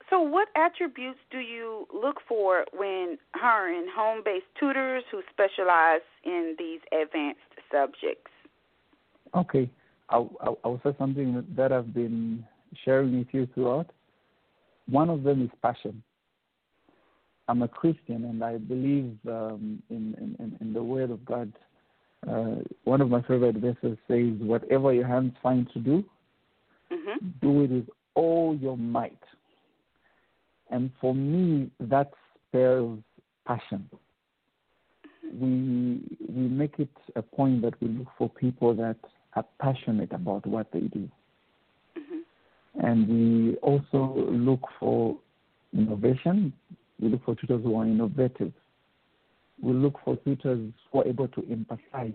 So, 0.09 0.21
what 0.21 0.49
attributes 0.57 1.19
do 1.31 1.39
you 1.39 1.87
look 1.95 2.17
for 2.29 2.65
when 2.77 3.19
hiring 3.35 3.87
home-based 3.95 4.47
tutors 4.59 5.05
who 5.11 5.23
specialize 5.31 6.01
in 6.25 6.57
these 6.59 6.81
advanced 6.93 7.41
subjects? 7.71 8.31
Okay. 9.35 9.71
I'll, 10.09 10.31
I'll, 10.41 10.59
I'll 10.65 10.81
say 10.85 10.95
something 10.99 11.45
that- 11.57 11.73
I've 11.73 11.95
been 11.95 12.45
sharing 12.85 13.19
with 13.19 13.29
you 13.33 13.47
throughout. 13.55 13.91
One 14.89 15.09
of 15.09 15.23
them 15.23 15.43
is 15.43 15.51
passion. 15.63 16.03
I'm 17.49 17.63
a 17.63 17.69
Christian 17.69 18.25
and 18.25 18.43
I 18.45 18.59
believe 18.59 19.17
um, 19.27 19.83
in, 19.91 20.37
in, 20.39 20.57
in 20.61 20.73
the 20.73 20.83
Word 20.83 21.11
of 21.11 21.25
God. 21.25 21.53
Uh, 22.29 22.57
one 22.85 23.01
of 23.01 23.09
my 23.09 23.23
favorite 23.23 23.57
verses 23.57 23.97
says, 24.07 24.35
Whatever 24.41 24.93
your 24.93 25.07
hands 25.07 25.33
find 25.43 25.71
to 25.73 25.79
do, 25.79 26.05
hmm 26.91 27.27
do 27.41 27.63
it 27.63 27.71
with 27.71 27.89
all 28.15 28.57
your 28.61 28.77
might. 28.77 29.19
And 30.71 30.91
for 31.01 31.15
me, 31.15 31.71
that 31.81 32.11
spells 32.49 32.99
passion. 33.47 33.89
We 35.33 36.01
we 36.29 36.49
make 36.49 36.79
it 36.79 36.91
a 37.17 37.23
point 37.23 37.63
that 37.63 37.81
we 37.81 37.89
look 37.89 38.09
for 38.19 38.29
people 38.29 38.75
that 38.75 38.97
are 39.35 39.45
passionate 39.61 40.13
about 40.13 40.47
what 40.47 40.71
they 40.73 40.81
do, 40.81 41.09
hmm 41.95 42.21
and 42.83 43.09
we 43.09 43.57
also 43.57 44.29
look 44.31 44.61
for 44.79 45.17
innovation. 45.77 46.53
We 47.01 47.09
look 47.09 47.25
for 47.25 47.35
tutors 47.35 47.63
who 47.63 47.77
are 47.77 47.87
innovative. 47.87 48.53
We 49.63 49.73
look 49.73 49.99
for 50.05 50.17
tutors 50.17 50.73
who 50.91 51.01
are 51.01 51.07
able 51.07 51.29
to 51.29 51.41
empathize, 51.43 52.15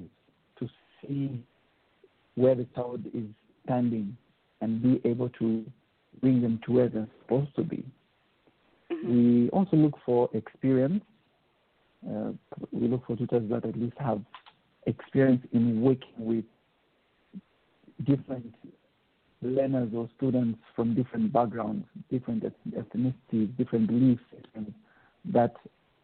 to 0.60 0.70
see 1.02 1.44
where 2.36 2.56
the 2.56 2.66
child 2.76 3.06
is 3.14 3.26
standing 3.64 4.18
and 4.62 4.82
be 4.82 5.02
able 5.08 5.30
to 5.30 5.66
bring 6.22 6.42
them 6.42 6.60
to 6.66 6.72
where 6.74 6.90
they're 6.90 7.08
supposed 7.22 7.56
to 7.56 7.64
be. 7.64 7.84
hmm 8.90 9.44
We 9.44 9.50
also 9.50 9.76
look 9.78 9.98
for 10.06 10.30
experience. 10.34 11.04
Uh, 12.08 12.32
we 12.72 12.88
look 12.88 13.06
for 13.08 13.16
tutors 13.16 13.50
that 13.50 13.66
at 13.66 13.78
least 13.78 13.98
have 14.00 14.22
experience 14.86 15.42
in 15.54 15.82
working 15.82 16.14
with 16.18 16.46
different 18.06 18.54
learners 19.42 19.90
or 19.96 20.10
students 20.18 20.60
from 20.76 20.96
different 20.96 21.32
backgrounds, 21.32 21.86
different 22.12 22.44
ethnicities, 22.70 23.56
different 23.58 23.88
beliefs, 23.88 24.24
that 25.26 25.56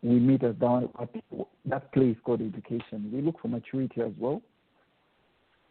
we 0.03 0.19
meet 0.19 0.43
at 0.43 0.59
that 0.59 1.91
place 1.93 2.17
called 2.23 2.41
education. 2.41 3.11
We 3.13 3.21
look 3.21 3.39
for 3.41 3.47
maturity 3.47 4.01
as 4.01 4.11
well. 4.17 4.41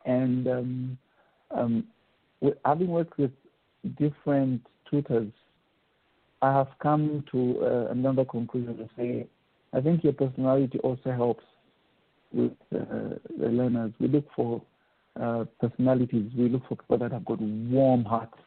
And 0.06 0.46
um, 0.48 0.98
um, 1.50 1.84
having 2.64 2.88
worked 2.88 3.18
with 3.18 3.32
different 3.98 4.62
tutors, 4.90 5.32
I 6.42 6.52
have 6.52 6.68
come 6.80 7.24
to 7.32 7.60
uh, 7.62 7.90
another 7.90 8.24
conclusion 8.24 8.76
to 8.78 8.88
say, 8.96 9.26
I 9.72 9.80
think 9.80 10.02
your 10.04 10.14
personality 10.14 10.78
also 10.78 11.12
helps 11.12 11.44
with 12.32 12.52
uh, 12.74 13.16
the 13.38 13.48
learners. 13.48 13.92
We 13.98 14.08
look 14.08 14.26
for 14.34 14.62
uh, 15.20 15.44
personalities. 15.60 16.30
We 16.36 16.48
look 16.48 16.62
for 16.68 16.76
people 16.76 16.98
that 16.98 17.12
have 17.12 17.24
got 17.24 17.40
warm 17.40 18.04
hearts. 18.04 18.38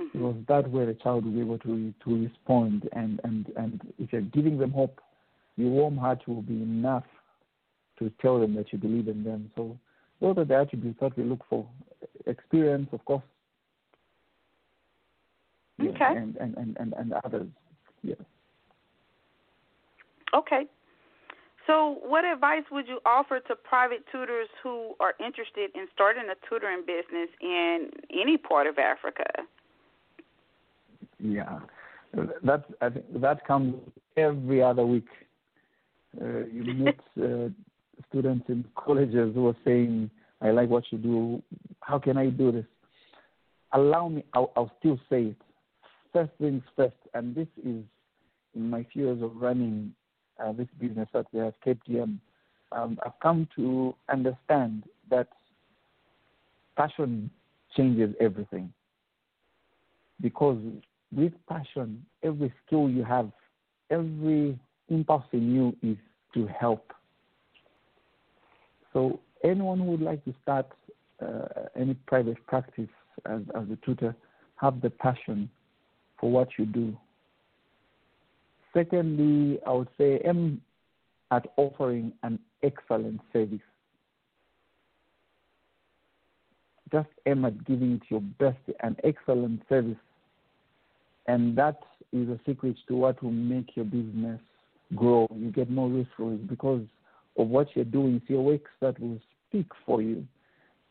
Mm-hmm. 0.00 0.18
Because 0.18 0.36
that 0.48 0.70
way 0.70 0.84
the 0.84 0.94
child 0.94 1.24
will 1.24 1.32
be 1.32 1.40
able 1.40 1.58
to 1.60 1.94
to 2.04 2.22
respond, 2.22 2.88
and 2.92 3.20
and 3.24 3.50
and 3.56 3.80
if 3.98 4.12
you're 4.12 4.20
giving 4.22 4.58
them 4.58 4.70
hope, 4.72 5.00
your 5.56 5.70
warm 5.70 5.96
heart 5.96 6.26
will 6.26 6.42
be 6.42 6.62
enough 6.62 7.04
to 7.98 8.10
tell 8.20 8.38
them 8.38 8.54
that 8.56 8.72
you 8.72 8.78
believe 8.78 9.08
in 9.08 9.24
them. 9.24 9.50
So 9.56 9.78
those 10.20 10.36
are 10.38 10.44
the 10.44 10.56
attributes 10.56 10.98
that 11.00 11.16
we 11.16 11.24
look 11.24 11.40
for. 11.48 11.66
Experience, 12.26 12.88
of 12.92 13.04
course. 13.04 13.22
Okay. 15.80 15.94
And, 16.00 16.36
and, 16.36 16.56
and, 16.56 16.76
and, 16.78 16.94
and 16.94 17.12
others. 17.24 17.48
Yeah. 18.02 18.14
Okay. 20.34 20.64
So, 21.66 21.98
what 22.02 22.24
advice 22.24 22.62
would 22.70 22.86
you 22.86 23.00
offer 23.04 23.40
to 23.40 23.56
private 23.56 24.04
tutors 24.12 24.48
who 24.62 24.94
are 25.00 25.14
interested 25.18 25.70
in 25.74 25.86
starting 25.92 26.24
a 26.30 26.48
tutoring 26.48 26.82
business 26.86 27.28
in 27.40 27.90
any 28.12 28.36
part 28.36 28.66
of 28.66 28.78
Africa? 28.78 29.24
Yeah, 31.18 31.60
that 32.44 32.64
I 32.80 32.90
think 32.90 33.20
that 33.20 33.46
comes 33.46 33.74
every 34.16 34.62
other 34.62 34.84
week. 34.84 35.08
Uh, 36.20 36.46
you 36.52 36.62
meet 36.74 37.00
uh, 37.22 37.48
students 38.08 38.46
in 38.48 38.64
colleges 38.76 39.34
who 39.34 39.48
are 39.48 39.56
saying, 39.64 40.10
"I 40.40 40.50
like 40.50 40.68
what 40.68 40.84
you 40.90 40.98
do. 40.98 41.42
How 41.80 41.98
can 41.98 42.16
I 42.16 42.30
do 42.30 42.52
this?" 42.52 42.66
Allow 43.72 44.08
me. 44.08 44.24
I'll, 44.34 44.52
I'll 44.56 44.72
still 44.78 44.98
say 45.10 45.24
it. 45.24 45.36
First 46.12 46.32
things 46.40 46.62
first, 46.76 46.96
and 47.14 47.34
this 47.34 47.48
is 47.64 47.82
in 48.54 48.70
my 48.70 48.86
few 48.92 49.06
years 49.06 49.22
of 49.22 49.36
running 49.36 49.94
uh, 50.42 50.52
this 50.52 50.68
business 50.80 51.08
that 51.12 51.26
we 51.32 51.40
have, 51.40 51.54
CAPDM, 51.64 52.18
um, 52.72 52.98
I've 53.04 53.18
come 53.22 53.48
to 53.56 53.94
understand 54.10 54.84
that 55.10 55.28
passion 56.76 57.30
changes 57.76 58.14
everything. 58.20 58.72
Because 60.20 60.58
with 61.12 61.32
passion, 61.48 62.04
every 62.22 62.52
skill 62.66 62.88
you 62.88 63.04
have, 63.04 63.30
every 63.90 64.58
impulse 64.88 65.24
in 65.32 65.54
you 65.54 65.76
is 65.82 65.96
to 66.34 66.46
help. 66.46 66.92
So 68.92 69.20
anyone 69.44 69.78
who 69.78 69.84
would 69.86 70.02
like 70.02 70.24
to 70.24 70.34
start 70.42 70.66
uh, 71.20 71.68
any 71.74 71.94
private 72.06 72.44
practice 72.46 72.88
as, 73.24 73.42
as 73.54 73.64
a 73.70 73.78
tutor, 73.84 74.14
have 74.56 74.80
the 74.80 74.90
passion 74.90 75.50
for 76.18 76.30
what 76.30 76.48
you 76.58 76.66
do 76.66 76.96
Secondly, 78.76 79.58
I 79.66 79.72
would 79.72 79.88
say 79.96 80.20
aim 80.26 80.60
at 81.30 81.46
offering 81.56 82.12
an 82.22 82.38
excellent 82.62 83.22
service. 83.32 83.58
Just 86.92 87.08
aim 87.24 87.46
at 87.46 87.64
giving 87.64 87.92
it 87.92 88.02
your 88.10 88.20
best 88.20 88.58
and 88.80 89.00
excellent 89.02 89.62
service. 89.70 89.96
And 91.28 91.56
that 91.56 91.80
is 92.12 92.28
a 92.28 92.38
secret 92.46 92.76
to 92.88 92.96
what 92.96 93.22
will 93.22 93.30
make 93.30 93.76
your 93.76 93.84
business 93.84 94.40
grow. 94.94 95.28
You 95.34 95.50
get 95.50 95.70
more 95.70 95.88
referrals 95.88 96.48
because 96.48 96.82
of 97.36 97.48
what 97.48 97.68
you're 97.74 97.84
doing. 97.84 98.16
It's 98.16 98.30
your 98.30 98.58
that 98.80 98.98
will 99.00 99.18
speak 99.48 99.66
for 99.84 100.00
you. 100.00 100.24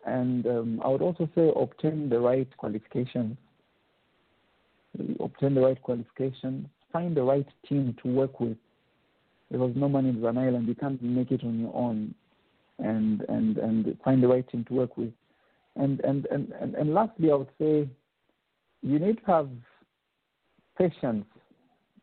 And 0.06 0.45
um, 0.45 0.82
I 0.84 0.89
would 0.89 1.02
also 1.02 1.28
say 1.34 1.52
obtain 1.56 2.10
the 2.10 2.19
right 2.19 2.48
qualifications. 2.58 3.38
Obtain 5.19 5.56
the 5.56 5.62
right 5.62 5.82
qualifications 5.82 6.67
find 6.95 7.17
the 7.17 7.24
right 7.24 7.48
team 7.67 7.93
to 8.02 8.08
work 8.08 8.39
with. 8.39 8.56
Because 9.52 9.74
no 9.76 9.89
man 9.89 10.06
is 10.06 10.24
an 10.24 10.38
island. 10.38 10.65
You 10.67 10.76
can't 10.76 11.02
make 11.04 11.30
it 11.30 11.43
on 11.43 11.60
your 11.60 11.76
own. 11.76 12.15
And 12.80 13.21
and 13.28 13.58
and 13.58 13.98
find 14.04 14.24
the 14.24 14.28
right 14.28 14.48
team 14.50 14.63
to 14.69 14.74
work 14.74 14.98
with. 14.98 15.12
And 15.76 16.00
and 16.02 16.26
and 16.32 16.54
and, 16.62 16.74
and 16.76 16.93
lastly, 16.93 17.32
I 17.32 17.36
would 17.36 17.54
say 17.60 17.89
you 18.82 19.00
need 19.00 19.17
to 19.17 19.26
have 19.26 19.50
patience. 20.78 21.26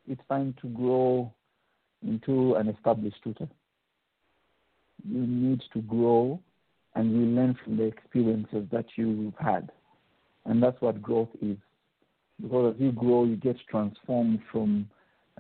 It's 0.09 0.23
time 0.29 0.55
to 0.63 0.69
grow 0.69 1.33
into 2.07 2.55
an 2.55 2.69
established 2.69 3.17
tutor. 3.23 3.49
You 5.05 5.27
need 5.27 5.63
to 5.73 5.81
grow 5.83 6.41
and 6.95 7.13
you 7.13 7.27
learn 7.27 7.57
from 7.63 7.77
the 7.77 7.85
experiences 7.85 8.67
that 8.73 8.87
you've 8.97 9.35
had. 9.41 9.71
And 10.45 10.63
that's 10.63 10.81
what 10.81 11.01
growth 11.01 11.31
is 11.41 11.57
because 12.43 12.75
as 12.75 12.81
you 12.81 12.93
grow, 12.93 13.25
you 13.25 13.37
get 13.37 13.57
transformed 13.71 14.41
from 14.51 14.89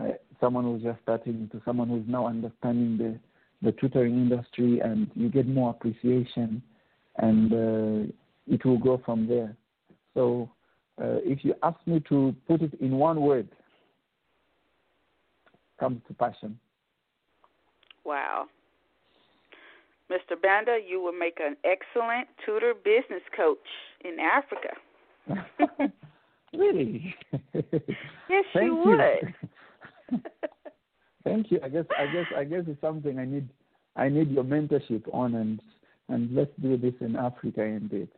uh, 0.01 0.12
someone 0.40 0.64
who's 0.64 0.83
just 0.83 1.01
starting 1.03 1.49
to 1.53 1.61
someone 1.64 1.88
who's 1.88 2.05
now 2.07 2.27
understanding 2.27 2.97
the, 2.97 3.18
the 3.66 3.73
tutoring 3.73 4.14
industry, 4.14 4.81
and 4.81 5.11
you 5.14 5.29
get 5.29 5.47
more 5.47 5.71
appreciation, 5.71 6.62
and 7.16 7.53
uh, 7.53 8.12
it 8.47 8.64
will 8.64 8.79
grow 8.79 9.01
from 9.05 9.27
there. 9.27 9.57
So, 10.14 10.51
Uh, 11.03 11.19
if 11.25 11.45
you 11.45 11.55
ask 11.62 11.77
me 11.87 12.01
to 12.09 12.35
put 12.47 12.62
it 12.62 12.73
in 12.81 12.97
one 12.97 13.21
word, 13.21 13.49
comes 15.81 16.01
to 16.07 16.15
passion. 16.15 16.59
Wow. 18.05 18.47
Mr. 20.11 20.41
Banda, 20.41 20.79
you 20.87 21.03
will 21.03 21.12
make 21.12 21.41
an 21.41 21.57
excellent 21.65 22.29
tutor 22.45 22.75
business 22.75 23.23
coach 23.37 23.59
in 24.05 24.19
Africa. 24.21 25.93
Really? 26.55 27.15
Yes, 28.29 28.45
Thank 28.53 28.67
you 28.67 28.77
would. 28.77 30.21
Thank 31.25 31.51
you. 31.51 31.61
I 31.62 31.69
guess 31.69 31.85
I 31.99 32.07
guess 32.07 32.27
I 32.37 32.45
guess 32.45 32.65
it's 32.67 32.81
something 32.81 33.19
I 33.19 33.25
need 33.25 33.49
I 33.97 34.09
need 34.09 34.31
your 34.31 34.45
mentorship 34.45 35.03
on 35.15 35.35
and 35.35 35.61
and 36.09 36.35
let's 36.35 36.51
do 36.61 36.77
this 36.77 36.95
in 37.01 37.17
Africa 37.17 37.62
indeed. 37.62 38.09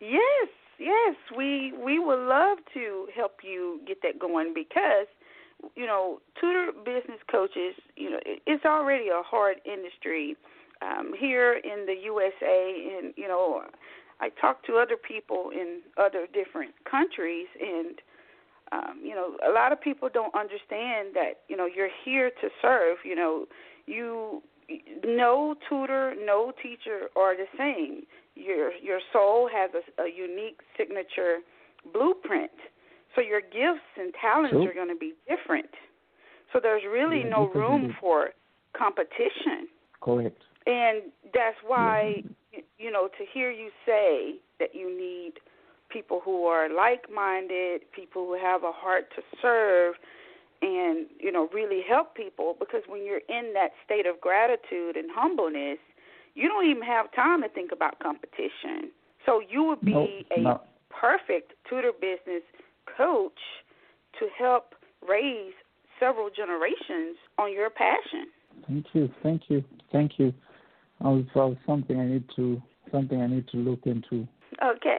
Yes, 0.00 0.48
yes. 0.78 1.16
We 1.36 1.72
we 1.72 1.98
would 1.98 2.26
love 2.28 2.58
to 2.74 3.08
help 3.14 3.38
you 3.42 3.80
get 3.86 4.02
that 4.02 4.18
going 4.18 4.52
because 4.54 5.06
you 5.74 5.86
know, 5.86 6.20
tutor 6.40 6.70
business 6.84 7.20
coaches, 7.30 7.74
you 7.96 8.10
know, 8.10 8.18
it's 8.24 8.64
already 8.64 9.08
a 9.08 9.22
hard 9.22 9.56
industry 9.64 10.36
um, 10.82 11.14
here 11.18 11.54
in 11.54 11.86
the 11.86 11.94
USA, 12.04 12.98
and 12.98 13.14
you 13.16 13.26
know, 13.26 13.62
I 14.20 14.28
talk 14.40 14.64
to 14.66 14.76
other 14.76 14.96
people 14.96 15.50
in 15.50 15.80
other 15.96 16.26
different 16.32 16.74
countries, 16.88 17.46
and 17.60 18.00
um, 18.72 19.00
you 19.02 19.14
know, 19.14 19.36
a 19.46 19.52
lot 19.52 19.72
of 19.72 19.80
people 19.80 20.08
don't 20.12 20.34
understand 20.34 21.14
that 21.14 21.40
you 21.48 21.56
know 21.56 21.66
you're 21.66 21.90
here 22.04 22.30
to 22.42 22.48
serve. 22.60 22.98
You 23.04 23.14
know, 23.14 23.46
you 23.86 24.42
no 25.04 25.54
tutor, 25.68 26.14
no 26.22 26.52
teacher 26.62 27.08
are 27.16 27.36
the 27.36 27.46
same. 27.56 28.02
Your 28.36 28.72
your 28.74 29.00
soul 29.12 29.48
has 29.52 29.70
a, 29.74 30.02
a 30.02 30.08
unique 30.08 30.60
signature 30.76 31.38
blueprint. 31.92 32.50
So 33.14 33.22
your 33.22 33.40
gifts 33.40 33.88
and 33.98 34.12
talents 34.20 34.52
sure. 34.52 34.70
are 34.70 34.74
going 34.74 34.88
to 34.88 34.96
be 34.96 35.14
different. 35.28 35.70
So 36.52 36.60
there's 36.62 36.82
really 36.84 37.20
yeah, 37.20 37.30
no 37.30 37.48
room 37.48 37.96
for 38.00 38.30
competition. 38.76 39.68
Correct. 40.00 40.42
And 40.66 41.04
that's 41.32 41.56
why 41.66 42.22
you 42.78 42.90
know, 42.90 43.08
to 43.08 43.24
hear 43.32 43.50
you 43.50 43.70
say 43.84 44.36
that 44.58 44.74
you 44.74 44.88
need 44.96 45.34
people 45.88 46.20
who 46.24 46.44
are 46.44 46.68
like-minded, 46.72 47.82
people 47.92 48.26
who 48.26 48.38
have 48.38 48.64
a 48.64 48.72
heart 48.72 49.06
to 49.16 49.22
serve 49.40 49.94
and, 50.62 51.06
you 51.18 51.30
know, 51.30 51.48
really 51.52 51.82
help 51.86 52.14
people 52.14 52.56
because 52.58 52.82
when 52.88 53.04
you're 53.04 53.20
in 53.28 53.52
that 53.54 53.70
state 53.84 54.06
of 54.06 54.20
gratitude 54.20 54.96
and 54.96 55.10
humbleness, 55.14 55.78
you 56.36 56.48
don't 56.48 56.66
even 56.66 56.82
have 56.82 57.12
time 57.14 57.42
to 57.42 57.48
think 57.48 57.72
about 57.72 57.98
competition. 57.98 58.92
So 59.24 59.40
you 59.48 59.64
would 59.64 59.80
be 59.80 59.92
no, 59.92 60.06
a 60.36 60.40
no. 60.40 60.60
perfect 60.90 61.54
tutor 61.68 61.92
business 61.92 62.42
coach 62.96 63.38
to 64.20 64.26
help 64.38 64.74
raise 65.06 65.52
several 65.98 66.28
generations 66.30 67.16
on 67.38 67.52
your 67.52 67.70
passion. 67.70 68.28
Thank 68.68 68.86
you, 68.92 69.10
thank 69.22 69.42
you, 69.48 69.64
thank 69.90 70.12
you. 70.18 70.32
Also, 71.02 71.56
something 71.66 71.98
I 71.98 72.06
need 72.06 72.24
to 72.36 72.62
something 72.92 73.20
I 73.20 73.26
need 73.26 73.48
to 73.48 73.56
look 73.56 73.80
into. 73.84 74.28
Okay. 74.62 74.98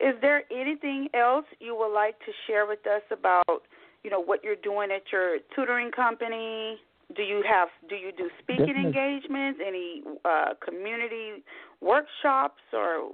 Is 0.00 0.14
there 0.20 0.42
anything 0.52 1.08
else 1.14 1.46
you 1.60 1.76
would 1.76 1.94
like 1.94 2.18
to 2.20 2.32
share 2.46 2.66
with 2.66 2.86
us 2.86 3.02
about, 3.10 3.62
you 4.02 4.10
know, 4.10 4.20
what 4.20 4.44
you're 4.44 4.56
doing 4.56 4.90
at 4.90 5.02
your 5.12 5.38
tutoring 5.54 5.90
company? 5.90 6.76
Do 7.14 7.22
you 7.22 7.44
have 7.48 7.68
do 7.88 7.94
you 7.94 8.10
do 8.10 8.28
speaking 8.42 8.66
Definitely. 8.66 8.98
engagements, 8.98 9.60
any 9.64 10.02
uh, 10.24 10.54
community 10.64 11.44
workshops, 11.80 12.62
or 12.72 13.10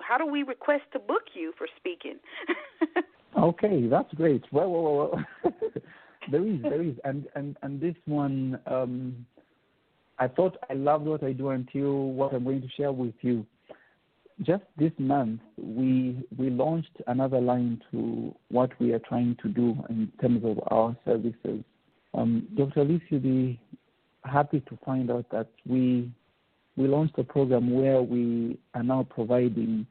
how 0.00 0.18
do 0.18 0.26
we 0.26 0.42
request 0.42 0.82
to 0.94 0.98
book 0.98 1.22
you 1.34 1.52
for 1.56 1.68
speaking? 1.76 2.18
okay, 3.38 3.86
that's 3.86 4.12
great. 4.14 4.42
Well, 4.50 4.70
well, 4.70 4.94
well, 5.44 5.52
there 6.30 6.44
is, 6.44 6.60
there 6.62 6.82
is, 6.82 6.94
and 7.04 7.28
and 7.36 7.56
and 7.62 7.80
this 7.80 7.94
one, 8.06 8.58
um, 8.66 9.24
I 10.18 10.26
thought 10.26 10.56
I 10.68 10.74
loved 10.74 11.06
what 11.06 11.22
I 11.22 11.32
do 11.32 11.50
until 11.50 12.10
what 12.10 12.34
I'm 12.34 12.42
going 12.42 12.62
to 12.62 12.68
share 12.76 12.92
with 12.92 13.14
you. 13.20 13.46
Just 14.42 14.64
this 14.76 14.92
month, 14.98 15.40
we 15.56 16.26
we 16.36 16.50
launched 16.50 16.96
another 17.06 17.40
line 17.40 17.80
to 17.92 18.34
what 18.48 18.70
we 18.80 18.92
are 18.92 19.00
trying 19.00 19.36
to 19.42 19.48
do 19.48 19.76
in 19.88 20.10
terms 20.20 20.44
of 20.44 20.58
our 20.68 20.96
services. 21.04 21.62
Um, 22.14 22.48
Dr. 22.56 22.80
Alice, 22.80 23.02
you'll 23.08 23.20
be 23.20 23.60
happy 24.24 24.60
to 24.60 24.78
find 24.84 25.10
out 25.10 25.26
that 25.30 25.48
we 25.66 26.10
we 26.76 26.86
launched 26.88 27.18
a 27.18 27.24
program 27.24 27.72
where 27.72 28.00
we 28.00 28.58
are 28.74 28.82
now 28.82 29.06
providing 29.10 29.86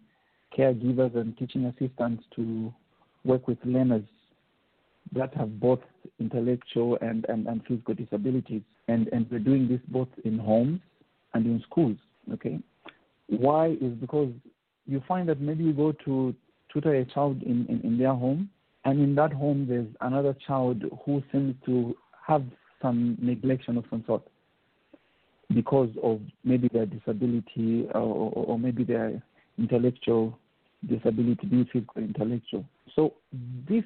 caregivers 0.58 1.16
and 1.16 1.38
teaching 1.38 1.66
assistants 1.66 2.24
to 2.36 2.74
work 3.24 3.48
with 3.48 3.58
learners 3.64 4.04
that 5.12 5.34
have 5.36 5.60
both 5.60 5.80
intellectual 6.20 6.98
and, 7.02 7.26
and, 7.30 7.48
and 7.48 7.62
physical 7.68 7.94
disabilities. 7.94 8.62
And, 8.88 9.08
and 9.10 9.30
we're 9.30 9.40
doing 9.40 9.68
this 9.68 9.82
both 9.88 10.08
in 10.26 10.40
homes 10.40 10.80
and 11.34 11.46
in 11.46 11.62
schools. 11.70 11.98
Okay. 12.34 12.60
Why 13.28 13.78
is 13.82 13.94
because 14.00 14.32
you 14.88 15.04
find 15.08 15.30
that 15.30 15.40
maybe 15.40 15.64
you 15.64 15.74
go 15.74 15.92
to 16.06 16.34
tutor 16.74 16.96
a 16.96 17.06
child 17.06 17.42
in, 17.44 17.66
in, 17.68 17.82
in 17.84 17.98
their 17.98 18.14
home, 18.14 18.50
and 18.86 19.00
in 19.00 19.14
that 19.16 19.34
home 19.34 19.68
there's 19.68 19.88
another 20.02 20.36
child 20.48 20.84
who 21.06 21.22
seems 21.32 21.56
to 21.66 21.96
have 22.30 22.44
some 22.82 23.18
neglection 23.22 23.78
of 23.78 23.86
some 23.89 24.04
sort 24.08 24.22
because 25.54 25.89
of 26.04 26.22
maybe 26.44 26.70
their 26.72 26.86
disability 26.86 27.88
or, 27.94 28.32
or 28.32 28.60
maybe 28.60 28.84
their 28.84 29.22
intellectual 29.58 30.38
disability, 30.88 31.48
be 31.48 31.68
physical 31.74 32.04
intellectual. 32.04 32.63
So 32.96 33.13
this 33.68 33.84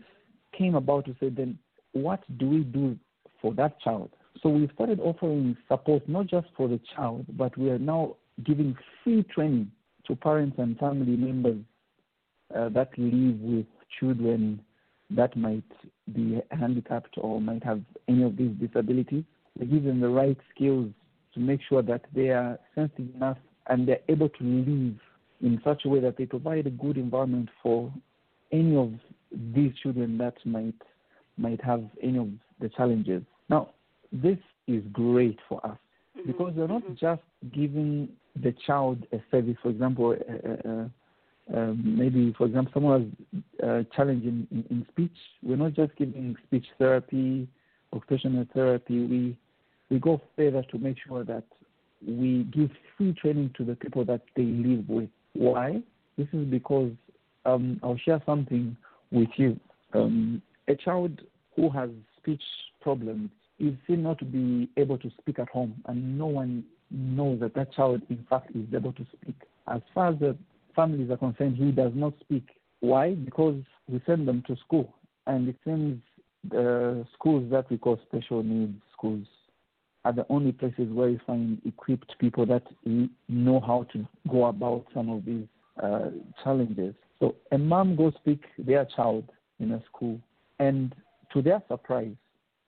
came 0.58 0.76
about 0.76 1.06
to 1.06 1.16
say 1.20 1.30
then 1.30 1.58
what 1.94 2.22
do 2.38 2.50
we 2.50 2.60
do 2.60 2.98
for 3.42 3.54
that 3.56 3.80
child? 3.80 4.12
So 4.42 4.50
we 4.50 4.70
started 4.74 5.00
offering 5.00 5.56
support 5.70 6.08
not 6.10 6.28
just 6.28 6.48
for 6.58 6.68
the 6.68 6.80
child, 6.96 7.26
but 7.38 7.58
we 7.58 7.70
are 7.70 7.80
now 7.80 8.18
giving 8.44 8.76
free 9.04 9.24
training 9.24 9.72
to 10.08 10.16
parents 10.16 10.58
and 10.60 10.78
family 10.78 11.16
members 11.16 11.62
uh, 12.54 12.70
that 12.70 12.90
live 12.98 13.40
with 13.40 13.66
children 14.00 14.60
that 15.12 15.36
might 15.36 15.64
be 16.14 16.42
handicapped 16.52 17.16
or 17.18 17.40
might 17.42 17.64
have 17.64 17.82
any 18.08 18.24
of 18.24 18.38
these 18.38 18.52
disabilities. 18.60 19.24
We 19.60 19.68
give 19.68 19.84
them 19.84 20.00
the 20.00 20.10
right 20.10 20.38
skills 20.54 20.90
to 21.34 21.40
make 21.40 21.60
sure 21.68 21.82
that 21.82 22.02
they 22.14 22.30
are 22.30 22.60
sensitive 22.76 23.16
enough 23.16 23.38
and 23.68 23.88
they're 23.88 24.02
able 24.10 24.30
to 24.30 24.44
live 24.44 24.96
in 25.42 25.62
such 25.64 25.84
a 25.86 25.90
way 25.90 26.00
that 26.00 26.18
they 26.18 26.26
provide 26.26 26.68
a 26.68 26.72
good 26.72 26.98
environment 26.98 27.50
for 27.62 27.92
any 28.52 28.76
of 28.76 28.94
these 29.54 29.74
children 29.82 30.18
that 30.18 30.36
might 30.46 30.76
might 31.38 31.62
have 31.64 31.84
any 32.02 32.20
of 32.20 32.30
the 32.60 32.70
challenges. 32.70 33.24
Now, 33.50 33.72
this 34.12 34.38
is 34.68 34.84
great 34.92 35.40
for 35.50 35.66
us 35.66 35.78
mm-hmm. 36.18 36.32
because 36.32 36.54
we're 36.56 36.68
not 36.68 36.84
mm-hmm. 36.84 36.94
just 36.94 37.22
giving 37.54 38.10
the 38.42 38.54
child 38.66 39.06
a 39.12 39.18
service. 39.32 39.58
For 39.64 39.70
example, 39.70 40.16
uh, 40.30 40.70
uh, 40.70 40.88
uh, 41.52 41.74
maybe 41.76 42.34
for 42.38 42.48
example, 42.48 42.72
someone 42.74 43.16
has 43.60 43.70
a 43.70 43.86
challenge 43.96 44.24
in, 44.24 44.48
in, 44.52 44.66
in, 44.70 44.86
speech. 44.92 45.16
We're 45.42 45.58
not 45.58 45.74
just 45.74 45.96
giving 45.98 46.36
speech 46.48 46.66
therapy, 46.78 47.48
occupational 47.92 48.46
therapy. 48.54 49.06
We 49.06 49.38
we 49.90 50.00
go 50.00 50.22
further 50.36 50.64
to 50.72 50.78
make 50.78 50.98
sure 51.06 51.24
that 51.26 51.44
we 52.06 52.48
give 52.54 52.70
free 52.98 53.14
training 53.14 53.54
to 53.58 53.66
the 53.66 53.76
people 53.76 54.06
that 54.06 54.22
they 54.36 54.44
live 54.44 54.88
with. 54.88 55.10
Why? 55.34 55.82
This 56.18 56.28
is 56.32 56.46
because 56.46 56.92
um, 57.46 57.80
I'll 57.84 57.98
share 57.98 58.22
something 58.26 58.78
with 59.12 59.30
you. 59.36 59.60
Um, 59.94 60.42
a 60.68 60.76
child 60.76 61.22
who 61.56 61.70
has 61.70 61.90
speech 62.18 62.42
problems 62.82 63.30
is 63.60 63.74
seen 63.86 64.04
not 64.04 64.20
to 64.20 64.26
be 64.26 64.70
able 64.78 64.98
to 64.98 65.12
speak 65.20 65.40
at 65.40 65.50
home, 65.50 65.76
and 65.88 66.18
no 66.18 66.28
one 66.28 66.64
knows 66.90 67.40
that 67.42 67.54
that 67.56 67.74
child, 67.74 68.02
in 68.10 68.26
fact, 68.30 68.52
is 68.56 68.66
able 68.74 68.94
to 68.94 69.06
speak. 69.14 69.36
As 69.68 69.82
far 69.94 70.10
as 70.10 70.20
the 70.20 70.38
families 70.76 71.10
are 71.10 71.18
concerned, 71.18 71.58
he 71.58 71.72
does 71.72 71.92
not 71.96 72.14
speak. 72.22 72.48
Why? 72.80 73.16
Because 73.16 73.62
we 73.88 74.02
send 74.06 74.28
them 74.28 74.44
to 74.48 74.56
school, 74.58 74.94
and 75.28 75.48
it 75.48 75.56
seems 75.66 76.02
the 76.50 77.06
schools 77.14 77.50
that 77.52 77.70
we 77.70 77.78
call 77.78 78.00
special 78.08 78.44
needs 78.44 78.82
schools 78.92 79.26
are 80.06 80.14
the 80.14 80.26
only 80.30 80.52
places 80.52 80.92
where 80.92 81.10
you 81.10 81.20
find 81.26 81.62
equipped 81.66 82.18
people 82.20 82.46
that 82.46 82.64
know 83.30 83.60
how 83.62 83.86
to 83.94 84.06
go 84.30 84.46
about 84.46 84.86
some 84.94 85.10
of 85.10 85.24
these 85.24 85.46
uh, 85.82 86.10
challenges. 86.44 86.94
So 87.20 87.36
a 87.52 87.58
mom 87.58 87.96
goes 87.96 88.14
pick 88.26 88.40
their 88.58 88.86
child 88.86 89.30
in 89.60 89.72
a 89.72 89.84
school, 89.86 90.20
and 90.60 90.94
to 91.32 91.42
their 91.42 91.64
surprise, 91.70 92.16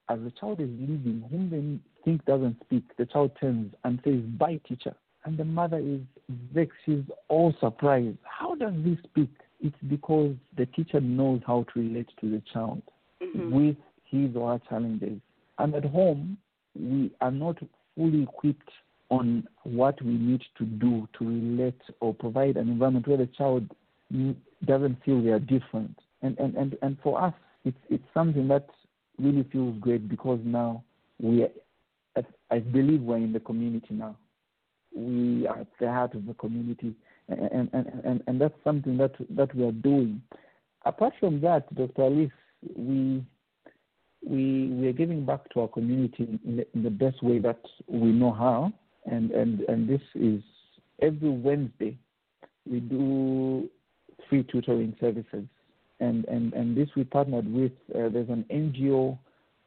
as 0.10 0.20
the 0.24 0.32
child 0.40 0.62
is 0.62 0.70
leaving, 0.70 1.26
whom 1.30 1.50
they 1.50 2.04
think 2.04 2.24
doesn't 2.26 2.58
speak, 2.64 2.84
the 2.98 3.06
child 3.06 3.32
turns 3.40 3.74
and 3.84 4.00
says, 4.04 4.22
"Bye, 4.38 4.62
teacher." 4.68 4.96
And 5.26 5.38
the 5.38 5.46
mother 5.46 5.80
is 5.80 6.02
vexed. 6.54 6.78
She's 6.86 7.04
all 7.28 7.54
surprised. 7.60 8.18
How 8.24 8.56
does 8.56 8.74
he 8.84 8.98
speak? 9.04 9.30
It's 9.60 9.76
because 9.90 10.36
the 10.56 10.68
teacher 10.68 11.02
knows 11.02 11.42
how 11.46 11.66
to 11.74 11.80
relate 11.80 12.10
to 12.22 12.30
the 12.30 12.42
child 12.54 12.84
mm-hmm. 13.22 13.52
with 13.52 13.76
his 14.06 14.36
or 14.36 14.54
her 14.54 14.62
challenges. 14.70 15.20
And 15.58 15.74
at 15.74 15.86
home, 15.86 16.38
we 16.80 17.12
are 17.22 17.32
not 17.32 17.58
fully 17.96 18.24
equipped 18.24 18.70
on 19.10 19.48
what 19.64 20.02
we 20.02 20.14
need 20.14 20.44
to 20.58 20.66
do 20.66 21.08
to 21.18 21.26
relate 21.26 21.82
or 22.00 22.14
provide 22.14 22.58
an 22.58 22.70
environment 22.70 23.08
where 23.08 23.18
the 23.18 23.30
child 23.38 23.70
doesn't 24.66 25.04
feel 25.04 25.22
they 25.22 25.30
are 25.30 25.40
different. 25.40 25.98
And, 26.22 26.38
and, 26.40 26.56
and, 26.56 26.78
and 26.82 26.98
for 27.02 27.22
us, 27.22 27.34
it's, 27.64 27.78
it's 27.90 28.04
something 28.14 28.48
that 28.50 28.68
really 29.20 29.44
feels 29.52 29.78
great 29.80 30.10
because 30.10 30.40
now 30.44 30.84
we 31.20 31.44
are, 31.44 31.50
I 32.52 32.60
believe 32.60 33.02
we're 33.02 33.18
in 33.18 33.34
the 33.34 33.40
community 33.40 33.94
now. 33.94 34.18
We 34.96 35.46
are 35.48 35.60
at 35.60 35.68
the 35.80 35.92
heart 35.92 36.16
of 36.16 36.26
the 36.26 36.34
community, 36.34 36.96
and, 37.28 37.70
and, 37.74 38.02
and, 38.04 38.24
and 38.26 38.42
that's 38.42 38.54
something 38.64 38.98
that, 38.98 39.14
that 39.32 39.54
we 39.54 39.66
are 39.66 39.72
doing. 39.72 40.22
Apart 40.86 41.14
from 41.20 41.42
that, 41.42 41.74
Dr. 41.76 42.04
Alice, 42.04 42.32
we 42.76 43.24
we 44.28 44.68
we 44.68 44.88
are 44.88 44.94
giving 44.94 45.26
back 45.26 45.48
to 45.54 45.62
our 45.62 45.68
community 45.68 46.40
in 46.46 46.58
the, 46.58 46.68
in 46.74 46.84
the 46.84 46.90
best 46.90 47.22
way 47.22 47.40
that 47.40 47.60
we 47.88 48.12
know 48.12 48.32
how, 48.32 48.74
and 49.06 49.32
and 49.32 49.62
and 49.62 49.88
this 49.88 50.02
is 50.16 50.42
every 51.02 51.30
Wednesday 51.30 51.98
we 52.70 52.80
do 52.80 53.70
free 54.30 54.44
tutoring 54.44 54.96
services, 55.00 55.46
and 56.00 56.26
and 56.26 56.54
and 56.54 56.76
this 56.76 56.90
we 56.96 57.04
partnered 57.04 57.52
with. 57.52 57.72
Uh, 57.94 58.10
there's 58.10 58.30
an 58.30 58.46
NGO 58.52 59.18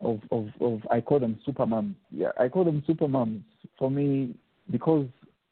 of, 0.01 0.21
of 0.31 0.49
of 0.61 0.81
I 0.91 1.01
call 1.01 1.21
them 1.21 1.39
super 1.45 1.67
moms. 1.67 1.97
Yeah, 2.11 2.33
I 2.39 2.49
call 2.49 2.65
them 2.65 2.83
super 2.87 3.09
moms 3.09 3.43
for 3.79 3.91
me 3.91 4.35
because 4.71 5.07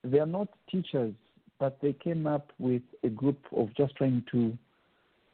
they 0.06 0.18
are 0.18 0.26
not 0.26 0.48
teachers, 0.70 1.12
but 1.58 1.78
they 1.80 1.92
came 1.92 2.26
up 2.26 2.52
with 2.58 2.82
a 3.02 3.08
group 3.08 3.38
of 3.56 3.74
just 3.76 3.94
trying 3.96 4.24
to 4.32 4.56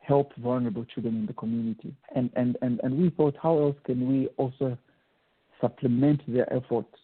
help 0.01 0.35
vulnerable 0.37 0.85
children 0.85 1.17
in 1.17 1.27
the 1.27 1.33
community. 1.33 1.95
And, 2.15 2.31
and, 2.35 2.57
and, 2.63 2.81
and 2.83 2.97
we 3.01 3.11
thought, 3.11 3.37
how 3.41 3.59
else 3.59 3.77
can 3.85 4.09
we 4.09 4.29
also 4.37 4.77
supplement 5.61 6.21
their 6.27 6.53
efforts? 6.53 6.95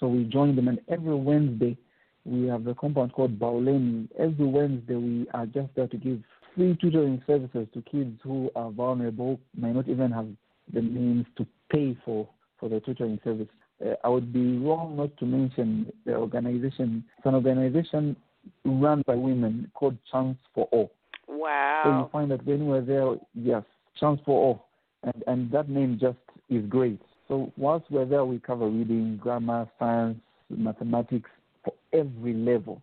So 0.00 0.08
we 0.08 0.24
joined 0.24 0.58
them, 0.58 0.68
and 0.68 0.80
every 0.88 1.14
Wednesday 1.14 1.76
we 2.24 2.46
have 2.46 2.66
a 2.66 2.74
compound 2.74 3.12
called 3.12 3.38
Bauleni. 3.38 4.08
Every 4.18 4.46
Wednesday 4.46 4.94
we 4.94 5.26
are 5.34 5.46
just 5.46 5.68
there 5.74 5.88
to 5.88 5.96
give 5.96 6.20
free 6.54 6.76
tutoring 6.80 7.22
services 7.26 7.66
to 7.74 7.82
kids 7.82 8.18
who 8.22 8.50
are 8.54 8.70
vulnerable, 8.70 9.40
may 9.56 9.72
not 9.72 9.88
even 9.88 10.10
have 10.10 10.28
the 10.72 10.82
means 10.82 11.26
to 11.36 11.46
pay 11.70 11.96
for, 12.04 12.28
for 12.58 12.68
the 12.68 12.80
tutoring 12.80 13.18
service. 13.24 13.48
Uh, 13.84 13.94
I 14.04 14.08
would 14.08 14.32
be 14.32 14.58
wrong 14.58 14.96
not 14.96 15.16
to 15.18 15.24
mention 15.24 15.92
the 16.04 16.14
organization. 16.14 17.04
It's 17.16 17.26
an 17.26 17.34
organization 17.34 18.16
run 18.64 19.02
by 19.06 19.14
women 19.14 19.70
called 19.74 19.96
Chance 20.10 20.38
for 20.54 20.68
All. 20.72 20.90
Wow. 21.28 21.82
So 21.84 21.90
you 21.90 22.08
find 22.10 22.30
that 22.30 22.44
when 22.46 22.66
we're 22.66 22.80
there, 22.80 23.16
yes, 23.34 23.62
chance 24.00 24.20
for 24.24 24.40
all. 24.40 24.68
And, 25.04 25.22
and 25.26 25.52
that 25.52 25.68
name 25.68 25.98
just 26.00 26.18
is 26.48 26.64
great. 26.68 27.00
So 27.28 27.52
whilst 27.56 27.90
we're 27.90 28.06
there, 28.06 28.24
we 28.24 28.38
cover 28.38 28.68
reading, 28.68 29.18
grammar, 29.18 29.68
science, 29.78 30.18
mathematics 30.48 31.30
for 31.62 31.74
every 31.92 32.32
level. 32.32 32.82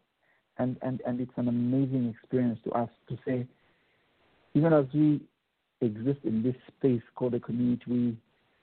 And, 0.57 0.77
and, 0.81 1.01
and 1.05 1.19
it's 1.19 1.31
an 1.35 1.47
amazing 1.49 2.15
experience 2.17 2.59
to 2.63 2.71
us 2.71 2.89
to 3.09 3.17
say, 3.27 3.47
even 4.53 4.71
as 4.71 4.85
we 4.93 5.19
exist 5.81 6.19
in 6.23 6.41
this 6.43 6.55
space 6.77 7.01
called 7.15 7.33
a 7.33 7.39
community, 7.39 7.83
we, 7.87 8.17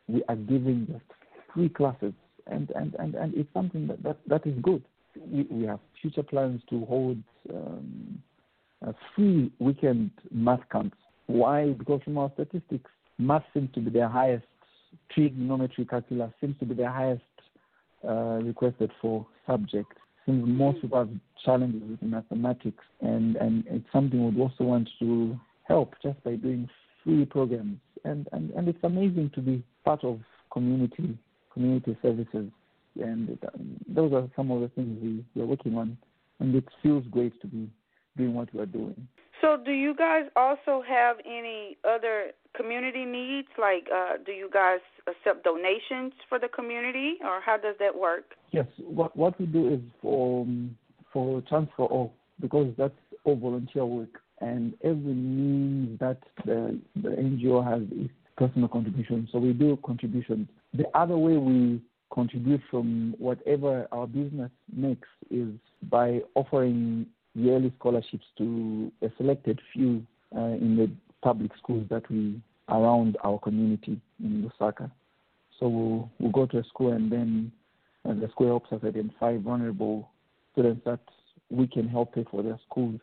we 0.08 0.22
are 0.28 0.36
giving 0.36 0.86
just 0.90 1.04
free 1.52 1.68
classes. 1.68 2.14
And, 2.46 2.70
and, 2.74 2.94
and, 2.98 3.14
and 3.14 3.34
it's 3.34 3.52
something 3.54 3.86
that, 3.86 4.02
that, 4.02 4.18
that 4.26 4.46
is 4.46 4.54
good. 4.62 4.82
We, 5.30 5.46
we 5.50 5.66
have 5.66 5.80
future 6.00 6.22
plans 6.22 6.62
to 6.70 6.84
hold 6.86 7.18
um, 7.50 8.22
free 9.14 9.52
weekend 9.58 10.10
math 10.30 10.68
camps. 10.70 10.96
Why? 11.26 11.72
Because 11.72 12.00
from 12.02 12.18
our 12.18 12.30
statistics, 12.34 12.90
math 13.18 13.44
seems 13.54 13.72
to 13.74 13.80
be 13.80 13.90
the 13.90 14.08
highest, 14.08 14.44
trigonometry 15.10 15.84
calculus 15.84 16.32
seems 16.40 16.58
to 16.58 16.66
be 16.66 16.74
the 16.74 16.90
highest 16.90 17.22
uh, 18.06 18.40
requested 18.42 18.90
for 19.00 19.26
subject. 19.46 19.92
Since 20.26 20.44
most 20.46 20.80
people 20.80 20.98
have 20.98 21.10
challenges 21.44 21.82
with 21.88 22.02
mathematics, 22.02 22.84
and, 23.00 23.36
and 23.36 23.64
it's 23.66 23.86
something 23.92 24.24
we'd 24.24 24.40
also 24.40 24.64
want 24.64 24.88
to 25.00 25.38
help 25.64 25.94
just 26.02 26.22
by 26.24 26.36
doing 26.36 26.68
free 27.04 27.24
programs. 27.24 27.78
And, 28.04 28.28
and, 28.32 28.50
and 28.50 28.68
it's 28.68 28.82
amazing 28.82 29.30
to 29.34 29.40
be 29.40 29.62
part 29.84 30.04
of 30.04 30.20
community 30.52 31.18
community 31.52 31.96
services 32.02 32.50
and 33.00 33.38
those 33.88 34.12
are 34.12 34.28
some 34.36 34.50
of 34.50 34.60
the 34.60 34.68
things 34.68 34.98
we, 35.02 35.24
we're 35.34 35.46
working 35.46 35.76
on, 35.76 35.96
and 36.40 36.54
it 36.54 36.64
feels 36.82 37.04
great 37.10 37.38
to 37.40 37.46
be 37.46 37.70
doing 38.16 38.34
what 38.34 38.52
we're 38.54 38.66
doing. 38.66 39.08
So, 39.40 39.56
do 39.64 39.72
you 39.72 39.94
guys 39.94 40.24
also 40.36 40.82
have 40.86 41.16
any 41.24 41.76
other 41.88 42.32
community 42.56 43.04
needs? 43.04 43.48
Like, 43.58 43.88
uh, 43.92 44.18
do 44.24 44.32
you 44.32 44.48
guys 44.52 44.80
accept 45.06 45.44
donations 45.44 46.12
for 46.28 46.38
the 46.38 46.48
community, 46.48 47.14
or 47.22 47.40
how 47.40 47.56
does 47.56 47.74
that 47.80 47.96
work? 47.96 48.34
Yes, 48.50 48.66
what 48.78 49.16
what 49.16 49.38
we 49.40 49.46
do 49.46 49.72
is 49.72 49.80
for 50.00 50.42
um, 50.42 50.76
for 51.12 51.42
Chance 51.42 51.70
for 51.76 51.86
All 51.86 52.14
because 52.40 52.72
that's 52.76 52.94
all 53.24 53.36
volunteer 53.36 53.84
work, 53.86 54.20
and 54.40 54.74
every 54.84 55.14
means 55.14 55.98
that 55.98 56.18
the 56.44 56.78
the 56.96 57.08
NGO 57.08 57.64
has 57.64 57.82
is 57.98 58.10
personal 58.36 58.68
contribution. 58.68 59.28
So 59.30 59.38
we 59.38 59.52
do 59.52 59.78
contributions. 59.84 60.48
The 60.74 60.84
other 60.94 61.16
way 61.16 61.36
we 61.36 61.80
contribute 62.12 62.60
from 62.70 63.14
whatever 63.18 63.88
our 63.92 64.06
business 64.06 64.50
makes 64.74 65.08
is 65.30 65.48
by 65.90 66.20
offering 66.34 67.06
yearly 67.34 67.72
scholarships 67.78 68.26
to 68.38 68.92
a 69.02 69.10
selected 69.16 69.60
few 69.72 70.04
uh, 70.36 70.40
in 70.40 70.76
the 70.76 70.90
public 71.22 71.50
schools 71.56 71.86
that 71.90 72.08
we 72.10 72.40
around 72.68 73.16
our 73.24 73.38
community 73.38 74.00
in 74.22 74.50
Lusaka. 74.60 74.90
So 75.58 75.68
we'll, 75.68 76.10
we'll 76.18 76.32
go 76.32 76.46
to 76.46 76.58
a 76.58 76.64
school 76.64 76.92
and 76.92 77.10
then 77.10 77.52
uh, 78.08 78.14
the 78.14 78.28
school 78.30 78.48
helps 78.48 78.72
us 78.72 78.80
identify 78.84 79.36
vulnerable 79.38 80.10
students 80.52 80.82
that 80.84 81.00
we 81.50 81.66
can 81.66 81.88
help 81.88 82.14
pay 82.14 82.24
for 82.30 82.42
their 82.42 82.58
school 82.68 82.98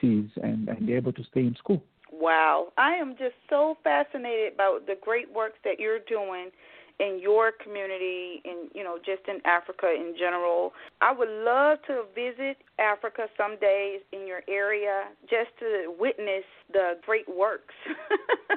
fees 0.00 0.28
and, 0.42 0.68
and 0.68 0.86
be 0.86 0.92
able 0.92 1.12
to 1.12 1.24
stay 1.24 1.40
in 1.40 1.54
school. 1.56 1.82
Wow. 2.26 2.72
I 2.76 2.94
am 2.94 3.10
just 3.16 3.36
so 3.48 3.76
fascinated 3.84 4.54
about 4.54 4.84
the 4.88 4.96
great 5.00 5.32
work 5.32 5.52
that 5.62 5.78
you're 5.78 6.00
doing 6.08 6.50
in 6.98 7.20
your 7.22 7.52
community 7.62 8.42
and 8.44 8.68
you 8.74 8.82
know 8.82 8.98
just 8.98 9.28
in 9.28 9.38
Africa 9.46 9.86
in 9.94 10.12
general. 10.18 10.72
I 11.00 11.12
would 11.12 11.28
love 11.28 11.78
to 11.86 12.02
visit 12.16 12.56
Africa 12.80 13.28
some 13.36 13.60
days 13.60 14.00
in 14.12 14.26
your 14.26 14.40
area 14.48 15.04
just 15.30 15.50
to 15.60 15.94
witness 16.00 16.42
the 16.72 16.94
great 17.06 17.28
works. 17.28 17.74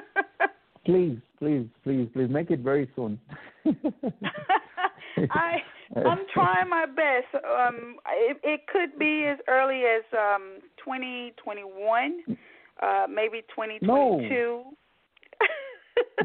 please, 0.84 1.18
please, 1.38 1.68
please, 1.84 2.08
please 2.12 2.28
make 2.28 2.50
it 2.50 2.58
very 2.58 2.90
soon. 2.96 3.20
I 5.30 5.58
I'm 5.94 6.26
trying 6.34 6.68
my 6.68 6.86
best. 6.86 7.32
Um 7.44 7.98
it, 8.08 8.36
it 8.42 8.66
could 8.66 8.98
be 8.98 9.26
as 9.26 9.38
early 9.46 9.82
as 9.84 10.02
um 10.12 10.58
2021, 10.84 12.36
uh 12.82 13.06
maybe 13.08 13.42
2022. 13.54 13.82
No. 13.84 14.72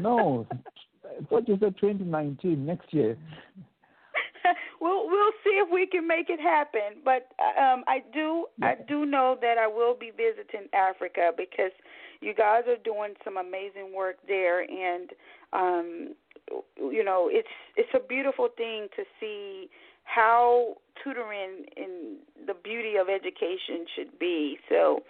no, 0.00 0.46
what 1.28 1.48
is 1.48 1.58
it, 1.60 1.74
2019, 1.80 2.66
next 2.66 2.92
year? 2.92 3.16
we'll 4.80 5.08
we'll 5.08 5.32
see 5.44 5.60
if 5.62 5.68
we 5.72 5.86
can 5.86 6.06
make 6.06 6.28
it 6.28 6.40
happen. 6.40 7.02
But 7.04 7.28
um, 7.40 7.84
I 7.86 8.02
do. 8.12 8.46
I 8.62 8.74
do 8.86 9.06
know 9.06 9.36
that 9.40 9.58
I 9.58 9.66
will 9.66 9.94
be 9.94 10.10
visiting 10.10 10.68
Africa 10.72 11.32
because 11.36 11.72
you 12.20 12.34
guys 12.34 12.62
are 12.68 12.82
doing 12.84 13.14
some 13.24 13.36
amazing 13.36 13.94
work 13.94 14.16
there, 14.26 14.62
and 14.62 15.10
um, 15.52 16.14
you 16.78 17.04
know 17.04 17.28
it's 17.30 17.48
it's 17.76 17.90
a 17.94 18.06
beautiful 18.06 18.48
thing 18.56 18.88
to 18.96 19.02
see 19.20 19.68
how 20.04 20.76
tutoring 21.02 21.66
and 21.76 22.18
the 22.46 22.54
beauty 22.54 22.94
of 22.96 23.08
education 23.08 23.86
should 23.96 24.18
be. 24.18 24.58
So, 24.68 25.00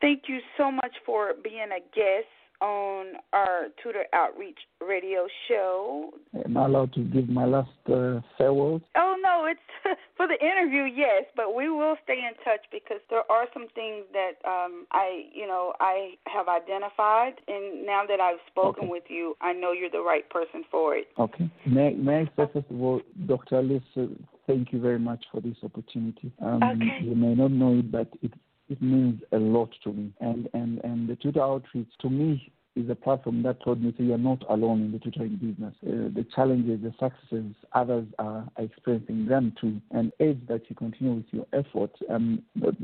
thank 0.00 0.24
you 0.28 0.38
so 0.56 0.70
much 0.70 0.92
for 1.04 1.32
being 1.42 1.68
a 1.70 1.80
guest 1.94 2.26
on 2.60 3.14
our 3.32 3.66
Tutor 3.82 4.04
Outreach 4.12 4.58
radio 4.80 5.26
show. 5.48 6.10
Am 6.44 6.56
I 6.56 6.64
allowed 6.64 6.92
to 6.94 7.00
give 7.00 7.28
my 7.28 7.44
last 7.44 7.68
uh, 7.88 8.20
farewell? 8.38 8.80
Oh, 8.96 9.16
no, 9.20 9.46
it's 9.46 9.98
for 10.16 10.26
the 10.26 10.38
interview, 10.40 10.84
yes, 10.84 11.24
but 11.34 11.54
we 11.54 11.68
will 11.68 11.96
stay 12.04 12.18
in 12.18 12.34
touch 12.44 12.64
because 12.72 13.00
there 13.10 13.30
are 13.30 13.46
some 13.52 13.66
things 13.74 14.04
that 14.12 14.48
um, 14.48 14.86
I, 14.92 15.24
you 15.32 15.46
know, 15.46 15.74
I 15.80 16.14
have 16.26 16.48
identified, 16.48 17.34
and 17.48 17.84
now 17.84 18.04
that 18.08 18.20
I've 18.20 18.40
spoken 18.50 18.84
okay. 18.84 18.90
with 18.90 19.04
you, 19.08 19.36
I 19.40 19.52
know 19.52 19.72
you're 19.72 19.90
the 19.90 20.00
right 20.00 20.28
person 20.30 20.64
for 20.70 20.96
it. 20.96 21.08
Okay. 21.18 21.50
May, 21.66 21.94
may 21.94 22.20
I 22.20 22.24
say, 22.24 22.50
first 22.54 22.70
of 22.70 22.80
all, 22.80 23.00
Dr. 23.26 23.56
Alice, 23.56 23.82
uh, 23.96 24.06
thank 24.46 24.72
you 24.72 24.80
very 24.80 24.98
much 24.98 25.24
for 25.30 25.40
this 25.40 25.56
opportunity. 25.62 26.32
Um, 26.40 26.62
okay. 26.62 27.00
You 27.02 27.14
may 27.14 27.34
not 27.34 27.50
know 27.50 27.78
it, 27.78 27.90
but 27.90 28.08
it 28.22 28.32
it 28.68 28.80
means 28.82 29.22
a 29.32 29.38
lot 29.38 29.70
to 29.84 29.92
me. 29.92 30.12
And 30.20 30.48
and 30.52 30.80
and 30.84 31.08
the 31.08 31.16
tutor 31.16 31.42
outreach 31.42 31.90
to 32.00 32.10
me 32.10 32.52
is 32.76 32.90
a 32.90 32.94
platform 32.94 33.42
that 33.42 33.62
told 33.64 33.82
me 33.82 33.94
so 33.96 34.02
you're 34.02 34.18
not 34.18 34.44
alone 34.50 34.82
in 34.82 34.92
the 34.92 34.98
tutoring 34.98 35.36
business. 35.36 35.74
Uh, 35.82 36.12
the 36.14 36.26
challenges, 36.34 36.80
the 36.82 36.92
successes, 37.00 37.54
others 37.72 38.06
are 38.18 38.46
experiencing 38.58 39.26
them 39.26 39.54
too. 39.60 39.80
And 39.90 40.12
aids 40.20 40.40
that 40.48 40.62
you 40.68 40.76
continue 40.76 41.14
with 41.14 41.24
your 41.32 41.46
efforts. 41.52 41.96
Um, 42.10 42.42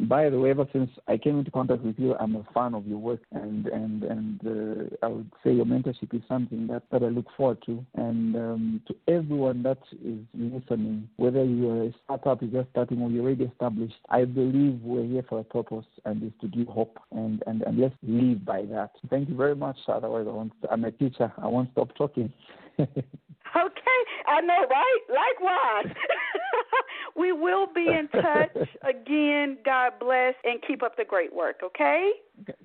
by 0.09 0.31
the 0.31 0.39
way, 0.39 0.51
ever 0.51 0.67
since 0.73 0.91
I 1.09 1.17
came 1.19 1.39
into 1.39 1.51
contact 1.51 1.83
with 1.83 1.99
you, 1.99 2.15
I'm 2.19 2.37
a 2.37 2.45
fan 2.55 2.75
of 2.75 2.87
your 2.87 2.99
work, 2.99 3.21
and 3.33 3.67
and 3.67 4.03
and 4.05 4.41
uh, 4.47 4.97
I 5.07 5.09
would 5.09 5.31
say 5.45 5.53
your 5.53 5.67
mentorship 5.67 6.15
is 6.15 6.23
something 6.29 6.67
that, 6.69 6.85
that 6.91 7.03
I 7.03 7.09
look 7.09 7.27
forward 7.37 7.59
to. 7.67 7.85
And 7.95 8.37
um, 8.37 8.83
to 8.89 8.95
everyone 9.09 9.63
that 9.65 9.79
is 10.05 10.19
listening, 10.35 11.09
whether 11.17 11.45
you're 11.45 11.85
a 11.85 11.95
startup, 12.05 12.43
you're 12.43 12.63
just 12.63 12.71
starting, 12.71 13.03
or 13.03 13.11
you're 13.11 13.25
already 13.25 13.45
established, 13.45 13.97
I 14.09 14.25
believe 14.25 14.81
we're 14.83 15.05
here 15.07 15.25
for 15.29 15.41
a 15.41 15.45
purpose, 15.45 15.87
and 16.05 16.23
is 16.23 16.33
to 16.41 16.49
give 16.49 16.69
hope, 16.69 16.99
and 17.11 17.43
and 17.47 17.63
and 17.63 17.79
let's 17.79 17.95
live 18.03 18.45
by 18.45 18.63
that. 18.63 18.93
Thank 19.11 19.29
you 19.29 19.37
very 19.37 19.55
much. 19.57 19.77
Otherwise, 19.89 20.27
I 20.29 20.33
won't, 20.33 20.53
I'm 20.71 20.85
a 20.85 20.91
teacher. 20.91 21.33
I 21.39 21.47
won't 21.47 21.71
stop 21.73 21.95
talking. 21.97 22.33
okay, 22.79 24.01
I 24.27 24.41
know, 24.41 24.67
right? 24.71 25.01
Likewise. 25.09 25.97
we 27.17 27.33
will 27.33 27.67
be 27.73 27.87
in 27.87 28.09
touch 28.09 28.69
again. 28.89 29.59
God 29.65 29.93
bless 30.01 30.35
and 30.45 30.61
keep 30.67 30.83
up 30.83 30.97
the 30.97 31.05
great 31.05 31.35
work. 31.35 31.61
Okay. 31.63 32.13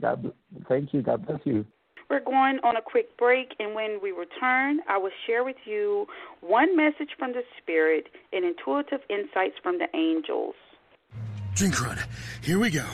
God, 0.02 0.32
thank 0.68 0.94
you. 0.94 1.02
God 1.02 1.26
bless 1.26 1.40
you. 1.44 1.66
We're 2.10 2.24
going 2.24 2.60
on 2.64 2.78
a 2.78 2.82
quick 2.82 3.18
break, 3.18 3.54
and 3.60 3.76
when 3.76 4.00
we 4.02 4.12
return, 4.12 4.80
I 4.88 4.98
will 4.98 5.12
share 5.26 5.44
with 5.44 5.58
you 5.66 6.08
one 6.40 6.76
message 6.78 7.10
from 7.20 7.34
the 7.34 7.42
Spirit 7.62 8.08
and 8.32 8.46
intuitive 8.46 9.02
insights 9.10 9.56
from 9.62 9.78
the 9.78 9.88
angels. 9.94 10.56
Drink 11.58 11.84
run. 11.84 11.98
Here 12.42 12.60
we 12.60 12.70
go. 12.70 12.86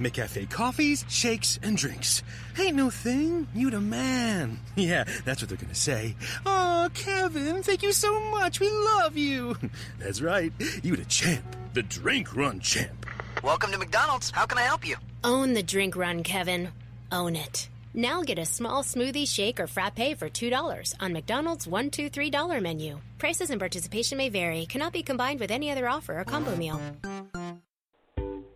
McCafe 0.00 0.48
coffees, 0.48 1.04
shakes, 1.06 1.58
and 1.62 1.76
drinks. 1.76 2.22
Ain't 2.58 2.74
no 2.74 2.88
thing. 2.88 3.46
You 3.54 3.68
the 3.68 3.80
man. 3.82 4.58
Yeah, 4.74 5.04
that's 5.26 5.42
what 5.42 5.50
they're 5.50 5.58
gonna 5.58 5.74
say. 5.74 6.16
Oh, 6.46 6.88
Kevin, 6.94 7.62
thank 7.62 7.82
you 7.82 7.92
so 7.92 8.18
much. 8.30 8.58
We 8.58 8.70
love 8.70 9.18
you. 9.18 9.56
That's 9.98 10.22
right. 10.22 10.50
You 10.82 10.96
the 10.96 11.04
champ. 11.04 11.44
The 11.74 11.82
drink 11.82 12.34
run 12.34 12.60
champ. 12.60 13.04
Welcome 13.42 13.70
to 13.72 13.78
McDonald's. 13.78 14.30
How 14.30 14.46
can 14.46 14.56
I 14.56 14.62
help 14.62 14.86
you? 14.86 14.96
Own 15.22 15.52
the 15.52 15.62
drink 15.62 15.94
run, 15.94 16.22
Kevin. 16.22 16.70
Own 17.12 17.36
it. 17.36 17.68
Now 17.92 18.22
get 18.22 18.38
a 18.38 18.46
small 18.46 18.82
smoothie, 18.82 19.28
shake, 19.28 19.60
or 19.60 19.66
frappe 19.66 20.16
for 20.18 20.28
$2 20.28 20.94
on 21.00 21.12
McDonald's 21.12 21.66
$1, 21.66 21.90
2 21.90 22.08
$3 22.10 22.62
menu. 22.62 22.98
Prices 23.18 23.50
and 23.50 23.58
participation 23.60 24.16
may 24.18 24.30
vary. 24.30 24.64
Cannot 24.66 24.92
be 24.94 25.02
combined 25.02 25.40
with 25.40 25.50
any 25.50 25.70
other 25.70 25.88
offer 25.88 26.18
or 26.20 26.24
combo 26.24 26.54
meal. 26.56 26.80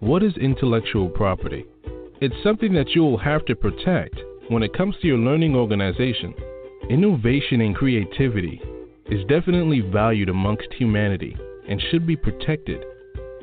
What 0.00 0.22
is 0.22 0.34
intellectual 0.38 1.10
property? 1.10 1.66
It's 2.22 2.42
something 2.42 2.72
that 2.72 2.94
you 2.94 3.02
will 3.02 3.18
have 3.18 3.44
to 3.44 3.54
protect 3.54 4.18
when 4.48 4.62
it 4.62 4.72
comes 4.72 4.96
to 4.96 5.06
your 5.06 5.18
learning 5.18 5.54
organization. 5.54 6.32
Innovation 6.88 7.60
and 7.60 7.76
creativity 7.76 8.62
is 9.10 9.26
definitely 9.26 9.82
valued 9.82 10.30
amongst 10.30 10.72
humanity 10.72 11.36
and 11.68 11.82
should 11.90 12.06
be 12.06 12.16
protected. 12.16 12.82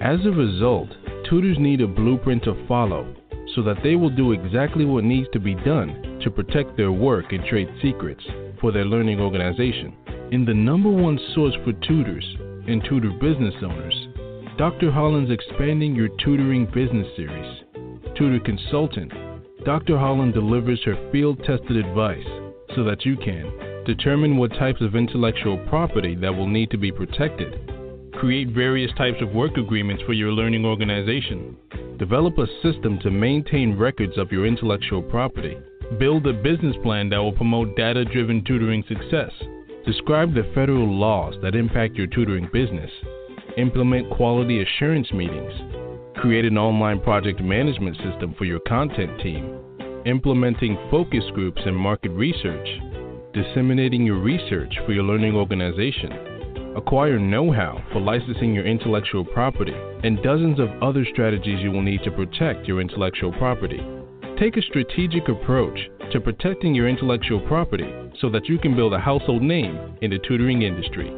As 0.02 0.18
a 0.26 0.32
result, 0.32 0.90
tutors 1.30 1.60
need 1.60 1.82
a 1.82 1.88
blueprint 1.88 2.44
to 2.46 2.66
follow 2.68 3.16
so 3.54 3.62
that 3.62 3.84
they 3.84 3.96
will 3.96 4.10
do 4.10 4.32
exactly 4.32 4.84
what 4.84 5.04
needs 5.04 5.28
to 5.34 5.40
be 5.40 5.54
done 5.54 6.20
to 6.24 6.32
protect 6.32 6.76
their 6.76 6.92
work 6.92 7.34
and 7.34 7.46
trade 7.46 7.70
secrets 7.84 8.24
for 8.60 8.72
their 8.72 8.86
learning 8.86 9.20
organization. 9.20 9.96
In 10.32 10.44
the 10.44 10.56
number 10.56 10.90
one 10.90 11.20
source 11.36 11.54
for 11.64 11.74
tutors 11.88 12.26
and 12.68 12.84
tutor 12.84 13.12
business 13.12 13.54
owners, 13.62 14.07
Dr. 14.58 14.90
Holland's 14.92 15.30
Expanding 15.30 15.94
Your 15.94 16.08
Tutoring 16.08 16.66
Business 16.74 17.06
Series. 17.16 17.62
Tutor 18.18 18.40
Consultant, 18.44 19.14
Dr. 19.64 20.00
Holland 20.00 20.34
delivers 20.34 20.84
her 20.84 20.98
field 21.12 21.38
tested 21.44 21.78
advice 21.78 22.26
so 22.76 22.84
that 22.84 23.06
you 23.06 23.16
can 23.18 23.84
determine 23.86 24.36
what 24.36 24.50
types 24.54 24.82
of 24.82 24.96
intellectual 24.96 25.60
property 25.70 26.16
that 26.16 26.36
will 26.36 26.48
need 26.48 26.72
to 26.72 26.78
be 26.78 26.92
protected, 26.92 27.70
create 28.14 28.50
various 28.50 28.90
types 28.98 29.22
of 29.22 29.30
work 29.30 29.58
agreements 29.58 30.02
for 30.08 30.14
your 30.14 30.32
learning 30.32 30.66
organization, 30.66 31.56
develop 32.00 32.36
a 32.40 32.48
system 32.64 32.98
to 33.04 33.12
maintain 33.12 33.78
records 33.78 34.18
of 34.18 34.32
your 34.32 34.48
intellectual 34.48 35.04
property, 35.04 35.56
build 36.00 36.26
a 36.26 36.34
business 36.34 36.76
plan 36.82 37.10
that 37.10 37.20
will 37.20 37.32
promote 37.32 37.76
data 37.76 38.04
driven 38.06 38.44
tutoring 38.44 38.84
success, 38.88 39.32
describe 39.86 40.34
the 40.34 40.50
federal 40.56 40.92
laws 40.92 41.36
that 41.44 41.54
impact 41.54 41.94
your 41.94 42.08
tutoring 42.08 42.50
business 42.52 42.90
implement 43.58 44.10
quality 44.12 44.62
assurance 44.62 45.12
meetings, 45.12 45.52
create 46.16 46.46
an 46.46 46.58
online 46.58 47.00
project 47.02 47.42
management 47.42 47.98
system 47.98 48.36
for 48.38 48.46
your 48.46 48.60
content 48.62 49.20
team, 49.22 49.60
implementing 50.06 50.78
focus 50.92 51.24
groups 51.34 51.62
and 51.66 51.76
market 51.76 52.12
research, 52.12 52.68
disseminating 53.34 54.06
your 54.06 54.20
research 54.20 54.74
for 54.86 54.94
your 54.94 55.04
learning 55.04 55.36
organization, 55.36 56.76
acquire 56.78 57.20
know 57.20 57.52
how 57.52 57.84
for 57.92 58.00
licensing 58.00 58.54
your 58.54 58.66
intellectual 58.66 59.26
property, 59.26 59.74
and 60.04 60.22
dozens 60.22 60.60
of 60.60 60.70
other 60.82 61.04
strategies 61.12 61.60
you 61.60 61.72
will 61.72 61.82
need 61.82 62.04
to 62.04 62.12
protect 62.12 62.68
your 62.68 62.80
intellectual 62.80 63.32
property. 63.34 63.82
Take 64.40 64.58
a 64.58 64.62
strategic 64.62 65.30
approach 65.30 65.80
to 66.12 66.22
protecting 66.22 66.76
your 66.76 66.88
intellectual 66.88 67.42
property 67.48 67.92
so 68.22 68.30
that 68.30 68.48
you 68.48 68.60
can 68.60 68.76
build 68.76 68.94
a 68.94 69.00
household 69.00 69.42
name 69.42 69.98
in 70.02 70.12
the 70.12 70.20
tutoring 70.20 70.62
industry. 70.62 71.12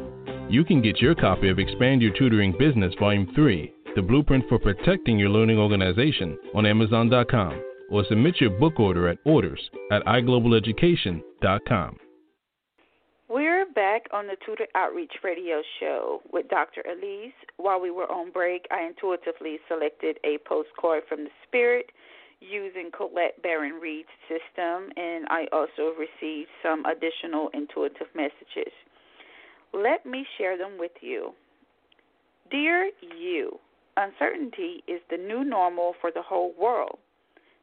You 0.50 0.64
can 0.64 0.82
get 0.82 1.00
your 1.00 1.14
copy 1.14 1.48
of 1.48 1.60
Expand 1.60 2.02
Your 2.02 2.12
Tutoring 2.12 2.52
Business 2.58 2.92
Volume 2.98 3.30
3, 3.36 3.72
The 3.94 4.02
Blueprint 4.02 4.48
for 4.48 4.58
Protecting 4.58 5.16
Your 5.16 5.28
Learning 5.28 5.58
Organization, 5.58 6.36
on 6.56 6.66
Amazon.com 6.66 7.62
or 7.88 8.04
submit 8.08 8.40
your 8.40 8.50
book 8.50 8.80
order 8.80 9.06
at 9.08 9.18
orders 9.24 9.60
at 9.92 10.04
iglobaleducation.com. 10.06 11.96
We're 13.28 13.66
back 13.76 14.08
on 14.12 14.26
the 14.26 14.34
Tutor 14.44 14.66
Outreach 14.74 15.12
Radio 15.22 15.62
Show 15.78 16.20
with 16.32 16.48
Dr. 16.48 16.82
Elise. 16.84 17.32
While 17.56 17.80
we 17.80 17.92
were 17.92 18.10
on 18.10 18.32
break, 18.32 18.66
I 18.72 18.88
intuitively 18.88 19.58
selected 19.68 20.18
a 20.24 20.38
postcard 20.48 21.04
from 21.08 21.22
the 21.22 21.30
Spirit 21.46 21.92
using 22.40 22.90
Colette 22.96 23.40
Baron 23.44 23.78
Reid's 23.80 24.08
system, 24.26 24.90
and 24.96 25.26
I 25.28 25.46
also 25.52 25.94
received 25.96 26.48
some 26.60 26.84
additional 26.86 27.50
intuitive 27.54 28.08
messages. 28.16 28.72
Let 29.72 30.04
me 30.04 30.26
share 30.36 30.58
them 30.58 30.78
with 30.78 30.92
you. 31.00 31.32
Dear 32.50 32.90
you, 33.00 33.58
uncertainty 33.96 34.82
is 34.88 35.00
the 35.10 35.16
new 35.16 35.44
normal 35.44 35.94
for 36.00 36.10
the 36.10 36.22
whole 36.22 36.52
world. 36.60 36.98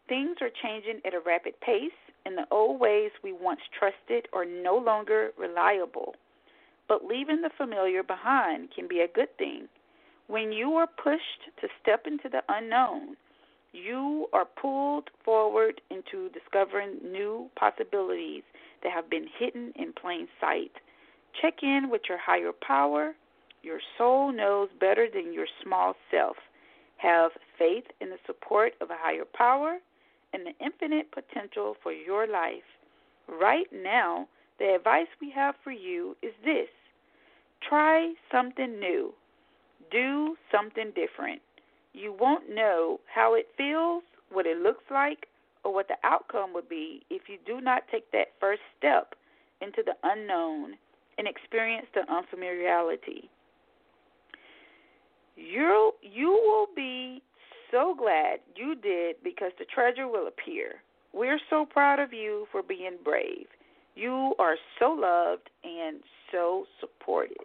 Things 0.07 0.37
are 0.41 0.49
changing 0.63 1.01
at 1.05 1.13
a 1.13 1.19
rapid 1.19 1.59
pace, 1.59 1.91
and 2.25 2.37
the 2.37 2.47
old 2.51 2.79
ways 2.79 3.11
we 3.23 3.33
once 3.33 3.59
trusted 3.77 4.27
are 4.33 4.45
no 4.45 4.77
longer 4.77 5.31
reliable. 5.37 6.15
But 6.87 7.05
leaving 7.05 7.41
the 7.41 7.49
familiar 7.57 8.03
behind 8.03 8.69
can 8.73 8.87
be 8.87 9.01
a 9.01 9.07
good 9.07 9.35
thing. 9.37 9.67
When 10.27 10.51
you 10.51 10.75
are 10.75 10.87
pushed 10.87 11.41
to 11.61 11.67
step 11.81 12.05
into 12.05 12.29
the 12.29 12.43
unknown, 12.47 13.17
you 13.73 14.27
are 14.33 14.45
pulled 14.45 15.09
forward 15.23 15.81
into 15.89 16.29
discovering 16.29 16.99
new 17.03 17.49
possibilities 17.55 18.43
that 18.83 18.91
have 18.93 19.09
been 19.09 19.27
hidden 19.37 19.73
in 19.75 19.93
plain 19.93 20.27
sight. 20.39 20.71
Check 21.41 21.61
in 21.61 21.89
with 21.89 22.01
your 22.09 22.17
higher 22.17 22.51
power. 22.51 23.13
Your 23.61 23.79
soul 23.97 24.31
knows 24.31 24.69
better 24.79 25.07
than 25.13 25.33
your 25.33 25.47
small 25.63 25.93
self. 26.09 26.37
Have 26.97 27.31
faith 27.59 27.85
in 28.01 28.09
the 28.09 28.17
support 28.25 28.73
of 28.81 28.89
a 28.89 28.97
higher 28.97 29.25
power 29.25 29.77
and 30.33 30.43
the 30.45 30.65
infinite 30.65 31.11
potential 31.11 31.75
for 31.83 31.91
your 31.91 32.27
life. 32.27 32.63
Right 33.27 33.67
now, 33.71 34.27
the 34.59 34.75
advice 34.75 35.07
we 35.21 35.29
have 35.31 35.55
for 35.63 35.71
you 35.71 36.15
is 36.23 36.33
this 36.43 36.69
try 37.67 38.13
something 38.31 38.79
new, 38.79 39.13
do 39.91 40.35
something 40.51 40.91
different. 40.95 41.41
You 41.93 42.15
won't 42.19 42.53
know 42.53 42.99
how 43.13 43.35
it 43.35 43.47
feels, 43.57 44.03
what 44.31 44.45
it 44.45 44.57
looks 44.57 44.83
like, 44.89 45.27
or 45.63 45.73
what 45.73 45.87
the 45.87 45.97
outcome 46.03 46.53
would 46.53 46.69
be 46.69 47.03
if 47.09 47.23
you 47.27 47.37
do 47.45 47.61
not 47.61 47.83
take 47.91 48.11
that 48.11 48.33
first 48.39 48.61
step 48.77 49.15
into 49.61 49.83
the 49.83 49.95
unknown 50.03 50.77
and 51.17 51.27
experience 51.27 51.87
the 51.93 52.01
unfamiliarity. 52.11 53.29
You 55.35 55.91
you 56.01 56.29
will 56.29 56.67
be 56.75 57.21
so 57.71 57.95
glad 57.97 58.39
you 58.55 58.75
did 58.75 59.17
because 59.23 59.51
the 59.59 59.65
treasure 59.65 60.07
will 60.07 60.27
appear. 60.27 60.75
We're 61.13 61.39
so 61.49 61.65
proud 61.65 61.99
of 61.99 62.13
you 62.13 62.47
for 62.51 62.63
being 62.63 62.97
brave. 63.03 63.47
You 63.95 64.35
are 64.39 64.55
so 64.79 64.89
loved 64.91 65.49
and 65.63 66.01
so 66.31 66.65
supported. 66.79 67.37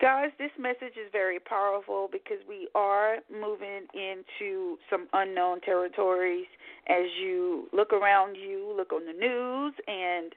Guys, 0.00 0.30
this 0.38 0.50
message 0.58 0.98
is 1.00 1.08
very 1.12 1.38
powerful 1.38 2.08
because 2.10 2.38
we 2.48 2.68
are 2.74 3.18
moving 3.32 3.86
into 3.94 4.76
some 4.90 5.06
unknown 5.12 5.60
territories 5.60 6.46
as 6.88 7.04
you 7.22 7.68
look 7.72 7.92
around 7.92 8.34
you, 8.34 8.74
look 8.76 8.92
on 8.92 9.06
the 9.06 9.12
news, 9.12 9.72
and, 9.86 10.34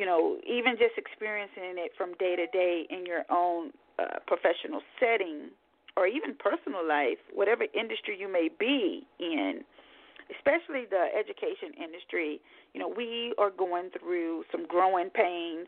you 0.00 0.06
know, 0.06 0.38
even 0.48 0.78
just 0.78 0.96
experiencing 0.96 1.76
it 1.76 1.92
from 1.94 2.14
day 2.14 2.34
to 2.34 2.46
day 2.46 2.86
in 2.88 3.04
your 3.04 3.24
own 3.30 3.70
uh, 3.98 4.16
professional 4.26 4.80
setting 4.98 5.50
or 5.94 6.06
even 6.06 6.34
personal 6.38 6.80
life, 6.88 7.18
whatever 7.34 7.64
industry 7.78 8.16
you 8.18 8.32
may 8.32 8.48
be 8.58 9.06
in, 9.18 9.60
especially 10.34 10.86
the 10.88 11.08
education 11.12 11.76
industry, 11.76 12.40
you 12.72 12.80
know, 12.80 12.88
we 12.88 13.34
are 13.36 13.50
going 13.50 13.90
through 13.90 14.44
some 14.50 14.66
growing 14.66 15.10
pains. 15.10 15.66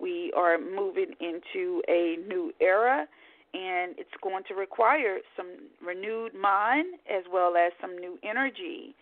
We 0.00 0.32
are 0.34 0.56
moving 0.56 1.12
into 1.20 1.82
a 1.86 2.16
new 2.26 2.54
era, 2.62 3.06
and 3.52 3.92
it's 3.98 4.16
going 4.22 4.44
to 4.48 4.54
require 4.54 5.18
some 5.36 5.48
renewed 5.84 6.34
mind 6.34 6.94
as 7.06 7.24
well 7.30 7.54
as 7.54 7.72
some 7.82 7.98
new 7.98 8.18
energy. 8.22 8.94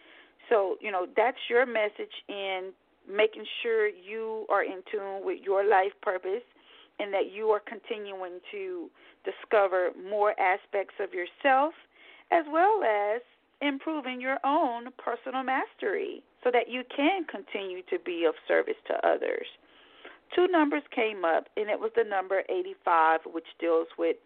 So, 0.48 0.76
you 0.80 0.90
know, 0.90 1.06
that's 1.16 1.38
your 1.48 1.66
message 1.66 2.26
in 2.28 2.72
making 3.08 3.44
sure 3.62 3.88
you 3.88 4.46
are 4.48 4.64
in 4.64 4.82
tune 4.90 5.24
with 5.24 5.40
your 5.42 5.68
life 5.68 5.92
purpose 6.02 6.42
and 6.98 7.12
that 7.12 7.32
you 7.32 7.48
are 7.48 7.60
continuing 7.60 8.40
to 8.50 8.90
discover 9.24 9.90
more 10.08 10.38
aspects 10.38 10.94
of 11.00 11.10
yourself 11.12 11.74
as 12.30 12.44
well 12.50 12.82
as 12.82 13.20
improving 13.60 14.20
your 14.20 14.38
own 14.44 14.88
personal 14.98 15.42
mastery 15.42 16.22
so 16.42 16.50
that 16.50 16.68
you 16.68 16.82
can 16.94 17.24
continue 17.24 17.82
to 17.88 17.98
be 18.04 18.24
of 18.28 18.34
service 18.48 18.76
to 18.88 18.94
others. 19.06 19.46
Two 20.34 20.48
numbers 20.48 20.82
came 20.94 21.24
up, 21.24 21.46
and 21.56 21.68
it 21.68 21.78
was 21.78 21.90
the 21.94 22.04
number 22.04 22.42
85, 22.48 23.20
which 23.32 23.46
deals 23.60 23.86
with 23.98 24.16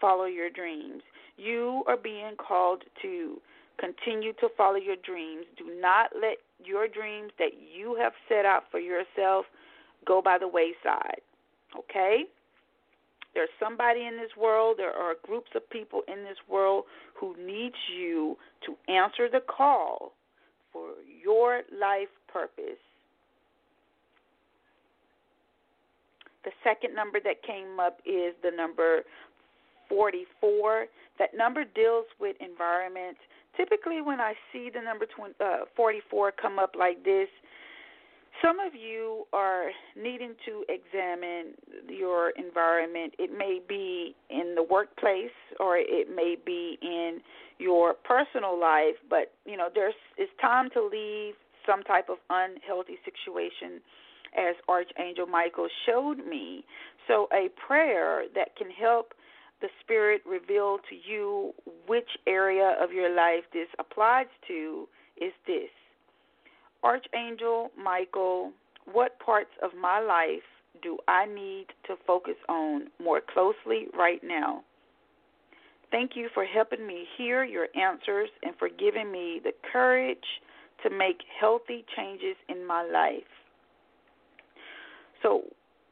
follow 0.00 0.24
your 0.24 0.50
dreams. 0.50 1.02
You 1.36 1.84
are 1.86 1.96
being 1.96 2.34
called 2.36 2.82
to 3.02 3.40
continue 3.78 4.32
to 4.34 4.48
follow 4.56 4.76
your 4.76 4.96
dreams. 5.04 5.44
Do 5.56 5.64
not 5.80 6.10
let 6.14 6.38
your 6.64 6.88
dreams 6.88 7.32
that 7.38 7.52
you 7.74 7.96
have 8.00 8.12
set 8.28 8.44
out 8.44 8.64
for 8.70 8.78
yourself 8.78 9.46
go 10.06 10.22
by 10.22 10.38
the 10.38 10.48
wayside. 10.48 11.20
Okay? 11.76 12.24
There's 13.34 13.50
somebody 13.60 14.06
in 14.06 14.16
this 14.16 14.30
world, 14.36 14.76
there 14.78 14.92
are 14.92 15.14
groups 15.22 15.50
of 15.54 15.68
people 15.70 16.02
in 16.08 16.24
this 16.24 16.38
world 16.48 16.84
who 17.14 17.36
needs 17.38 17.76
you 17.96 18.36
to 18.66 18.74
answer 18.92 19.28
the 19.30 19.40
call 19.40 20.12
for 20.72 20.88
your 21.22 21.62
life 21.78 22.08
purpose. 22.32 22.80
The 26.44 26.50
second 26.64 26.94
number 26.94 27.20
that 27.22 27.42
came 27.42 27.78
up 27.78 28.00
is 28.06 28.34
the 28.42 28.50
number 28.50 29.02
44. 29.88 30.86
That 31.18 31.36
number 31.36 31.64
deals 31.64 32.06
with 32.18 32.36
environment. 32.40 33.18
Typically, 33.56 34.00
when 34.00 34.20
I 34.20 34.34
see 34.52 34.70
the 34.72 34.80
number 34.80 35.06
20, 35.06 35.34
uh, 35.40 35.64
44 35.76 36.32
come 36.32 36.58
up 36.58 36.74
like 36.78 37.04
this, 37.04 37.28
some 38.42 38.58
of 38.58 38.74
you 38.74 39.24
are 39.32 39.70
needing 39.96 40.34
to 40.46 40.64
examine 40.68 41.54
your 41.88 42.30
environment. 42.30 43.14
It 43.18 43.30
may 43.36 43.60
be 43.66 44.14
in 44.30 44.54
the 44.54 44.62
workplace 44.62 45.36
or 45.58 45.76
it 45.76 46.08
may 46.14 46.36
be 46.44 46.78
in 46.80 47.20
your 47.58 47.94
personal 47.94 48.58
life, 48.58 48.96
but 49.10 49.32
you 49.44 49.56
know, 49.56 49.68
there's 49.74 49.94
it's 50.16 50.32
time 50.40 50.70
to 50.70 50.82
leave 50.82 51.34
some 51.66 51.82
type 51.82 52.08
of 52.08 52.16
unhealthy 52.30 52.96
situation 53.04 53.80
as 54.36 54.54
Archangel 54.68 55.26
Michael 55.26 55.68
showed 55.86 56.26
me. 56.26 56.64
So 57.08 57.28
a 57.32 57.48
prayer 57.66 58.24
that 58.34 58.56
can 58.56 58.70
help 58.70 59.12
the 59.60 59.68
spirit 59.82 60.22
reveal 60.26 60.78
to 60.88 60.96
you 61.10 61.52
which 61.86 62.08
area 62.26 62.76
of 62.80 62.92
your 62.92 63.14
life 63.14 63.44
this 63.52 63.68
applies 63.78 64.26
to 64.48 64.88
is 65.20 65.32
this. 65.46 65.70
Archangel 66.82 67.70
Michael, 67.76 68.52
what 68.90 69.18
parts 69.20 69.50
of 69.62 69.70
my 69.78 70.00
life 70.00 70.42
do 70.82 70.98
I 71.08 71.26
need 71.26 71.66
to 71.86 71.96
focus 72.06 72.36
on 72.48 72.88
more 73.02 73.20
closely 73.20 73.88
right 73.96 74.20
now? 74.24 74.62
Thank 75.90 76.12
you 76.14 76.28
for 76.32 76.44
helping 76.44 76.86
me 76.86 77.04
hear 77.18 77.44
your 77.44 77.66
answers 77.74 78.30
and 78.42 78.54
for 78.58 78.68
giving 78.68 79.10
me 79.10 79.40
the 79.42 79.52
courage 79.72 80.18
to 80.84 80.90
make 80.90 81.18
healthy 81.38 81.84
changes 81.96 82.36
in 82.48 82.66
my 82.66 82.82
life. 82.82 83.22
So, 85.22 85.42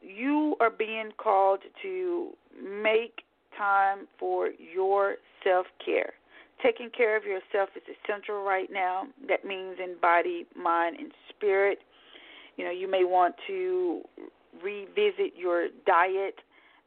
you 0.01 0.55
are 0.59 0.69
being 0.69 1.11
called 1.17 1.59
to 1.83 2.29
make 2.63 3.21
time 3.59 4.07
for 4.17 4.49
your 4.73 5.17
self 5.43 5.67
care. 5.83 6.13
Taking 6.63 6.89
care 6.89 7.15
of 7.15 7.23
yourself 7.23 7.69
is 7.75 7.83
essential 7.85 8.43
right 8.43 8.69
now. 8.71 9.03
That 9.27 9.45
means 9.45 9.77
in 9.81 9.95
body, 10.01 10.45
mind, 10.55 10.97
and 10.99 11.11
spirit. 11.29 11.79
You 12.57 12.65
know, 12.65 12.71
you 12.71 12.89
may 12.89 13.03
want 13.03 13.35
to 13.47 14.01
revisit 14.63 15.37
your 15.37 15.67
diet. 15.85 16.35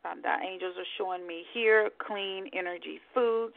Um, 0.05 0.21
the 0.23 0.35
angels 0.45 0.75
are 0.77 0.91
showing 0.99 1.27
me 1.27 1.45
here 1.55 1.91
clean 2.05 2.51
energy 2.53 3.01
foods. 3.15 3.55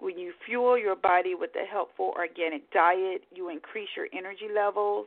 When 0.00 0.16
you 0.18 0.32
fuel 0.46 0.78
your 0.78 0.94
body 0.94 1.34
with 1.34 1.50
a 1.56 1.66
helpful 1.66 2.12
organic 2.16 2.70
diet, 2.70 3.22
you 3.34 3.48
increase 3.48 3.88
your 3.96 4.06
energy 4.12 4.48
levels 4.54 5.06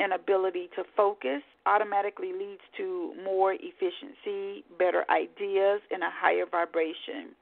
and 0.00 0.12
ability 0.12 0.68
to 0.74 0.82
focus 0.96 1.42
automatically 1.66 2.32
leads 2.32 2.62
to 2.76 3.12
more 3.24 3.54
efficiency, 3.54 4.64
better 4.78 5.04
ideas, 5.10 5.80
and 5.90 6.02
a 6.02 6.10
higher 6.10 6.46
vibration, 6.50 7.34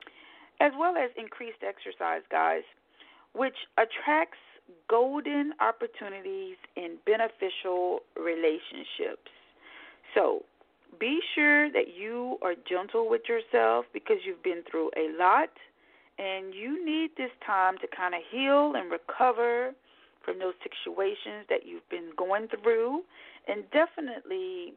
as 0.60 0.72
well 0.78 0.96
as 0.96 1.10
increased 1.16 1.62
exercise, 1.62 2.22
guys, 2.30 2.62
which 3.34 3.56
attracts 3.76 4.38
golden 4.88 5.52
opportunities 5.60 6.56
in 6.76 6.96
beneficial 7.04 8.00
relationships. 8.16 9.30
So, 10.14 10.44
be 10.98 11.20
sure 11.34 11.70
that 11.72 11.94
you 11.96 12.38
are 12.42 12.54
gentle 12.68 13.10
with 13.10 13.22
yourself 13.28 13.84
because 13.92 14.18
you've 14.24 14.42
been 14.42 14.62
through 14.70 14.90
a 14.96 15.10
lot 15.18 15.50
and 16.18 16.54
you 16.54 16.84
need 16.84 17.10
this 17.16 17.32
time 17.44 17.76
to 17.78 17.88
kind 17.88 18.14
of 18.14 18.20
heal 18.30 18.74
and 18.76 18.90
recover 18.90 19.72
from 20.24 20.38
those 20.38 20.54
situations 20.62 21.44
that 21.50 21.66
you've 21.66 21.88
been 21.90 22.10
going 22.16 22.48
through 22.48 23.02
and 23.48 23.64
definitely 23.70 24.74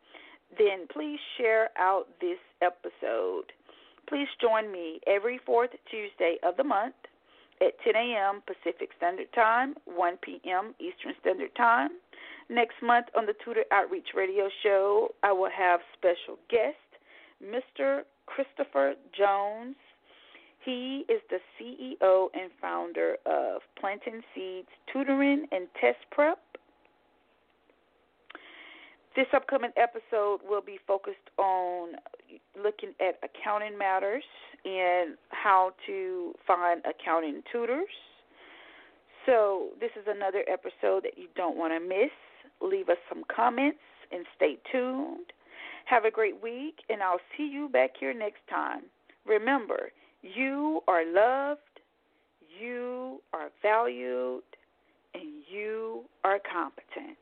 then 0.58 0.86
please 0.92 1.20
share 1.38 1.70
out 1.78 2.08
this 2.20 2.38
episode. 2.60 3.52
Please 4.08 4.26
join 4.40 4.72
me 4.72 5.00
every 5.06 5.38
fourth 5.46 5.70
Tuesday 5.88 6.36
of 6.42 6.56
the 6.56 6.64
month 6.64 6.96
at 7.60 7.78
10 7.84 7.94
a.m. 7.94 8.42
Pacific 8.46 8.90
Standard 8.96 9.32
Time, 9.32 9.74
1 9.84 10.16
p.m. 10.22 10.74
Eastern 10.80 11.14
Standard 11.20 11.54
Time. 11.56 11.90
Next 12.48 12.82
month 12.82 13.06
on 13.16 13.26
the 13.26 13.34
Tutor 13.44 13.64
Outreach 13.70 14.08
Radio 14.16 14.48
Show, 14.64 15.14
I 15.22 15.30
will 15.30 15.50
have 15.56 15.78
special 15.96 16.38
guest, 16.50 16.74
Mr. 17.40 18.00
Christopher 18.26 18.94
Jones. 19.16 19.76
He 20.64 21.06
is 21.08 21.22
the 21.30 21.38
CEO 21.58 22.28
and 22.34 22.50
founder 22.60 23.16
of 23.24 23.62
Planting 23.78 24.20
Seeds 24.34 24.68
Tutoring 24.92 25.46
and 25.52 25.66
Test 25.80 25.98
Prep. 26.10 26.38
This 29.16 29.26
upcoming 29.34 29.72
episode 29.76 30.40
will 30.48 30.60
be 30.60 30.78
focused 30.86 31.16
on 31.38 31.94
looking 32.62 32.90
at 33.00 33.18
accounting 33.24 33.76
matters 33.76 34.22
and 34.64 35.16
how 35.30 35.72
to 35.86 36.34
find 36.46 36.82
accounting 36.84 37.42
tutors. 37.50 37.88
So, 39.26 39.70
this 39.80 39.90
is 39.96 40.06
another 40.06 40.44
episode 40.46 41.04
that 41.04 41.16
you 41.16 41.26
don't 41.34 41.56
want 41.56 41.72
to 41.72 41.80
miss. 41.80 42.10
Leave 42.60 42.88
us 42.88 42.98
some 43.08 43.24
comments 43.34 43.80
and 44.12 44.26
stay 44.36 44.58
tuned. 44.70 45.32
Have 45.86 46.04
a 46.04 46.10
great 46.10 46.42
week, 46.42 46.80
and 46.88 47.02
I'll 47.02 47.20
see 47.36 47.48
you 47.48 47.68
back 47.68 47.90
here 47.98 48.14
next 48.14 48.40
time. 48.48 48.82
Remember, 49.26 49.90
you 50.22 50.80
are 50.86 51.04
loved, 51.04 51.60
you 52.60 53.20
are 53.32 53.50
valued, 53.62 54.42
and 55.14 55.42
you 55.50 56.02
are 56.24 56.38
competent. 56.52 57.16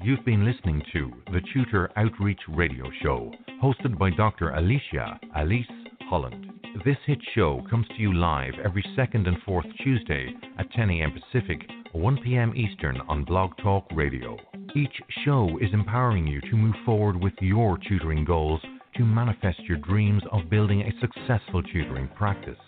You've 0.00 0.24
been 0.24 0.44
listening 0.44 0.82
to 0.92 1.12
the 1.32 1.40
Tutor 1.52 1.90
Outreach 1.96 2.40
Radio 2.48 2.90
Show, 3.02 3.30
hosted 3.62 3.96
by 3.98 4.10
Dr. 4.10 4.50
Alicia 4.50 5.20
Alice 5.36 5.64
Holland. 6.10 6.50
This 6.84 6.96
hit 7.06 7.20
show 7.34 7.62
comes 7.70 7.86
to 7.88 7.94
you 8.02 8.12
live 8.12 8.54
every 8.64 8.84
second 8.96 9.28
and 9.28 9.36
fourth 9.46 9.66
Tuesday 9.82 10.34
at 10.58 10.70
10 10.72 10.90
a.m. 10.90 11.12
Pacific, 11.12 11.60
1 11.92 12.18
p.m. 12.24 12.52
Eastern 12.56 13.00
on 13.08 13.24
Blog 13.24 13.52
Talk 13.62 13.86
Radio. 13.94 14.36
Each 14.74 15.00
show 15.24 15.56
is 15.60 15.72
empowering 15.72 16.26
you 16.26 16.40
to 16.40 16.56
move 16.56 16.74
forward 16.84 17.22
with 17.22 17.34
your 17.40 17.78
tutoring 17.88 18.24
goals 18.24 18.60
to 18.96 19.04
manifest 19.04 19.60
your 19.60 19.78
dreams 19.78 20.22
of 20.32 20.50
building 20.50 20.82
a 20.82 20.92
successful 21.00 21.62
tutoring 21.62 22.08
practice. 22.16 22.58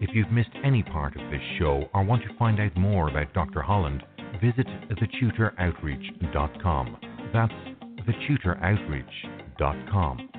If 0.00 0.10
you've 0.14 0.30
missed 0.30 0.48
any 0.64 0.82
part 0.82 1.14
of 1.16 1.30
this 1.30 1.42
show 1.58 1.84
or 1.94 2.02
want 2.04 2.22
to 2.22 2.34
find 2.38 2.58
out 2.60 2.76
more 2.76 3.08
about 3.08 3.32
Dr. 3.34 3.62
Holland, 3.62 4.02
visit 4.40 4.66
thetutoroutreach.com. 4.90 6.96
That's 7.32 7.52
thetutoroutreach.com. 8.06 10.30